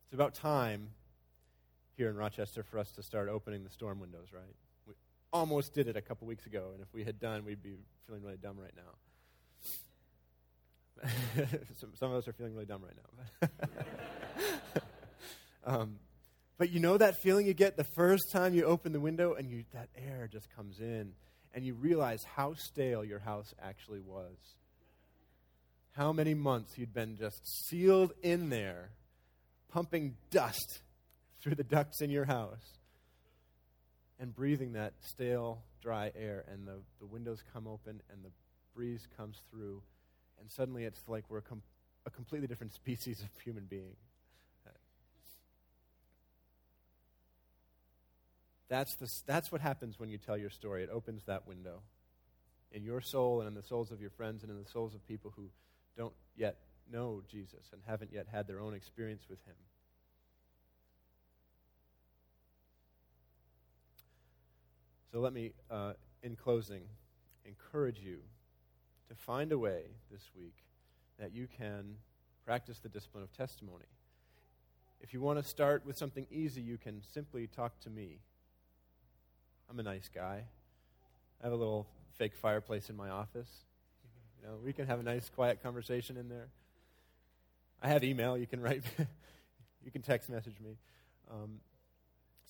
It's 0.07 0.15
about 0.15 0.33
time 0.33 0.89
here 1.97 2.09
in 2.09 2.17
Rochester 2.17 2.63
for 2.63 2.79
us 2.79 2.91
to 2.93 3.03
start 3.03 3.29
opening 3.29 3.65
the 3.65 3.71
storm 3.71 4.01
windows, 4.01 4.29
right? 4.33 4.55
We 4.87 4.95
almost 5.33 5.75
did 5.75 5.89
it 5.89 5.97
a 5.97 6.03
couple 6.03 6.27
weeks 6.27 6.47
ago, 6.47 6.71
and 6.73 6.83
if 6.83 6.93
we 6.93 7.05
had 7.05 7.21
done, 7.21 7.45
we'd 7.45 7.63
be 7.63 7.77
feeling 8.07 8.23
really 8.23 8.37
dumb 8.37 8.59
right 8.59 8.75
now. 8.77 8.83
some, 11.99 12.13
of 12.13 12.19
us 12.19 12.29
are 12.29 12.33
feeling 12.33 12.55
really 12.55 12.67
dumb 12.67 12.83
right 12.83 12.97
now. 13.43 13.49
um, 15.65 15.97
but 16.57 16.71
you 16.71 16.81
know 16.81 16.97
that 16.97 17.21
feeling 17.21 17.47
you 17.47 17.55
get 17.55 17.77
the 17.77 17.85
first 17.85 18.31
time 18.31 18.55
you 18.55 18.65
open 18.65 18.93
the 18.93 19.01
window 19.01 19.35
and 19.35 19.51
you, 19.51 19.65
that 19.73 19.89
air 19.97 20.29
just 20.31 20.49
comes 20.55 20.79
in 20.81 21.13
and 21.53 21.65
you 21.65 21.75
realize 21.75 22.21
how 22.37 22.55
stale 22.55 23.05
your 23.05 23.19
house 23.19 23.55
actually 23.63 24.01
was. 24.01 24.37
How 25.93 26.13
many 26.13 26.35
months 26.35 26.77
you'd 26.77 26.95
been 26.95 27.17
just 27.17 27.41
sealed 27.69 28.13
in 28.23 28.51
there, 28.51 28.91
pumping 29.69 30.17
dust 30.31 30.81
through 31.45 31.55
the 31.55 31.63
ducts 31.63 32.01
in 32.01 32.09
your 32.09 32.25
house 32.25 32.79
and 34.19 34.35
breathing 34.35 34.73
that 34.73 34.95
stale, 35.01 35.59
dry 35.83 36.11
air, 36.19 36.43
and 36.51 36.67
the, 36.67 36.79
the 37.01 37.07
windows 37.07 37.45
come 37.53 37.67
open 37.67 38.01
and 38.11 38.25
the 38.25 38.31
breeze 38.75 39.07
comes 39.19 39.43
through, 39.51 39.83
and 40.41 40.51
suddenly 40.51 40.85
it's 40.85 41.03
like 41.07 41.25
we're 41.29 41.39
a, 41.39 41.43
com- 41.43 41.63
a 42.07 42.11
completely 42.11 42.49
different 42.49 42.73
species 42.73 43.21
of 43.21 43.29
human 43.43 43.67
being. 43.67 43.95
That's, 48.71 48.95
the, 48.95 49.13
that's 49.27 49.53
what 49.53 49.61
happens 49.61 50.01
when 50.01 50.09
you 50.09 50.17
tell 50.17 50.39
your 50.39 50.49
story. 50.49 50.83
It 50.83 50.91
opens 50.91 51.25
that 51.27 51.47
window 51.47 51.83
in 52.73 52.83
your 52.83 53.03
soul 53.03 53.41
and 53.41 53.49
in 53.49 53.55
the 53.55 53.63
souls 53.63 53.91
of 53.93 54.01
your 54.01 54.11
friends 54.11 54.43
and 54.43 54.51
in 54.51 54.59
the 54.59 54.69
souls 54.69 54.95
of 54.95 55.07
people 55.07 55.35
who 55.37 55.51
don't 55.97 56.15
yet 56.35 56.57
know 56.91 57.23
Jesus 57.31 57.69
and 57.73 57.83
haven't 57.87 58.13
yet 58.13 58.27
had 58.33 58.49
their 58.49 58.61
own 58.61 58.73
experience 58.73 59.25
with 59.29 59.39
him. 59.45 59.55
So 65.15 65.21
let 65.21 65.33
me, 65.33 65.53
uh, 65.71 65.93
in 66.25 66.35
closing, 66.35 66.83
encourage 67.45 68.01
you 68.01 68.17
to 69.09 69.15
find 69.15 69.53
a 69.53 69.59
way 69.59 69.83
this 70.11 70.29
week 70.37 70.57
that 71.21 71.33
you 71.33 71.47
can 71.57 71.99
practice 72.45 72.81
the 72.81 72.89
discipline 72.89 73.23
of 73.23 73.33
testimony. 73.33 73.85
If 75.01 75.15
you 75.15 75.21
want 75.21 75.39
to 75.41 75.49
start 75.49 75.87
with 75.87 75.97
something 75.97 76.27
easy, 76.33 76.63
you 76.63 76.79
can 76.79 77.01
simply 77.13 77.47
talk 77.47 77.79
to 77.83 77.91
me 77.91 78.19
I'm 79.71 79.79
a 79.79 79.85
nice 79.85 80.11
guy. 80.13 80.47
I 81.41 81.45
have 81.45 81.53
a 81.53 81.57
little 81.57 81.87
fake 82.19 82.35
fireplace 82.35 82.91
in 82.91 82.97
my 82.97 83.11
office. 83.11 83.51
You 84.41 84.49
know, 84.49 84.55
we 84.65 84.73
can 84.73 84.89
have 84.89 84.99
a 84.99 85.05
nice, 85.05 85.29
quiet 85.29 85.63
conversation 85.63 86.17
in 86.17 86.29
there. 86.29 86.49
I 87.81 87.87
have 87.87 88.03
email. 88.03 88.37
You 88.37 88.49
can 88.49 88.61
write. 88.61 88.83
you 89.85 89.93
can 89.93 90.03
text 90.03 90.29
message 90.29 90.59
me. 90.61 90.77
Um, 91.31 91.61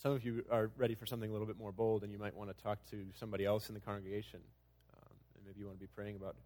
some 0.04 0.12
of 0.12 0.22
you 0.22 0.44
are 0.50 0.70
ready 0.76 0.94
for 0.94 1.06
something 1.06 1.30
a 1.30 1.32
little 1.32 1.46
bit 1.46 1.58
more 1.58 1.72
bold, 1.72 2.02
and 2.02 2.12
you 2.12 2.18
might 2.18 2.36
want 2.36 2.54
to 2.54 2.62
talk 2.62 2.78
to 2.90 3.06
somebody 3.14 3.46
else 3.46 3.70
in 3.70 3.74
the 3.74 3.80
congregation. 3.80 4.38
Um, 4.92 5.14
and 5.34 5.46
maybe 5.46 5.60
you 5.60 5.64
want 5.64 5.78
to 5.78 5.80
be 5.80 5.88
praying 5.96 6.16
about 6.16 6.36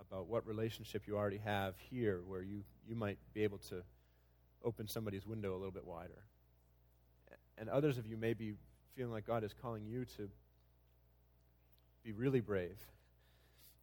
about 0.00 0.26
what 0.26 0.44
relationship 0.44 1.04
you 1.06 1.16
already 1.16 1.38
have 1.44 1.74
here, 1.78 2.22
where 2.26 2.42
you 2.42 2.64
you 2.88 2.96
might 2.96 3.16
be 3.34 3.44
able 3.44 3.58
to 3.58 3.82
open 4.64 4.88
somebody's 4.88 5.24
window 5.24 5.52
a 5.52 5.58
little 5.58 5.70
bit 5.70 5.86
wider. 5.86 6.24
And 7.56 7.68
others 7.68 7.98
of 7.98 8.06
you 8.06 8.16
may 8.16 8.34
be 8.34 8.54
feeling 8.96 9.12
like 9.12 9.24
God 9.24 9.44
is 9.44 9.54
calling 9.62 9.86
you 9.86 10.04
to 10.16 10.28
be 12.02 12.10
really 12.10 12.40
brave 12.40 12.80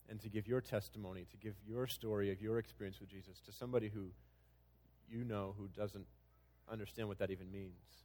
and 0.10 0.20
to 0.22 0.30
give 0.30 0.46
your 0.46 0.60
testimony, 0.60 1.26
to 1.32 1.38
give 1.38 1.56
your 1.66 1.88
story 1.88 2.34
of 2.34 2.42
your 2.42 2.60
experience 2.60 3.00
with 3.00 3.08
Jesus 3.08 3.40
to 3.46 3.54
somebody 3.54 3.88
who 3.88 4.08
you 5.10 5.24
know 5.24 5.56
who 5.58 5.70
doesn't 5.70 6.06
understand 6.70 7.08
what 7.08 7.20
that 7.20 7.32
even 7.32 7.50
means. 7.50 8.05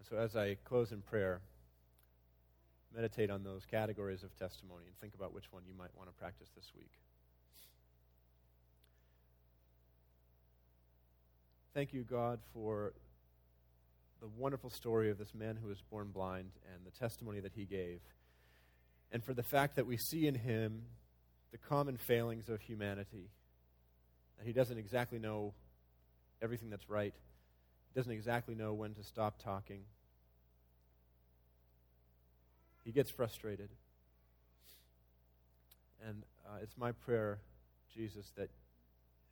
And 0.00 0.08
so, 0.08 0.16
as 0.16 0.34
I 0.34 0.56
close 0.64 0.92
in 0.92 1.02
prayer, 1.02 1.42
meditate 2.96 3.30
on 3.30 3.44
those 3.44 3.66
categories 3.70 4.22
of 4.22 4.34
testimony 4.38 4.86
and 4.86 4.96
think 4.98 5.14
about 5.14 5.34
which 5.34 5.44
one 5.50 5.62
you 5.68 5.74
might 5.74 5.94
want 5.94 6.08
to 6.08 6.14
practice 6.14 6.48
this 6.56 6.72
week. 6.74 6.90
Thank 11.74 11.92
you, 11.92 12.02
God, 12.02 12.40
for 12.54 12.94
the 14.22 14.28
wonderful 14.38 14.70
story 14.70 15.10
of 15.10 15.18
this 15.18 15.34
man 15.34 15.58
who 15.60 15.68
was 15.68 15.82
born 15.90 16.08
blind 16.12 16.50
and 16.74 16.86
the 16.86 16.98
testimony 16.98 17.40
that 17.40 17.52
he 17.54 17.66
gave, 17.66 18.00
and 19.12 19.22
for 19.22 19.34
the 19.34 19.42
fact 19.42 19.76
that 19.76 19.86
we 19.86 19.98
see 19.98 20.26
in 20.26 20.34
him 20.34 20.82
the 21.52 21.58
common 21.58 21.98
failings 21.98 22.48
of 22.48 22.62
humanity. 22.62 23.28
That 24.38 24.46
he 24.46 24.54
doesn't 24.54 24.78
exactly 24.78 25.18
know 25.18 25.52
everything 26.40 26.70
that's 26.70 26.88
right, 26.88 27.12
doesn't 27.94 28.12
exactly 28.12 28.54
know 28.54 28.72
when 28.72 28.94
to 28.94 29.02
stop 29.02 29.42
talking. 29.42 29.80
He 32.84 32.92
gets 32.92 33.10
frustrated. 33.10 33.68
And 36.06 36.22
uh, 36.46 36.58
it's 36.62 36.76
my 36.78 36.92
prayer, 36.92 37.38
Jesus, 37.94 38.32
that 38.36 38.50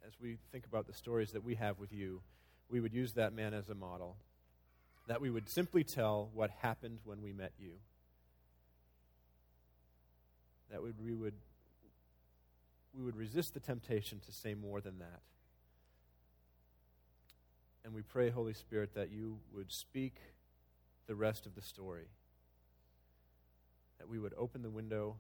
as 0.07 0.13
we 0.21 0.39
think 0.53 0.67
about 0.67 0.87
the 0.87 0.93
stories 0.93 1.33
that 1.33 1.45
we 1.45 1.55
have 1.55 1.79
with 1.79 1.93
you, 1.93 2.21
we 2.69 2.81
would 2.81 2.93
use 2.93 3.13
that 3.15 3.33
man 3.33 3.55
as 3.55 3.69
a 3.69 3.75
model 3.75 4.17
that 5.09 5.21
we 5.23 5.31
would 5.31 5.49
simply 5.49 5.83
tell 5.83 6.31
what 6.35 6.51
happened 6.61 6.99
when 7.05 7.23
we 7.23 7.33
met 7.33 7.53
you. 7.59 7.73
That 10.71 10.83
we 10.83 11.15
would, 11.15 11.33
we 12.95 13.03
would 13.03 13.17
resist 13.17 13.55
the 13.55 13.61
temptation 13.61 14.21
to 14.27 14.33
say 14.33 14.55
more 14.55 14.83
than 14.83 14.99
that. 14.99 15.21
We 17.99 18.03
pray, 18.03 18.31
Holy 18.31 18.55
Spirit, 18.55 18.95
that 18.95 19.11
you 19.11 19.41
would 19.53 19.73
speak 19.73 20.15
the 21.09 21.17
rest 21.17 21.47
of 21.47 21.57
the 21.57 21.63
story. 21.63 22.07
That 23.99 24.09
we 24.09 24.21
would 24.21 24.35
open 24.39 24.63
the 24.63 24.71
window 24.71 25.17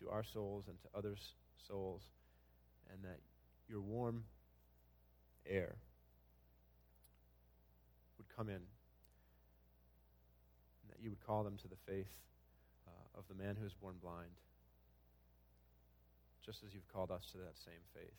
to 0.00 0.10
our 0.10 0.24
souls 0.24 0.64
and 0.66 0.76
to 0.80 0.88
others' 0.92 1.34
souls, 1.68 2.02
and 2.92 3.04
that 3.04 3.20
your 3.68 3.80
warm 3.80 4.24
air 5.48 5.76
would 8.18 8.26
come 8.36 8.48
in, 8.48 8.56
and 8.56 8.64
that 10.88 11.00
you 11.00 11.08
would 11.08 11.24
call 11.24 11.44
them 11.44 11.56
to 11.58 11.68
the 11.68 11.76
faith 11.86 12.10
uh, 12.88 13.16
of 13.16 13.22
the 13.28 13.40
man 13.40 13.54
who 13.54 13.62
was 13.62 13.74
born 13.74 13.94
blind, 14.02 14.40
just 16.44 16.64
as 16.64 16.74
you've 16.74 16.92
called 16.92 17.12
us 17.12 17.26
to 17.30 17.38
that 17.38 17.56
same 17.64 17.84
faith. 17.94 18.18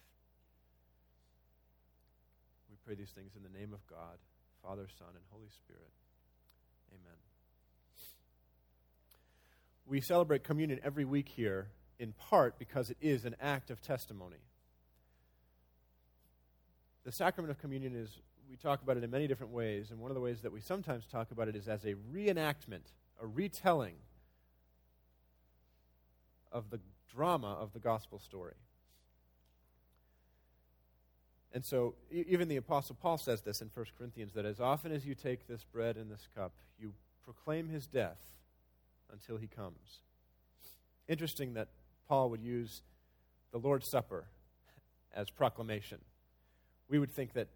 We 2.73 2.77
pray 2.83 2.95
these 2.95 3.11
things 3.11 3.33
in 3.35 3.43
the 3.43 3.55
name 3.55 3.71
of 3.71 3.85
God, 3.85 4.17
Father, 4.63 4.87
Son, 4.97 5.09
and 5.09 5.23
Holy 5.29 5.49
Spirit. 5.51 5.91
Amen. 6.91 7.17
We 9.85 10.01
celebrate 10.01 10.43
communion 10.43 10.79
every 10.83 11.05
week 11.05 11.29
here, 11.29 11.67
in 11.99 12.13
part 12.13 12.57
because 12.57 12.89
it 12.89 12.97
is 12.99 13.25
an 13.25 13.35
act 13.39 13.69
of 13.69 13.79
testimony. 13.79 14.41
The 17.05 17.11
sacrament 17.11 17.51
of 17.51 17.59
communion 17.59 17.95
is, 17.95 18.09
we 18.49 18.55
talk 18.55 18.81
about 18.81 18.97
it 18.97 19.03
in 19.03 19.11
many 19.11 19.27
different 19.27 19.53
ways, 19.53 19.91
and 19.91 19.99
one 19.99 20.09
of 20.09 20.15
the 20.15 20.21
ways 20.21 20.41
that 20.41 20.51
we 20.51 20.59
sometimes 20.59 21.05
talk 21.05 21.29
about 21.29 21.47
it 21.47 21.55
is 21.55 21.67
as 21.67 21.85
a 21.85 21.93
reenactment, 22.11 22.87
a 23.21 23.27
retelling 23.27 23.97
of 26.51 26.71
the 26.71 26.79
drama 27.13 27.53
of 27.53 27.71
the 27.73 27.79
gospel 27.79 28.17
story. 28.17 28.55
And 31.53 31.63
so, 31.63 31.93
even 32.11 32.47
the 32.47 32.57
Apostle 32.57 32.97
Paul 32.99 33.19
says 33.19 33.41
this 33.41 33.61
in 33.61 33.69
1 33.71 33.85
Corinthians 33.97 34.33
that 34.33 34.45
as 34.45 34.59
often 34.59 34.91
as 34.91 35.05
you 35.05 35.13
take 35.13 35.47
this 35.47 35.63
bread 35.63 35.97
and 35.97 36.09
this 36.09 36.27
cup, 36.35 36.53
you 36.79 36.93
proclaim 37.23 37.69
his 37.69 37.85
death 37.85 38.17
until 39.11 39.37
he 39.37 39.47
comes. 39.47 39.99
Interesting 41.07 41.53
that 41.53 41.67
Paul 42.07 42.31
would 42.31 42.41
use 42.41 42.81
the 43.51 43.59
Lord's 43.59 43.89
Supper 43.89 44.25
as 45.13 45.29
proclamation. 45.29 45.99
We 46.89 46.97
would 46.97 47.11
think 47.11 47.33
that, 47.33 47.49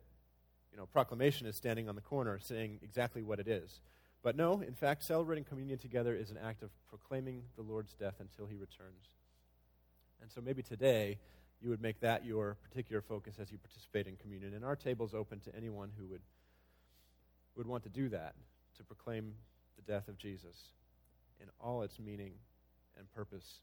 you 0.72 0.78
know, 0.78 0.86
proclamation 0.86 1.48
is 1.48 1.56
standing 1.56 1.90
on 1.90 1.96
the 1.96 2.02
corner 2.02 2.40
saying 2.40 2.80
exactly 2.84 3.24
what 3.24 3.40
it 3.40 3.48
is. 3.48 3.82
But 4.24 4.36
no, 4.36 4.62
in 4.62 4.74
fact, 4.74 5.06
celebrating 5.06 5.44
communion 5.44 5.80
together 5.80 6.14
is 6.16 6.30
an 6.30 6.38
act 6.38 6.62
of 6.62 6.70
proclaiming 6.88 7.44
the 7.56 7.64
Lord's 7.64 7.94
death 7.94 8.16
until 8.20 8.46
he 8.46 8.56
returns. 8.56 9.10
And 10.22 10.32
so 10.32 10.42
maybe 10.42 10.62
today, 10.62 11.18
you 11.62 11.70
would 11.70 11.82
make 11.82 12.00
that 12.02 12.26
your 12.26 12.58
particular 12.64 13.02
focus 13.02 13.36
as 13.40 13.52
you 13.52 13.58
participate 13.58 14.08
in 14.08 14.16
communion. 14.16 14.54
And 14.54 14.64
our 14.64 14.76
table 14.76 15.06
is 15.06 15.14
open 15.14 15.40
to 15.42 15.56
anyone 15.56 15.90
who 15.98 16.06
would, 16.08 16.22
would 17.56 17.68
want 17.68 17.84
to 17.84 17.90
do 17.90 18.10
that, 18.10 18.36
to 18.78 18.84
proclaim 18.84 19.34
the 19.76 19.82
death 19.92 20.08
of 20.08 20.18
Jesus 20.18 20.58
in 21.42 21.48
all 21.60 21.82
its 21.82 22.00
meaning 22.00 22.34
and 22.98 23.12
purpose 23.12 23.62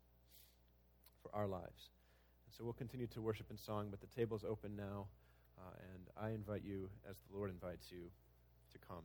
for 1.22 1.34
our 1.34 1.47
lives. 1.47 1.90
And 2.47 2.55
so 2.57 2.64
we'll 2.64 2.72
continue 2.72 3.07
to 3.09 3.22
worship 3.22 3.47
in 3.51 3.57
song, 3.57 3.88
but 3.90 4.01
the 4.01 4.20
table 4.20 4.36
is 4.36 4.45
open 4.45 4.76
now, 4.76 5.07
uh, 5.59 5.70
and 5.95 6.09
I 6.20 6.34
invite 6.34 6.62
you, 6.64 6.88
as 7.09 7.16
the 7.30 7.36
Lord 7.36 7.51
invites 7.51 7.90
you, 7.90 8.11
to 8.72 8.78
come. 8.86 9.05